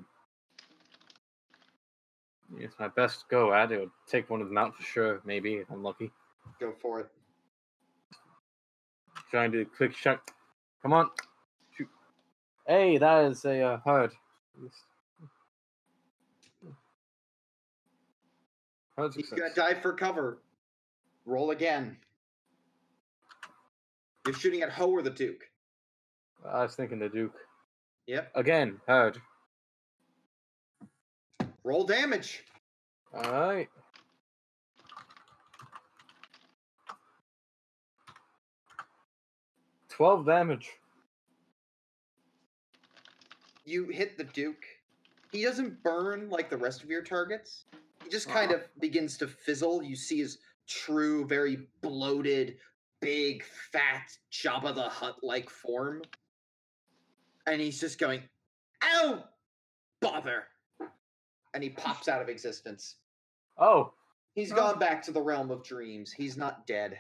[2.58, 3.80] It's my best go at it.
[3.80, 6.12] Would take one of them out for sure, maybe, if I'm lucky.
[6.60, 7.15] Go for it.
[9.36, 10.22] Trying to do a quick shot.
[10.82, 11.10] Come on.
[11.76, 11.90] Shoot.
[12.66, 14.14] Hey, that is a uh, hard.
[18.98, 20.38] Hard He's gonna dive for cover.
[21.26, 21.98] Roll again.
[24.26, 25.44] You're shooting at Ho or the Duke.
[26.50, 27.36] I was thinking the Duke.
[28.08, 28.32] Yep.
[28.36, 29.22] Again, hard.
[31.66, 32.46] Roll damage.
[40.00, 40.16] Alright.
[40.16, 40.70] Twelve damage.
[43.66, 44.64] You hit the Duke.
[45.32, 47.66] He doesn't burn like the rest of your targets.
[48.04, 48.62] He just kind Uh-huh.
[48.64, 49.82] of begins to fizzle.
[49.84, 52.60] You see his true, very bloated,
[53.00, 56.04] big, fat Jabba the Hutt like form.
[57.48, 58.28] And he's just going,
[58.84, 59.28] Ow!
[60.00, 60.48] Bother!
[61.54, 62.98] And he pops out of existence.
[63.58, 63.94] Oh,
[64.36, 64.56] He's Oh.
[64.58, 66.12] gone back to the realm of dreams.
[66.12, 67.00] He's not dead.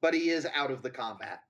[0.00, 1.44] But he is out of the combat.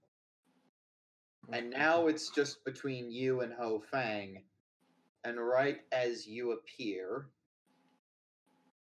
[1.52, 4.42] And now it's just between you and Ho Fang.
[5.24, 7.26] And right as you appear,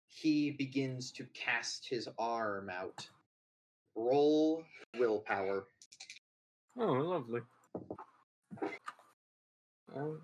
[0.07, 3.07] he begins to cast his arm out.
[3.97, 4.65] Roll
[4.99, 5.65] willpower.
[6.79, 7.41] oh, lovely.
[9.97, 10.20] Um,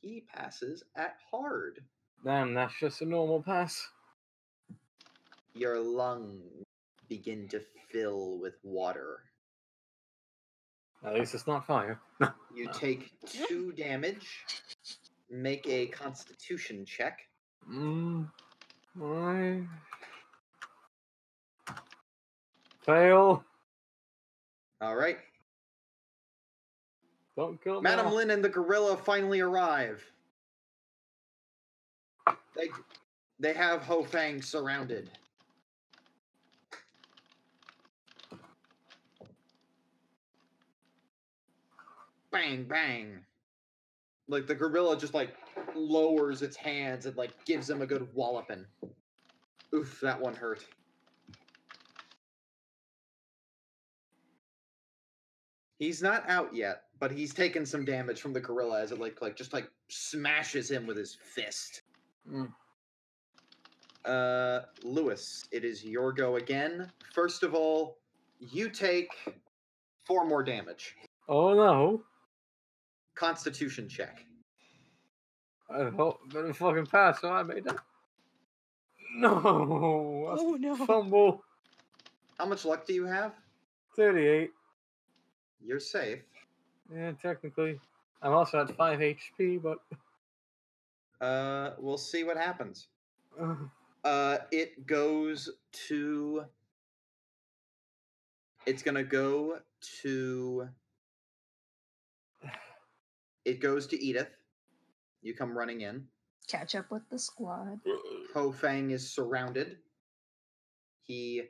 [0.00, 1.80] He passes at hard.
[2.24, 3.88] damn, that's just a normal pass.
[5.54, 6.64] Your lungs
[7.08, 7.60] begin to
[7.90, 9.20] fill with water.
[11.04, 12.00] At least it's not fire.
[12.54, 14.44] You take two damage.
[15.30, 17.20] Make a constitution check.
[17.66, 18.28] Mm,
[19.02, 19.62] I...
[22.84, 23.42] Fail.
[24.82, 25.16] All right.
[27.38, 27.80] Don't kill me.
[27.80, 28.12] Madam off.
[28.12, 30.04] Lin and the gorilla finally arrive.
[32.54, 32.68] They
[33.38, 35.10] they have Ho Fang surrounded.
[42.32, 43.20] Bang bang.
[44.28, 45.34] Like the gorilla just like
[45.76, 48.64] lowers its hands and like gives him a good walloping.
[49.74, 50.64] Oof, that one hurt.
[55.78, 59.20] He's not out yet, but he's taken some damage from the gorilla as it like
[59.20, 61.82] like just like smashes him with his fist.
[62.30, 62.52] Mm.
[64.04, 66.90] Uh, Lewis, it is your go again.
[67.12, 67.98] First of all,
[68.38, 69.10] you take
[70.04, 70.96] four more damage.
[71.28, 72.02] Oh no.
[73.22, 74.24] Constitution check.
[75.70, 77.76] I hope better fucking pass, so I made that.
[79.14, 79.40] No.
[79.44, 80.74] Oh no.
[80.74, 81.44] Fumble.
[82.36, 83.32] How much luck do you have?
[83.94, 84.50] 38.
[85.64, 86.18] You're safe.
[86.92, 87.78] Yeah, technically.
[88.22, 89.78] I'm also at 5 HP, but.
[91.24, 92.88] Uh, we'll see what happens.
[93.40, 93.54] Uh,
[94.02, 95.48] Uh, it goes
[95.88, 96.44] to.
[98.66, 99.58] It's gonna go
[100.02, 100.68] to.
[103.44, 104.30] It goes to Edith.
[105.22, 106.04] You come running in.
[106.48, 107.80] Catch up with the squad.
[108.34, 109.78] Ho Fang is surrounded.
[111.02, 111.42] He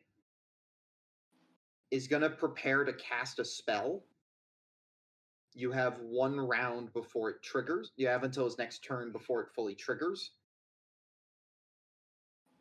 [1.91, 4.05] is gonna prepare to cast a spell.
[5.55, 7.93] You have one round before it triggers.
[7.97, 10.33] You have until his next turn before it fully triggers.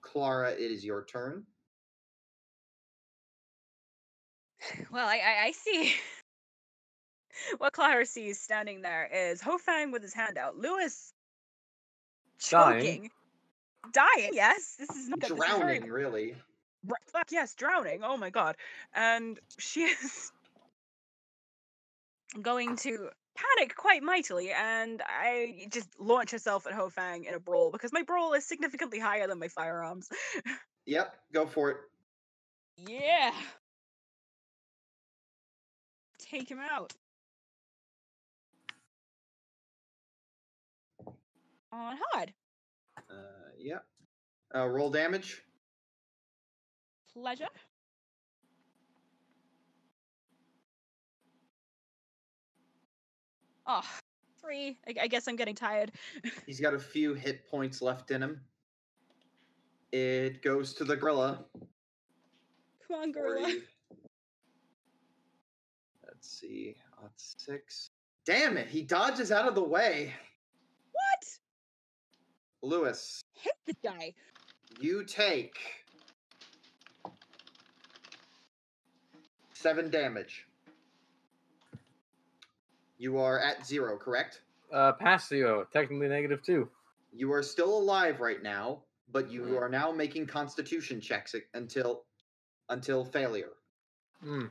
[0.02, 1.46] Clara, it is your turn.
[4.92, 5.94] Well, I, I, I see.
[7.58, 10.58] what Clara sees standing there is Ho Fang with his hand out.
[10.58, 11.14] Lewis
[12.40, 13.10] choking.
[13.94, 14.76] Dying, yes.
[14.80, 16.36] This is not this is very- Drowning, really.
[16.86, 18.02] Right, fuck yes, drowning.
[18.04, 18.56] Oh my god.
[18.94, 20.32] And she is
[22.42, 27.40] going to panic quite mightily and I just launch herself at Ho Fang in a
[27.40, 30.10] brawl because my brawl is significantly higher than my firearms.
[30.88, 31.78] Yep, go for it.
[32.76, 33.32] yeah.
[36.18, 36.92] Take him out.
[41.72, 42.34] On hard.
[42.98, 43.14] Uh,
[43.58, 43.86] yep.
[44.54, 45.42] Uh, roll damage.
[47.14, 47.48] Pleasure.
[53.66, 53.84] Oh,
[54.42, 54.78] three.
[54.88, 55.92] I, I guess I'm getting tired.
[56.46, 58.42] He's got a few hit points left in him.
[59.92, 61.46] It goes to the gorilla.
[62.88, 63.44] Come on, gorilla.
[63.44, 63.62] 40.
[66.06, 66.76] Let's see.
[67.02, 67.90] That's six.
[68.26, 68.68] Damn it!
[68.68, 70.14] He dodges out of the way.
[72.62, 72.70] What?
[72.70, 74.14] Lewis, Hit the guy.
[74.80, 75.58] you take
[79.54, 80.46] seven damage.
[82.98, 84.42] You are at zero, correct?
[84.72, 85.68] uh, pass zero.
[85.74, 86.70] Technically negative 2.
[87.14, 88.80] You are still alive right now,
[89.12, 92.04] but you are now making constitution checks until
[92.70, 93.50] until failure.
[94.24, 94.46] Hmm.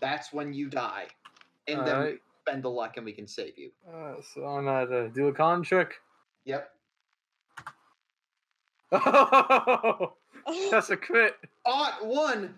[0.00, 1.06] That's when you die.
[1.68, 3.70] And then we spend the luck and we can save you.
[3.88, 6.00] Uh, so I'm at uh, do a con trick.
[6.46, 6.68] Yep.
[8.92, 10.12] Oh,
[10.70, 11.36] That's a crit.
[11.64, 12.54] Ought one.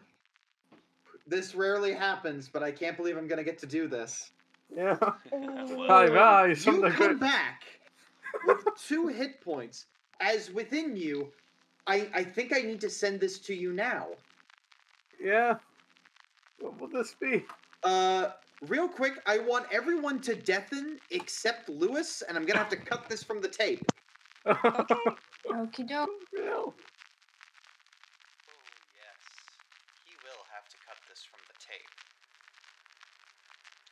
[1.27, 4.31] This rarely happens, but I can't believe I'm gonna get to do this.
[4.75, 4.97] Yeah.
[5.31, 6.47] Well, Bye bye.
[6.49, 7.21] You come crit.
[7.21, 7.63] back
[8.47, 9.87] with two hit points.
[10.21, 11.29] As within you,
[11.87, 14.09] I I think I need to send this to you now.
[15.23, 15.57] Yeah.
[16.61, 17.45] What will this be?
[17.83, 18.31] Uh,
[18.69, 23.09] real quick, I want everyone to deafen except Lewis, and I'm gonna have to cut
[23.09, 23.85] this from the tape.
[24.47, 25.07] Okay.
[25.53, 26.11] Okie doke.
[26.39, 26.75] Oh,
[28.99, 29.23] yes.
[30.07, 31.93] He will have to cut this from the tape.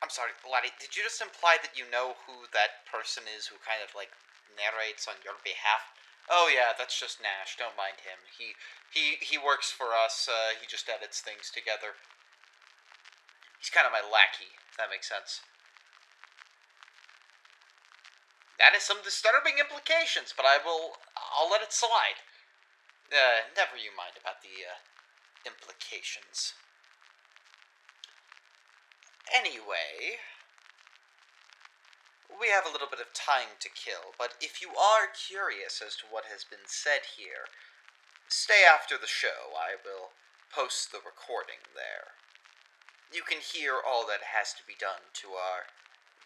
[0.02, 3.60] I'm sorry, Laddie, did you just imply that you know who that person is who
[3.60, 4.10] kind of like
[4.56, 5.93] narrates on your behalf?
[6.31, 7.59] Oh yeah, that's just Nash.
[7.59, 8.22] Don't mind him.
[8.31, 8.55] He
[8.89, 10.31] he he works for us.
[10.31, 11.98] Uh, he just edits things together.
[13.59, 15.43] He's kind of my lackey, if that makes sense.
[18.60, 22.20] That is some disturbing implications, but I will I'll let it slide.
[23.08, 24.76] Uh, never you mind about the uh,
[25.48, 26.52] implications.
[29.32, 30.20] Anyway,
[32.28, 35.96] we have a little bit of time to kill, but if you are curious as
[35.96, 37.48] to what has been said here,
[38.28, 39.56] stay after the show.
[39.56, 40.12] I will
[40.52, 42.12] post the recording there.
[43.08, 45.72] You can hear all that has to be done to our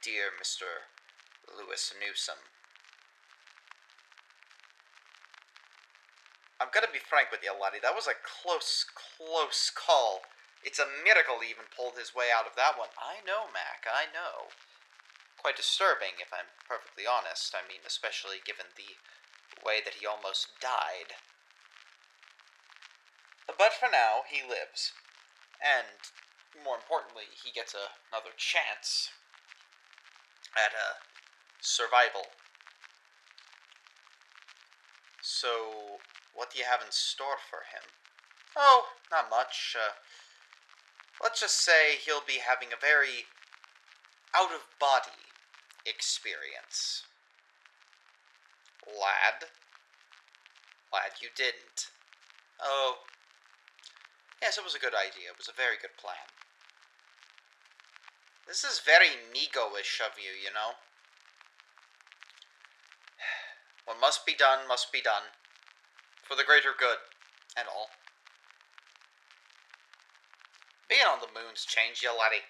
[0.02, 0.90] dear Mr.
[1.50, 2.42] Lewis Newsome.
[6.60, 7.82] I'm gonna be frank with you, Lottie.
[7.82, 10.22] That was a close, close call.
[10.64, 12.88] It's a miracle he even pulled his way out of that one.
[12.96, 13.84] I know, Mac.
[13.84, 14.48] I know.
[15.36, 17.52] Quite disturbing, if I'm perfectly honest.
[17.52, 18.96] I mean, especially given the
[19.60, 21.20] way that he almost died.
[23.46, 24.96] But for now, he lives.
[25.60, 26.00] And,
[26.56, 29.12] more importantly, he gets a, another chance
[30.56, 30.96] at uh,
[31.64, 32.28] survival.
[35.22, 35.98] So,
[36.34, 37.82] what do you have in store for him?
[38.56, 39.74] Oh, not much.
[39.74, 39.94] Uh,
[41.22, 43.24] let's just say he'll be having a very
[44.36, 45.24] out of body
[45.86, 47.04] experience.
[48.86, 49.48] Lad?
[50.92, 51.88] Lad, you didn't.
[52.62, 52.98] Oh.
[54.42, 55.32] Yes, it was a good idea.
[55.32, 56.28] It was a very good plan.
[58.46, 60.76] This is very Mi-Go-ish of you, you know?
[63.84, 65.22] What must be done, must be done.
[66.22, 66.98] For the greater good,
[67.56, 67.88] and all.
[70.88, 72.44] Being on the moon's changed you, laddie.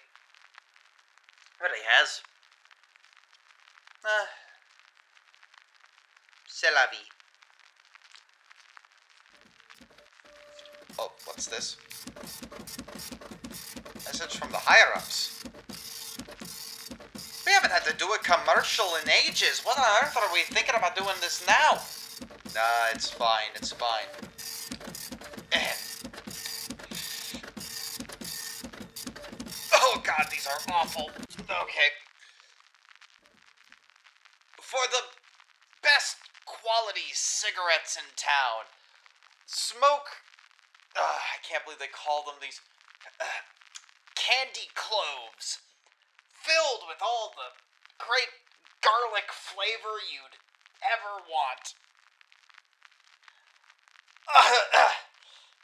[1.61, 2.21] Really has.
[4.03, 4.25] Uh,
[6.47, 7.09] c'est la vie.
[10.99, 11.77] Oh, what's this?
[14.05, 15.34] Message from the higher ups.
[17.55, 19.61] We haven't had to do a commercial in ages.
[19.63, 21.79] What on earth are we thinking about doing this now?
[22.53, 24.11] Nah, it's fine, it's fine.
[25.53, 25.71] Eh.
[29.73, 31.09] Oh god, these are awful.
[31.39, 31.95] Okay.
[34.59, 35.03] For the
[35.81, 38.67] best quality cigarettes in town,
[39.45, 40.11] smoke.
[40.97, 42.59] I can't believe they call them these.
[43.21, 43.23] Uh,
[44.15, 45.59] candy cloves.
[46.45, 47.57] Filled with all the
[47.97, 48.29] great
[48.85, 50.37] garlic flavor you'd
[50.85, 51.73] ever want.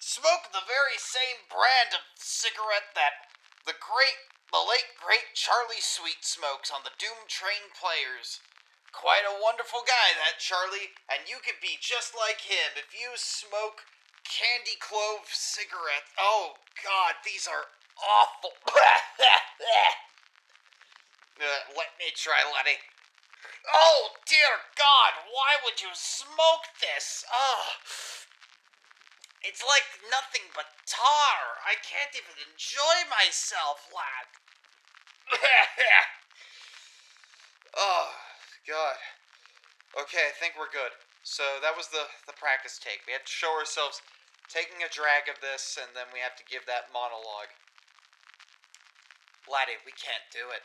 [0.02, 3.30] Smoke the very same brand of cigarette that
[3.70, 8.42] the great, the late great Charlie Sweet smokes on the Doom Train Players.
[8.90, 13.14] Quite a wonderful guy, that Charlie, and you could be just like him if you
[13.22, 13.86] smoke
[14.26, 16.10] candy clove cigarettes.
[16.18, 17.70] Oh, God, these are
[18.02, 18.58] awful.
[21.42, 22.78] Let me try, Letty.
[23.74, 27.26] Oh, dear God, why would you smoke this?
[27.34, 27.82] Oh.
[29.42, 31.58] It's like nothing but tar.
[31.66, 34.30] I can't even enjoy myself, lad.
[37.78, 38.14] oh,
[38.70, 39.02] God.
[39.98, 40.94] Okay, I think we're good.
[41.26, 43.02] So that was the, the practice take.
[43.10, 44.02] We had to show ourselves
[44.46, 47.50] taking a drag of this, and then we have to give that monologue.
[49.50, 50.62] Laddie, we can't do it.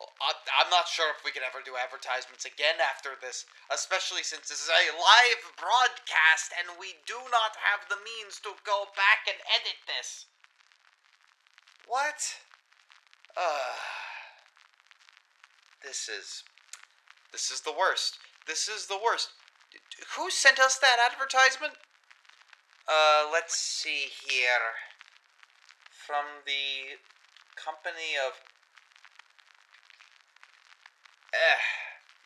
[0.00, 4.62] I'm not sure if we can ever do advertisements again after this, especially since this
[4.62, 9.38] is a live broadcast and we do not have the means to go back and
[9.50, 10.26] edit this.
[11.86, 12.20] What?
[13.34, 13.74] Uh,
[15.82, 16.44] this is.
[17.32, 18.18] This is the worst.
[18.46, 19.30] This is the worst.
[20.16, 21.74] Who sent us that advertisement?
[22.88, 24.78] Uh, let's see here.
[25.90, 26.96] From the
[27.56, 28.40] company of
[31.32, 31.60] eh,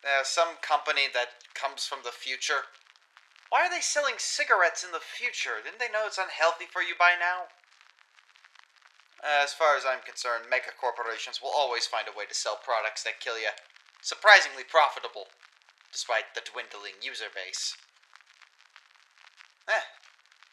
[0.05, 2.71] uh, some company that comes from the future.
[3.49, 5.61] Why are they selling cigarettes in the future?
[5.63, 7.53] Didn't they know it's unhealthy for you by now?
[9.23, 13.05] As far as I'm concerned, mega corporations will always find a way to sell products
[13.05, 13.55] that kill you.
[14.01, 15.29] Surprisingly profitable,
[15.93, 17.77] despite the dwindling user base.
[19.69, 19.87] Eh,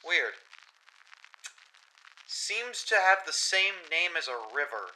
[0.06, 0.38] weird.
[2.28, 4.94] Seems to have the same name as a river.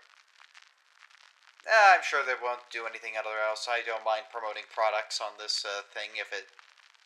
[1.64, 3.72] Eh, I'm sure they won't do anything other else.
[3.72, 6.52] I don't mind promoting products on this uh, thing if it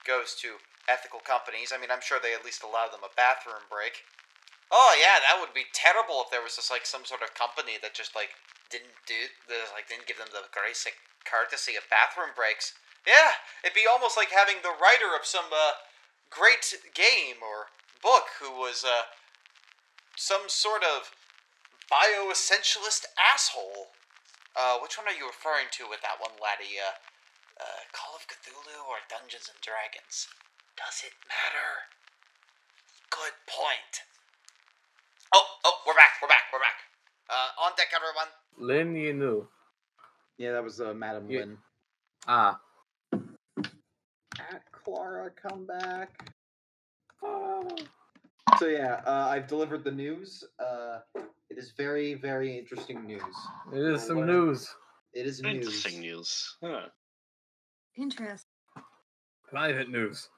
[0.01, 0.57] goes to
[0.89, 1.69] ethical companies.
[1.69, 4.07] I mean, I'm sure they at least allow them a bathroom break.
[4.71, 7.79] Oh yeah, that would be terrible if there was just like some sort of company
[7.79, 8.35] that just like
[8.67, 12.75] didn't do that like didn't give them the basic courtesy of bathroom breaks.
[13.07, 15.79] Yeah, it'd be almost like having the writer of some uh,
[16.29, 17.71] great game or
[18.03, 19.07] book who was uh,
[20.15, 21.15] some sort of
[21.87, 23.95] bioessentialist asshole.
[24.57, 26.81] Uh, which one are you referring to with that one, laddie?
[26.81, 26.97] Uh,
[27.61, 30.25] uh, Call of Cthulhu or Dungeons and Dragons?
[30.73, 31.85] Does it matter?
[33.13, 34.01] Good point.
[35.33, 36.81] Oh, oh, we're back, we're back, we're back.
[37.29, 38.33] Uh, on deck, everyone.
[38.57, 39.45] Lin Yinu.
[40.37, 41.39] Yeah, that was uh, Madam Yeah.
[41.39, 41.57] Lin.
[42.27, 42.59] Ah.
[43.13, 46.31] At Clara, come back.
[48.57, 50.43] So yeah, uh, I've delivered the news.
[50.57, 50.99] Uh,
[51.57, 53.21] it is very, very interesting news.
[53.73, 54.69] It is some Well, news.
[55.13, 55.55] It is news.
[55.55, 56.55] Interesting news.
[56.61, 56.81] Huh.
[57.97, 58.45] Interest.
[59.49, 60.29] Private news.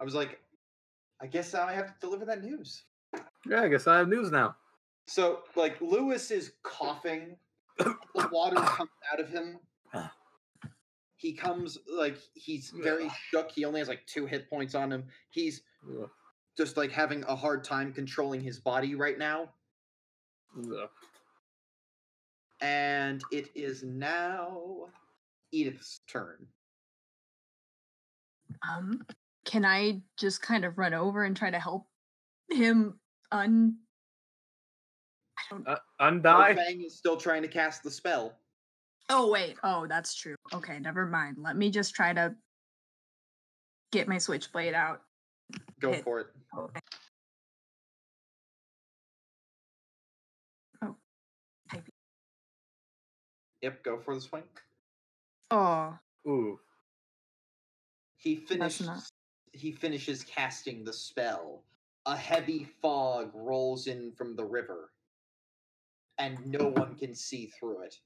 [0.00, 0.38] I was like,
[1.20, 2.84] I guess I have to deliver that news.
[3.48, 4.54] Yeah, I guess I have news now.
[5.08, 7.36] So, like, Lewis is coughing.
[7.78, 7.96] the
[8.30, 9.58] water comes out of him.
[11.16, 13.50] He comes, like, he's very shook.
[13.50, 15.04] He only has, like, two hit points on him.
[15.30, 16.08] He's Ugh.
[16.56, 19.50] Just, like, having a hard time controlling his body right now.
[20.58, 20.88] Ugh.
[22.60, 24.88] And it is now
[25.52, 26.46] Edith's turn.
[28.68, 29.02] Um,
[29.44, 31.86] can I just kind of run over and try to help
[32.50, 32.98] him
[33.30, 33.76] un?
[35.38, 35.68] I don't.
[35.68, 36.54] Uh, undie?
[36.54, 38.38] Fang is still trying to cast the spell.
[39.08, 39.56] Oh wait.
[39.62, 40.34] Oh, that's true.
[40.52, 41.36] Okay, never mind.
[41.38, 42.34] Let me just try to
[43.92, 45.02] get my switchblade out.
[45.80, 46.04] Go Hit.
[46.04, 46.26] for it.
[46.58, 46.80] Okay.
[50.82, 50.96] Oh.
[53.62, 54.44] Yep, go for the swing.
[55.50, 56.58] Oh, Ooh.
[58.16, 58.86] He finishes.
[58.86, 59.10] not-
[59.52, 61.64] He finishes casting the spell.
[62.04, 64.92] A heavy fog rolls in from the river,
[66.18, 68.00] and no one can see through it.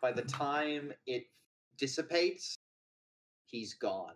[0.00, 1.26] By the time it
[1.76, 2.54] dissipates,
[3.46, 4.14] he's gone.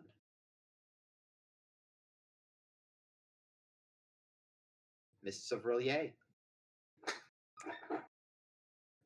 [5.29, 6.11] Mists of R'lyeh.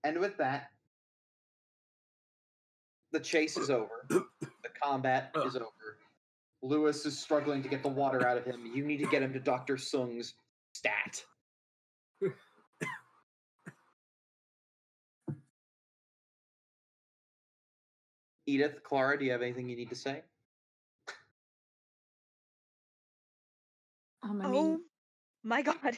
[0.04, 0.70] And with that,
[3.10, 4.06] the chase is over.
[4.08, 4.24] The
[4.80, 5.98] combat is over.
[6.62, 8.70] Lewis is struggling to get the water out of him.
[8.72, 9.76] You need to get him to Dr.
[9.76, 10.34] Sung's
[10.74, 11.24] stat.
[18.46, 20.22] Edith, Clara, do you have anything you need to say?
[24.22, 24.80] um, I oh mean,
[25.42, 25.96] my god.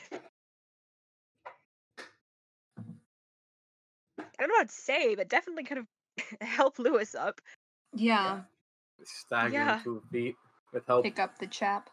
[4.19, 5.87] I don't know what to say, but definitely kind of
[6.49, 7.41] help Lewis up.
[7.95, 8.41] yeah.
[9.03, 9.81] Staggering Yeah.
[9.83, 10.37] two feet
[10.73, 11.05] with help.
[11.05, 11.91] Pick up the chap.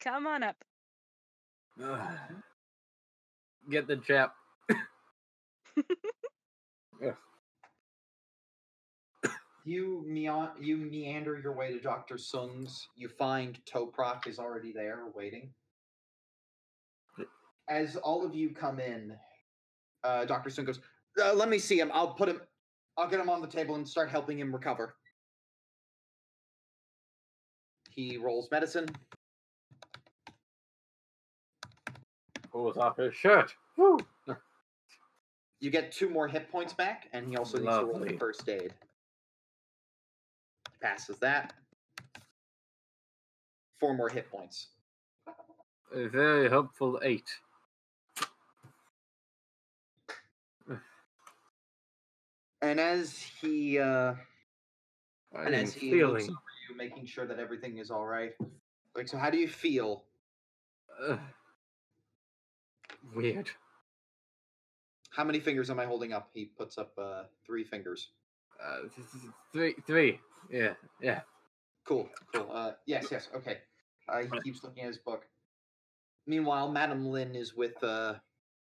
[0.00, 0.56] Come on up.
[1.82, 2.00] Ugh.
[3.70, 4.34] Get the chap.
[9.64, 12.18] You mea- you meander your way to Dr.
[12.18, 12.86] Sung's.
[12.94, 15.52] You find Toprak is already there waiting.
[17.68, 19.16] As all of you come in,
[20.04, 20.50] uh, Dr.
[20.50, 20.80] Sung goes,
[21.22, 21.90] uh, Let me see him.
[21.92, 22.40] I'll put him,
[22.96, 24.94] I'll get him on the table and start helping him recover.
[27.90, 28.88] He rolls medicine.
[32.52, 33.54] Pulls off his shirt.
[33.76, 33.98] Woo!
[35.60, 38.46] You get two more hit points back, and he also needs to roll the first
[38.48, 38.74] aid.
[40.82, 41.54] Passes that.
[43.80, 44.68] Four more hit points.
[45.94, 47.28] A very helpful eight.
[52.66, 54.14] And as he uh,
[55.32, 56.30] and as he looks feeling.
[56.30, 58.32] over you, making sure that everything is all right.
[58.96, 60.02] Like, so how do you feel?
[61.00, 61.16] uh,
[63.14, 63.50] weird.
[65.10, 66.28] How many fingers am I holding up?
[66.34, 68.08] He puts up uh, three fingers.
[68.60, 70.20] Uh, th- th- three, three.
[70.50, 71.20] Yeah, yeah.
[71.86, 72.50] Cool, cool.
[72.52, 73.58] Uh, yes, yes, okay.
[74.08, 75.24] Uh, he keeps looking at his book.
[76.26, 78.14] Meanwhile, Madam Lin is with uh,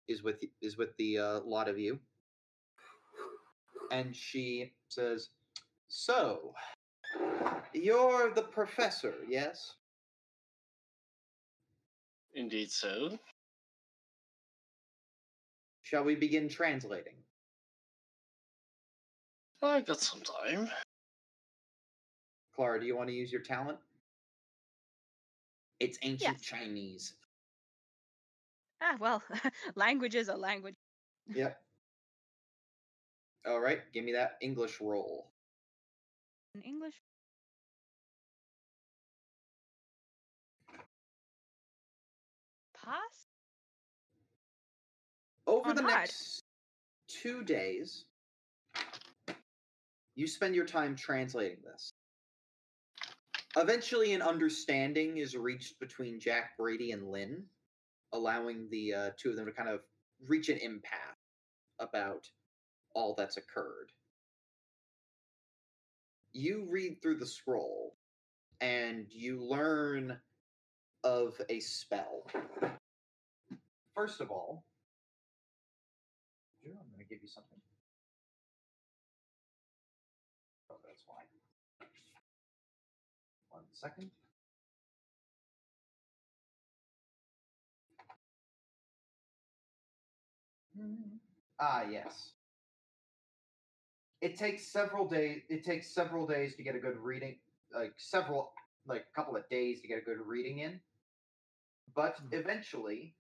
[0.08, 2.00] is with is with the uh, lot of you,
[3.92, 5.30] and she says,
[5.88, 6.54] "So,
[7.74, 9.76] You're the professor, yes?
[12.34, 13.20] Indeed so.
[15.84, 17.14] Shall we begin translating?
[19.62, 20.70] I've got some time.
[22.56, 23.78] Clara, do you want to use your talent?
[25.80, 26.42] It's ancient Yes.
[26.42, 27.14] Chinese.
[28.82, 29.22] Ah, well,
[29.76, 30.76] languages are language.
[31.34, 31.60] Yep.
[33.48, 35.28] All right, give me that English roll.
[36.56, 36.96] In English.
[42.74, 43.28] Pass?
[45.48, 45.94] Over On the hard.
[45.94, 46.44] next
[47.08, 48.06] two days,
[50.16, 51.94] you spend your time translating this.
[53.58, 57.44] Eventually, an understanding is reached between Jack Brady and Lin,
[58.12, 59.82] allowing the uh, two of them to kind of
[60.28, 61.00] reach an impasse
[61.80, 62.28] about
[62.96, 63.92] all that's occurred.
[66.34, 67.96] You read through the scroll,
[68.62, 70.20] and you learn
[71.04, 72.26] of a spell.
[73.96, 74.66] First of all,
[76.66, 77.60] I'm going to give you something.
[80.72, 81.24] Oh, that's why.
[83.50, 84.12] One second.
[90.78, 91.20] Mhm.
[91.60, 92.35] Ah, yes.
[94.26, 95.44] It takes several days.
[95.50, 97.36] It takes several days to get a good reading,
[97.72, 98.54] like several,
[98.88, 100.82] like a couple of days to get a good reading in.
[101.94, 102.34] But Hmm.
[102.34, 103.14] eventually,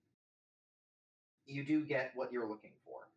[1.45, 3.07] you do get what you're looking for.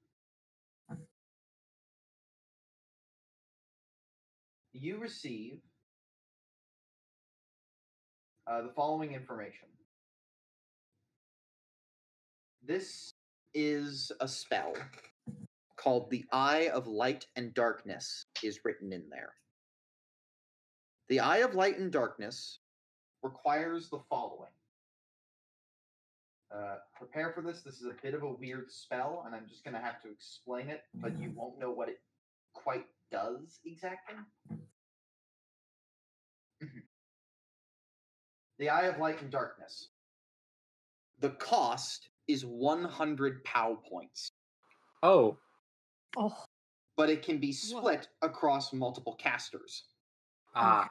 [4.74, 5.62] You receive
[8.46, 9.68] uh, the following information.
[12.62, 13.14] This
[13.54, 14.74] is a spell
[15.78, 19.32] called the Eye of Light and Darkness, is written in there.
[21.08, 22.58] The Eye of Light and Darkness
[23.22, 24.50] requires the following.
[26.54, 27.62] Uh, prepare for this.
[27.62, 30.10] This is a bit of a weird spell, and I'm just going to have to
[30.10, 32.00] explain it, but you won't know what it
[32.54, 34.16] quite does exactly.
[38.58, 39.88] the Eye of Light and Darkness.
[41.20, 44.30] The cost is 100 POW points,
[45.02, 45.36] Oh,
[46.16, 46.44] Oh,
[46.96, 49.84] but it can be split across multiple casters.
[50.54, 50.90] ah,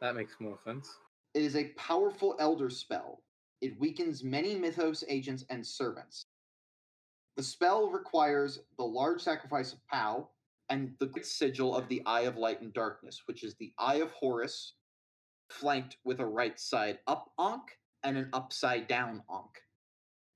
[0.00, 0.88] that makes more sense.
[1.34, 3.22] It is a powerful elder spell.
[3.60, 6.22] It weakens many Mythos agents and servants.
[7.36, 10.28] The spell requires the large sacrifice of Pow
[10.70, 13.96] and the great sigil of the Eye of Light and Darkness, which is the Eye
[13.96, 14.74] of Horus,
[15.50, 19.62] flanked with a right side up Ankh and an upside down Ankh.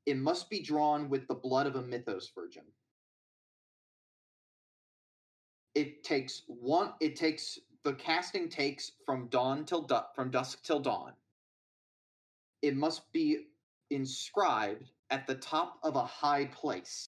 [0.06, 2.64] It must be drawn with the blood of a Mythos virgin.
[5.74, 6.92] It takes one.
[7.00, 11.12] It takes the casting takes from dawn till du- from dusk till dawn.
[12.62, 13.46] It must be
[13.90, 17.06] inscribed at the top of a high place.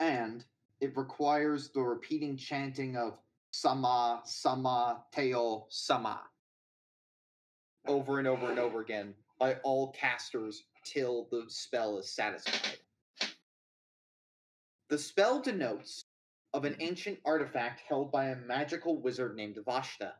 [0.00, 0.44] And
[0.80, 3.18] it requires the repeating chanting of
[3.52, 6.20] Sama, Sama, Teo, Sama
[7.86, 12.78] over and over and over again by all casters till the spell is satisfied.
[14.90, 16.04] The spell denotes
[16.52, 20.12] of an ancient artifact held by a magical wizard named Vashta.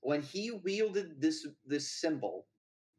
[0.00, 2.46] When he wielded this this symbol,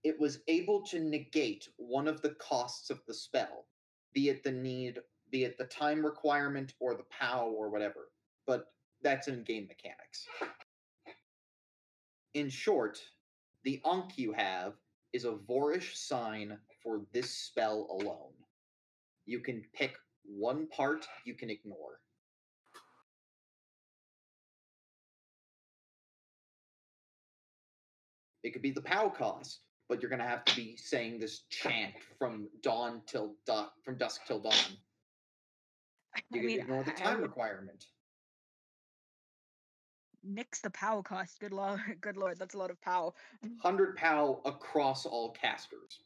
[0.04, 3.68] it was able to negate one of the costs of the spell,
[4.14, 5.00] be it the need,
[5.30, 8.12] be it the time requirement or the POW or whatever.
[8.48, 10.28] But that's in game mechanics.
[12.34, 13.00] In short,
[13.64, 14.74] the Ankh you have
[15.14, 18.34] is a Voorish sign for this spell alone.
[19.26, 19.96] You can pick
[20.36, 22.00] one part you can ignore.
[28.44, 31.94] It could be the POW cost, but you're gonna have to be saying this chant
[32.18, 34.54] from dawn till du- from dusk till dawn.
[36.32, 37.86] You can mean, ignore the I- I time requirement.
[40.22, 41.40] nix the POW cost.
[41.40, 43.14] Good lord, good lord, that's a lot of POW.
[43.62, 46.02] Hundred POW across all casters.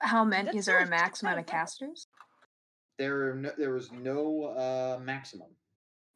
[0.00, 0.46] how many?
[0.46, 2.06] That's Is there a max amount of casters?
[2.98, 5.48] There, are no, there is no uh, maximum.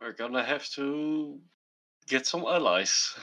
[0.00, 1.40] We're gonna have to
[2.06, 3.16] get some allies.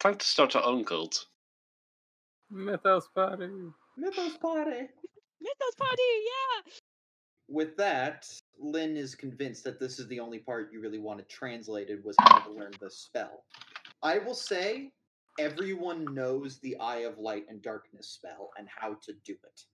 [0.00, 1.26] Time to start our own cult.
[2.50, 3.48] Mythos party.
[3.96, 4.88] Mythos party.
[5.40, 6.72] Mythos party, yeah.
[7.48, 8.26] With that,
[8.58, 12.38] Lin is convinced that this is the only part you really wanted translated was how
[12.40, 13.44] to learn the spell.
[14.02, 14.92] I will say
[15.38, 19.64] everyone knows the Eye of Light and Darkness spell and how to do it.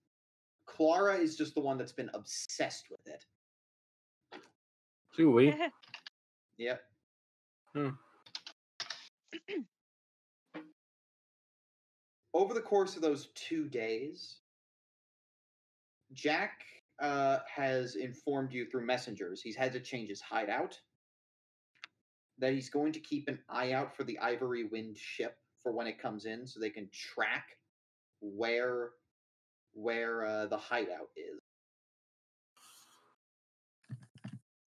[0.66, 3.24] Clara is just the one that's been obsessed with it.
[5.16, 5.54] Do we?
[6.58, 6.80] Yep.
[7.74, 7.88] Hmm.
[12.32, 14.38] Over the course of those two days,
[16.14, 16.62] Jack
[16.98, 20.80] uh, has informed you through messengers he's had to change his hideout.
[22.38, 25.86] That he's going to keep an eye out for the Ivory Wind ship for when
[25.86, 27.56] it comes in, so they can track
[28.20, 28.90] where
[29.72, 31.38] where uh, the hideout is.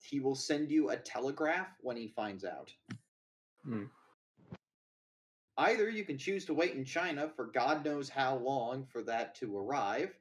[0.04, 2.72] He will send you a telegraph when he finds out.
[3.64, 3.86] Hmm.
[5.58, 9.36] Either you can choose to wait in China for God knows how long for that
[9.36, 10.14] to arrive,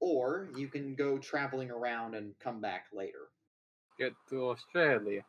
[0.00, 3.30] or you can go traveling around and come back later.
[3.98, 5.24] Get to Australia.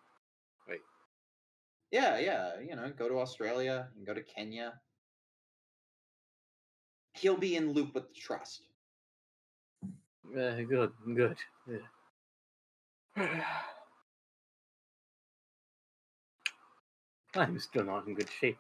[1.95, 4.73] Yeah, yeah, you know, go to Australia and go to Kenya.
[7.13, 8.63] He'll be in loop with the trust.
[10.37, 11.37] Uh, good, good.
[13.15, 13.45] Yeah.
[17.35, 18.59] I'm still not in good shape.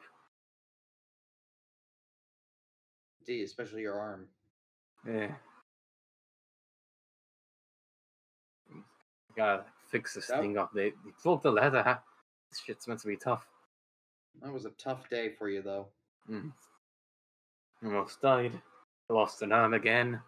[3.25, 4.27] D, especially your arm.
[5.05, 5.35] Yeah.
[9.35, 10.39] Gotta fix this Yep.
[10.39, 10.71] thing up.
[10.73, 11.99] They, they broke the leather.
[12.55, 12.61] Huh?
[12.65, 13.45] This shit's meant to be tough.
[14.41, 15.87] That was a tough day for you, though.
[16.29, 16.51] Mm.
[17.83, 18.51] Almost died.
[19.09, 20.19] Lost an arm again.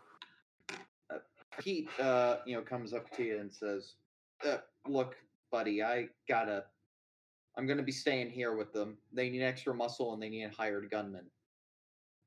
[1.59, 3.95] Pete, uh, you know, comes up to you and says,
[4.45, 5.15] uh, "Look,
[5.51, 6.65] buddy, I gotta.
[7.57, 8.97] I'm gonna be staying here with them.
[9.11, 11.25] They need extra muscle and they need hired gunmen.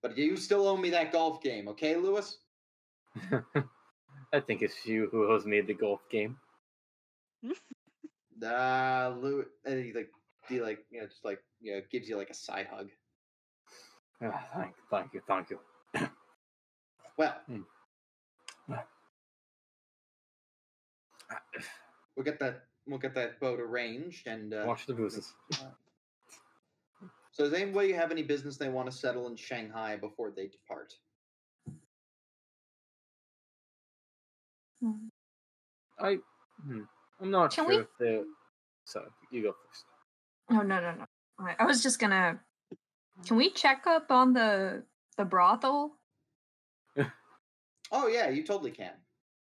[0.02, 2.38] But you still owe me that golf game, okay, Lewis?
[4.32, 6.36] I think it's you who owes me the golf game.
[8.44, 9.46] Ah, Lewis.
[9.64, 10.10] And he like,
[10.48, 12.88] he like, you know, just like, you know, gives you like a side hug.
[14.22, 15.58] Ah, thank, thank you, thank you.
[17.16, 17.62] Well, Hmm.
[22.16, 22.64] we'll get that.
[22.86, 24.54] We'll get that boat arranged and.
[24.54, 25.34] Uh, Watch the bruises.
[27.32, 30.94] So, does anybody have any business they want to settle in Shanghai before they depart?
[34.82, 35.10] Mm.
[35.98, 36.18] I,
[36.64, 36.82] hmm,
[37.20, 38.24] I'm not Can sure we- if they're.
[38.84, 39.84] Sorry, you go first.
[40.50, 41.04] Oh no no no!
[41.38, 42.40] I I was just gonna.
[43.26, 44.84] Can we check up on the
[45.16, 45.92] the brothel?
[47.92, 48.92] Oh yeah, you totally can.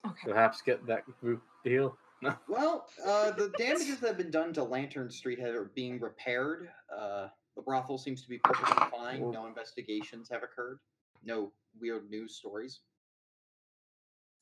[0.05, 0.31] Okay.
[0.31, 1.97] Perhaps get that group deal.
[2.21, 2.33] No.
[2.47, 6.69] Well, uh, the damages that have been done to Lantern Street have- are being repaired.
[6.89, 7.27] Uh,
[7.57, 9.31] the brothel seems to be perfectly fine.
[9.31, 10.79] No investigations have occurred.
[11.25, 12.79] No weird news stories.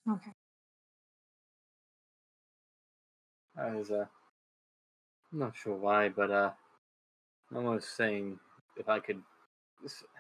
[0.08, 0.32] Okay.
[3.58, 4.06] I was uh,
[5.32, 6.52] I'm not sure why, but uh,
[7.56, 8.40] I was saying
[8.78, 9.22] if I could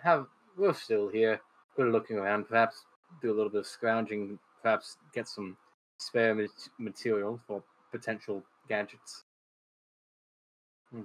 [0.01, 1.41] have we're still here,
[1.75, 2.85] good looking around, perhaps
[3.21, 5.57] do a little bit of scrounging, perhaps get some
[5.97, 9.23] spare mat- material for potential gadgets.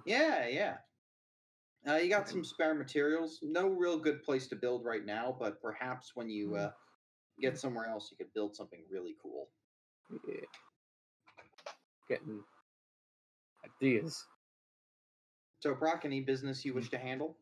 [0.05, 0.77] Yeah, yeah.
[1.89, 3.39] Uh, you got some spare materials.
[3.43, 6.71] No real good place to build right now, but perhaps when you uh,
[7.41, 9.49] get somewhere else, you could build something really cool.
[10.29, 10.45] Yeah.
[12.11, 12.43] Getting
[13.65, 14.27] ideas.
[15.61, 17.37] So, Brock, any business you wish to handle?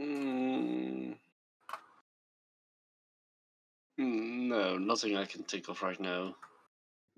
[0.00, 1.14] Mm.
[4.00, 6.34] Mm, No, nothing I can think of right now.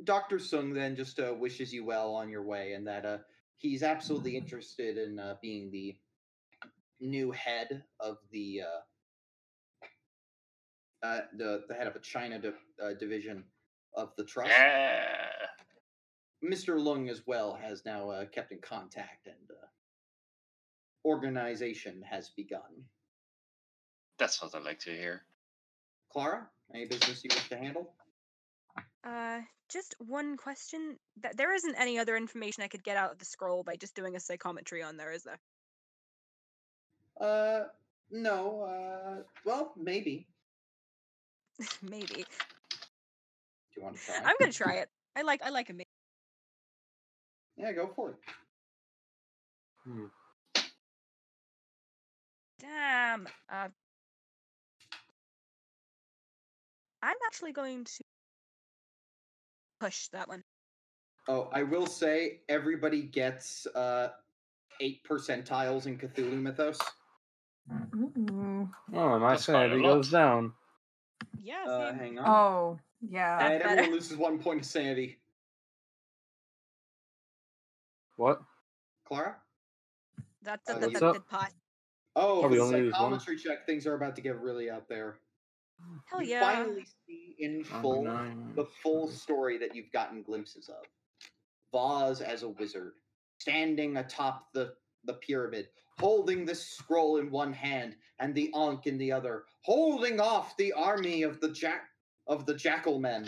[0.05, 0.39] Dr.
[0.39, 3.19] Sung then just uh, wishes you well on your way and that uh,
[3.57, 5.97] he's absolutely interested in uh, being the
[7.01, 8.81] new head of the uh,
[11.07, 12.51] uh, the, the head of a China di-
[12.85, 13.45] uh, division
[13.97, 14.51] of the trust.
[14.51, 15.17] Yeah.
[16.45, 16.79] Mr.
[16.79, 19.67] Lung as well has now uh, kept in contact and uh,
[21.05, 22.85] organization has begun.
[24.19, 25.23] That's what I like to hear.
[26.13, 27.93] Clara, any business you wish to handle?
[29.03, 30.97] Uh, just one question.
[31.23, 33.95] That there isn't any other information I could get out of the scroll by just
[33.95, 35.41] doing a psychometry on there, is there?
[37.21, 37.65] Uh,
[38.11, 38.63] no.
[38.63, 40.27] Uh, well, maybe.
[41.83, 42.25] Maybe.
[43.75, 44.15] Do you want to try?
[44.25, 44.89] I'm gonna try it.
[45.17, 45.89] I like I like a maybe.
[47.57, 48.17] Yeah, go for it.
[49.85, 50.05] Hmm.
[52.61, 53.27] Damn.
[53.53, 53.69] Uh,
[57.03, 58.05] I'm actually going to
[59.81, 60.43] push that one.
[61.29, 64.11] Oh, I will say everybody gets uh
[64.81, 66.81] eight percentiles in Cthulhu Mythos.
[67.95, 68.69] Ooh.
[68.93, 69.95] Oh, my That's quite a sanity lot.
[69.95, 70.53] goes down.
[71.43, 71.65] Yeah.
[71.67, 71.99] Uh, same.
[71.99, 72.29] hang on.
[72.29, 72.79] Oh
[73.11, 73.39] yeah.
[73.41, 73.71] and better.
[73.71, 75.19] everyone loses one point of sanity.
[78.17, 78.41] What?
[79.07, 79.37] Clara?
[80.43, 81.29] That's Uh, a, that, what's up?
[81.29, 81.53] pot.
[82.17, 82.93] Oh, Oh, the only one?
[82.93, 85.19] psychometry check, things are about to get really out there.
[86.07, 86.41] Hell you yeah.
[86.41, 88.53] finally see in full nine.
[88.55, 90.85] the full story that you've gotten glimpses of.
[91.73, 92.93] Vaz as a wizard,
[93.39, 94.75] standing atop the,
[95.05, 95.69] the pyramid,
[95.99, 100.73] holding the scroll in one hand and the Ankh in the other, holding off the
[100.73, 101.89] army of the jack
[102.27, 103.27] of the jackal men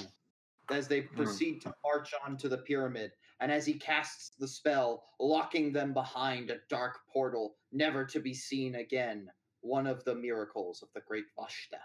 [0.70, 3.12] as they proceed to march onto the pyramid.
[3.40, 8.34] And as he casts the spell, locking them behind a dark portal, never to be
[8.34, 9.30] seen again.
[9.60, 11.80] One of the miracles of the great Vashta.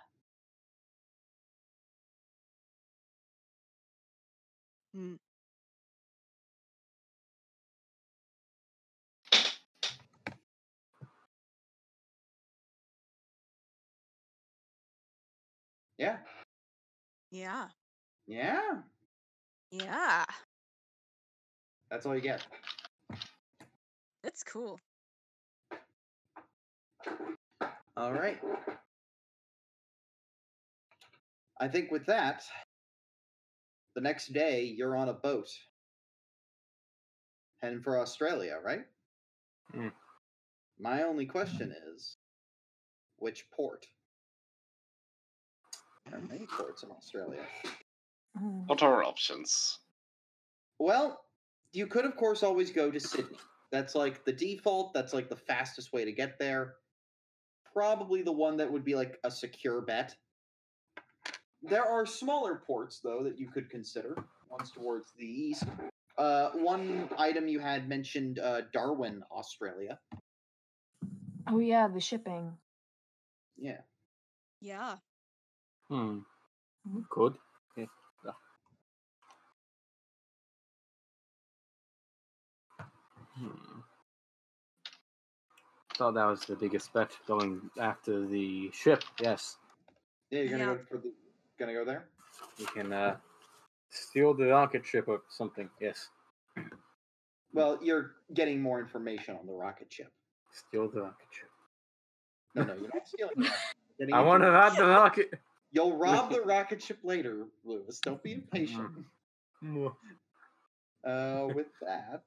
[4.95, 5.17] Mm.
[15.97, 16.17] Yeah.
[17.31, 17.67] Yeah.
[18.27, 18.81] Yeah.
[19.71, 20.25] Yeah.
[21.89, 22.45] That's all you get.
[24.21, 24.79] That's cool.
[27.95, 28.37] All right.
[31.59, 32.43] I think with that,
[33.95, 35.49] the next day you're on a boat
[37.61, 38.85] heading for Australia, right?
[39.73, 39.89] Hmm.
[40.79, 42.17] My only question is
[43.17, 43.85] which port?
[46.09, 47.41] There are many ports in Australia.
[48.65, 49.79] What are our options?
[50.79, 51.19] Well,
[51.73, 53.37] you could, of course, always go to Sydney.
[53.71, 56.75] That's like the default, that's like the fastest way to get there.
[57.73, 60.15] Probably the one that would be like a secure bet.
[61.61, 64.15] There are smaller ports, though, that you could consider.
[64.49, 65.63] One's towards the east.
[66.17, 69.99] Uh, one item you had mentioned uh, Darwin, Australia.
[71.47, 72.57] Oh yeah, the shipping.
[73.57, 73.81] Yeah.
[74.59, 74.95] Yeah.
[75.91, 76.19] Hmm.
[76.87, 77.03] Mhm.
[77.09, 77.35] Good.
[77.75, 77.85] Yeah.
[78.23, 78.31] yeah.
[83.37, 83.79] Hmm.
[85.95, 89.03] Thought that was the biggest bet going after the ship.
[89.19, 89.57] Yes,
[90.29, 90.77] Yeah, you're gonna Yeah.
[90.77, 91.11] go for the.
[91.59, 92.07] Gonna go there.
[92.57, 93.17] we can uh,
[93.89, 95.69] steal the rocket ship or something.
[95.81, 96.09] Yes,
[97.53, 100.11] Well, you're getting more information on the rocket ship.
[100.51, 101.49] steal the rocket ship.
[102.55, 103.33] No, no, you're not stealing.
[103.37, 103.51] it.
[103.99, 105.33] You're getting I want to the ride the rocket.
[105.71, 107.99] You'll rob the rocket ship later, Lewis.
[107.99, 108.89] Don't be impatient.
[109.63, 109.93] Mm.
[111.05, 112.23] Uh, with that,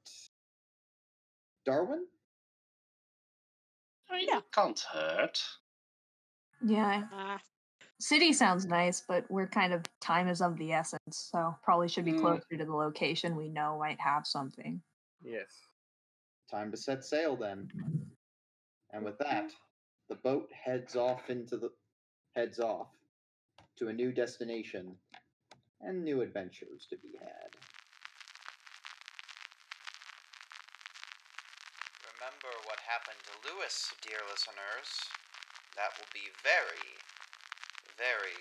[1.65, 2.07] Darwin.
[4.11, 4.39] I mean, Yeah.
[4.39, 5.43] it can't hurt.
[6.65, 7.41] Yeah, Ah.
[8.01, 12.05] city sounds nice, but we're kind of time is of the essence, so probably should
[12.05, 12.21] be Mm.
[12.21, 14.83] closer to the location we know might have something.
[15.21, 15.61] Yes.
[16.51, 17.71] Time to set sail then.
[18.91, 19.53] And with that,
[20.09, 21.75] the boat heads off into the
[22.37, 22.89] heads off
[23.78, 24.96] to a new destination
[25.80, 27.51] and new adventures to be had.
[32.16, 34.88] Remember what happened to Lewis, dear listeners.
[35.76, 37.02] That will be very,
[37.98, 38.38] very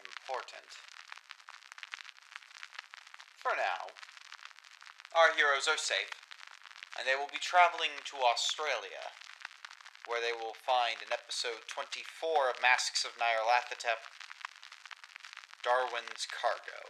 [0.00, 0.66] important.
[3.44, 3.92] For now,
[5.12, 6.16] our heroes are safe,
[6.96, 9.12] and they will be traveling to Australia,
[10.08, 14.00] where they will find in episode 24 of Masks of Nyarlathotep
[15.62, 16.82] Darwin's Cargo.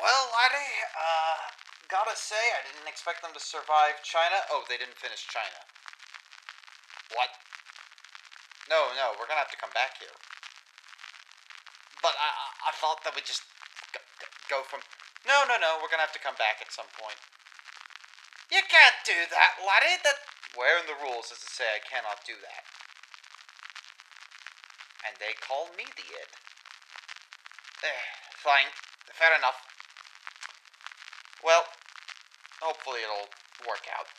[0.00, 1.36] Well, laddie, uh,
[1.88, 4.40] gotta say, I didn't expect them to survive China.
[4.52, 5.60] Oh, they didn't finish China.
[7.14, 7.32] What?
[8.68, 10.12] No, no, we're gonna have to come back here.
[12.02, 12.28] But I,
[12.68, 13.46] I, thought that would just
[13.94, 14.00] go,
[14.50, 14.82] go from.
[15.24, 17.18] No, no, no, we're gonna have to come back at some point.
[18.50, 20.02] You can't do that, laddie.
[20.02, 20.18] That.
[20.54, 22.65] Where in the rules does it say I cannot do that?
[25.06, 26.30] And they call me the id.
[27.84, 28.02] Eh,
[28.42, 28.70] fine.
[29.14, 29.62] Fair enough.
[31.44, 31.64] Well,
[32.60, 33.30] hopefully it'll
[33.70, 34.10] work out.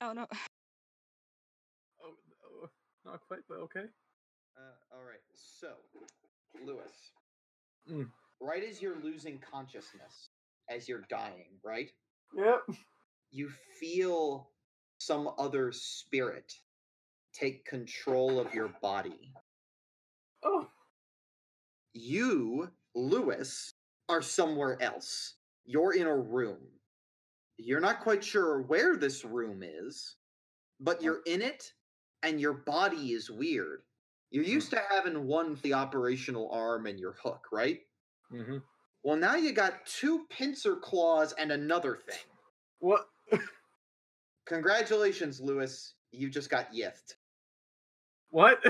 [0.00, 0.26] Oh no.
[2.02, 2.14] Oh,
[2.64, 2.68] oh,
[3.04, 3.84] not quite, but okay.
[4.56, 5.20] Uh, all right.
[5.34, 5.68] So,
[6.64, 7.12] Lewis,
[7.90, 8.10] Mm.
[8.40, 10.28] right as you're losing consciousness,
[10.68, 11.90] as you're dying, right?
[12.36, 12.68] Yep.
[13.30, 13.50] You
[13.80, 14.50] feel
[14.98, 16.54] some other spirit
[17.32, 19.32] take control of your body.
[20.44, 20.68] Oh.
[21.94, 23.72] You, Lewis,
[24.08, 25.34] are somewhere else.
[25.64, 26.75] You're in a room.
[27.58, 30.16] You're not quite sure where this room is,
[30.80, 31.72] but you're in it,
[32.22, 33.82] and your body is weird.
[34.30, 37.80] You're used to having one the operational arm and your hook, right?
[38.32, 38.58] Mm-hmm.
[39.02, 42.18] Well, now you got two pincer claws and another thing.
[42.80, 43.06] What?
[44.46, 45.94] Congratulations, Lewis.
[46.10, 47.14] You just got yiffed.
[48.30, 48.62] What?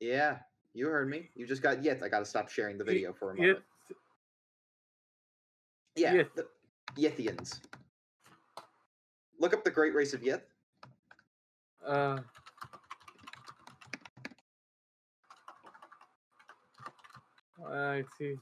[0.00, 0.38] Yeah,
[0.74, 1.30] you heard me.
[1.34, 2.02] You just got yiffed.
[2.02, 3.60] I gotta stop sharing the video for a moment.
[5.96, 6.34] Yeah, Yith.
[6.34, 6.46] the
[6.98, 7.60] Yithians.
[9.38, 10.42] Look up the Great Race of Yith.
[11.86, 12.18] Uh.
[17.66, 18.36] I see.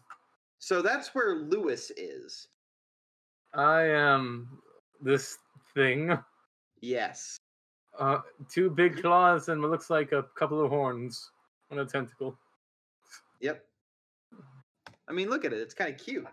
[0.59, 2.49] So that's where Lewis is.
[3.55, 4.49] I am
[5.01, 5.39] this
[5.75, 6.19] thing.
[6.81, 7.37] Yes.
[7.99, 8.19] Uh,
[8.51, 11.31] two big claws and what looks like a couple of horns
[11.71, 12.39] on a tentacle.
[13.41, 13.65] Yep.
[15.09, 15.61] I mean, look at it.
[15.61, 16.27] It's kind of cute.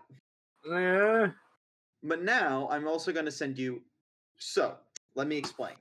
[0.68, 1.28] Yeah.
[2.02, 3.82] But now I'm also going to send you.
[4.40, 4.74] So
[5.14, 5.74] let me explain.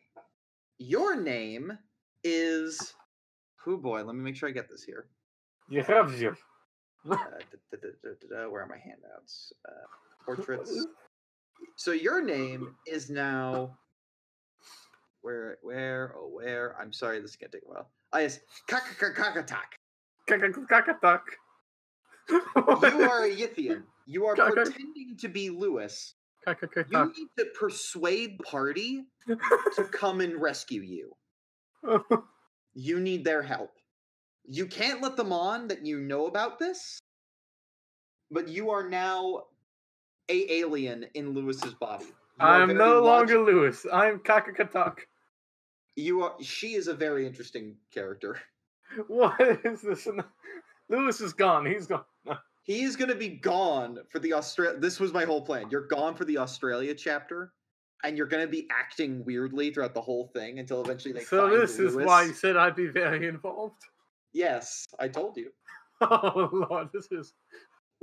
[0.78, 1.78] Your name
[2.24, 2.94] is.
[3.66, 5.08] Oh boy, let me make sure I get this here.
[5.70, 6.36] You have you.
[7.10, 7.16] Uh,
[7.72, 9.54] da- da- da- where are my handouts?
[9.68, 10.86] Uh, portraits.
[11.78, 13.78] So your name is now.
[15.22, 16.76] Where, where, oh, where?
[16.80, 17.90] I'm sorry, this is gonna take a while.
[18.14, 19.78] Ah, yes, Kakakakatak.
[20.30, 21.22] Kakakatak.
[22.30, 23.84] You are a Yithian.
[24.06, 26.16] You are pretending to be Lewis.
[26.90, 31.16] You need to persuade the party to come and rescue you.
[32.76, 33.72] You need their help.
[34.48, 37.00] You can't let them on that you know about this,
[38.32, 39.44] but you are now
[40.30, 42.06] a alien in Lewis's body.
[42.06, 43.86] You I'm no longer Lewis.
[43.92, 45.00] I'm Kakakatak.
[45.96, 46.36] You are.
[46.42, 48.40] She is a very interesting character.
[49.08, 50.08] What is this?
[50.90, 51.66] Lewis is gone.
[51.66, 52.06] He's gone.
[52.70, 54.78] He is going to be gone for the Australia.
[54.80, 55.70] This was my whole plan.
[55.72, 57.52] You're gone for the Australia chapter,
[58.04, 61.22] and you're going to be acting weirdly throughout the whole thing until eventually they.
[61.22, 63.82] So this is why you said I'd be very involved.
[64.34, 65.50] Yes, I told you.
[66.02, 67.34] Oh lord, this is.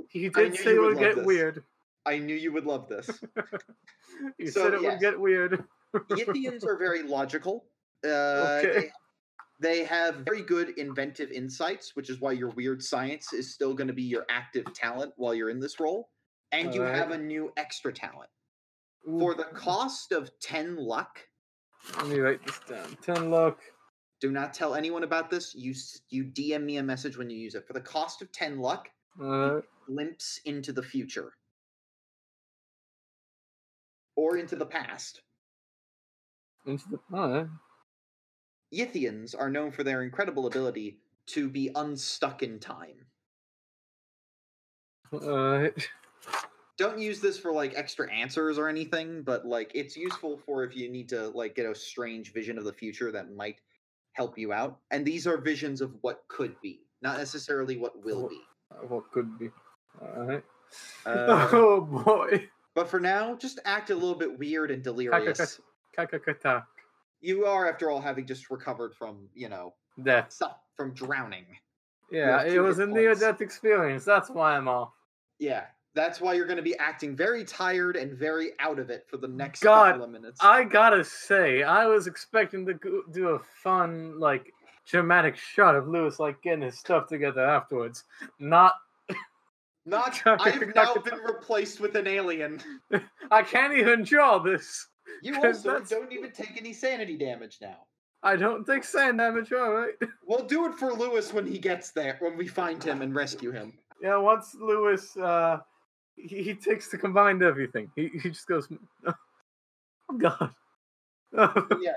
[0.09, 1.25] He I did say you it would get this.
[1.25, 1.63] weird.
[2.05, 3.09] I knew you would love this.
[4.37, 4.91] he So, said it yes.
[4.91, 5.63] would get weird.
[6.11, 7.63] Yithians are very logical.
[8.05, 8.91] Uh, Okay.
[9.59, 13.87] They, have very good inventive insights, which is why your weird science is still going
[13.87, 16.09] to be your active talent while you're in this role.
[16.51, 18.29] And you have a new extra talent.
[19.05, 21.19] For the cost of 10 luck,
[21.97, 22.97] Let me write this down.
[23.01, 23.59] Ten luck.
[24.19, 25.53] do not tell anyone about this.
[25.55, 25.73] You,
[26.09, 27.65] you DM me a message when you use it.
[27.67, 28.89] For the cost of 10 luck,
[29.21, 31.33] Uh, glimpse into the future
[34.15, 35.21] or into the past.
[36.65, 36.99] into the.
[37.15, 37.47] Alright.
[38.73, 43.05] Yithians are known for their incredible ability to be unstuck in time.
[45.13, 45.87] Alright.
[46.77, 50.75] Don't use this for like extra answers or anything, but like it's useful for if
[50.75, 53.61] you need to like get a strange vision of the future that might
[54.13, 54.77] help you out.
[54.91, 58.41] And these are visions of what could be, not necessarily what will be.
[58.87, 59.49] What could be?
[60.01, 60.43] Alright.
[61.05, 62.47] Uh, oh boy.
[62.75, 65.59] but for now, just act a little bit weird and delirious.
[65.97, 66.65] Kakakatak.
[67.21, 69.73] You are, after all, having just recovered from, you know,
[70.03, 70.31] Death.
[70.31, 71.45] stuff from drowning.
[72.11, 74.05] Yeah, it was a near death experience.
[74.05, 74.93] That's why I'm off.
[75.39, 79.05] Yeah, that's why you're going to be acting very tired and very out of it
[79.09, 80.39] for the next God, couple of minutes.
[80.41, 84.53] I gotta say, I was expecting to go- do a fun, like,
[84.85, 88.05] dramatic shot of Louis, like, getting his stuff together afterwards.
[88.39, 88.73] Not.
[89.85, 92.61] Not, I've now been replaced with an alien.
[93.31, 94.87] I can't even draw this.
[95.21, 97.77] You also that's- don't even take any sanity damage now.
[98.23, 99.93] I don't take sand damage, alright.
[100.27, 103.51] We'll do it for Louis when he gets there, when we find him and rescue
[103.51, 103.73] him.
[104.01, 105.59] Yeah, once Louis, uh,
[106.15, 107.89] he, he takes to combined everything.
[107.95, 108.67] He, he just goes,
[109.07, 109.13] oh,
[110.17, 110.51] God.
[111.79, 111.93] Yeah.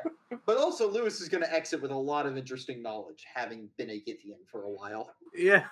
[0.46, 3.90] But also, Louis is going to exit with a lot of interesting knowledge, having been
[3.90, 5.10] a Yithian for a while.
[5.34, 5.64] yeah.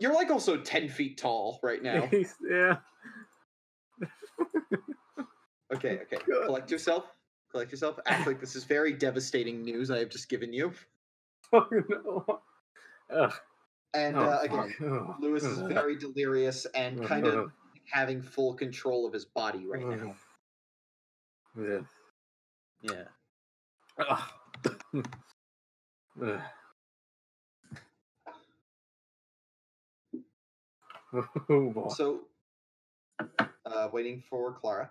[0.00, 2.06] You're like also 10 feet tall right now.
[2.06, 2.76] He's, yeah.
[5.74, 6.18] Okay, okay.
[6.46, 7.04] Collect yourself.
[7.50, 7.98] Collect yourself.
[8.06, 10.72] Act like this is very devastating news I have just given you.
[11.52, 12.40] Oh, no.
[13.08, 13.32] Ugh.
[13.94, 15.14] And Oh, uh, again, Ugh.
[15.20, 17.52] Louis is very delirious and kind of
[17.88, 20.16] having full control of his body right now.
[22.82, 23.04] Yeah.
[24.00, 24.22] Ugh.
[26.20, 26.40] Ugh.
[31.48, 31.88] Oh boy.
[31.94, 32.22] So,
[33.64, 34.90] uh, waiting for Clara.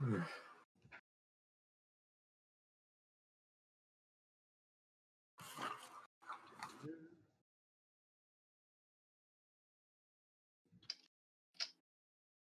[0.00, 0.22] Hmm.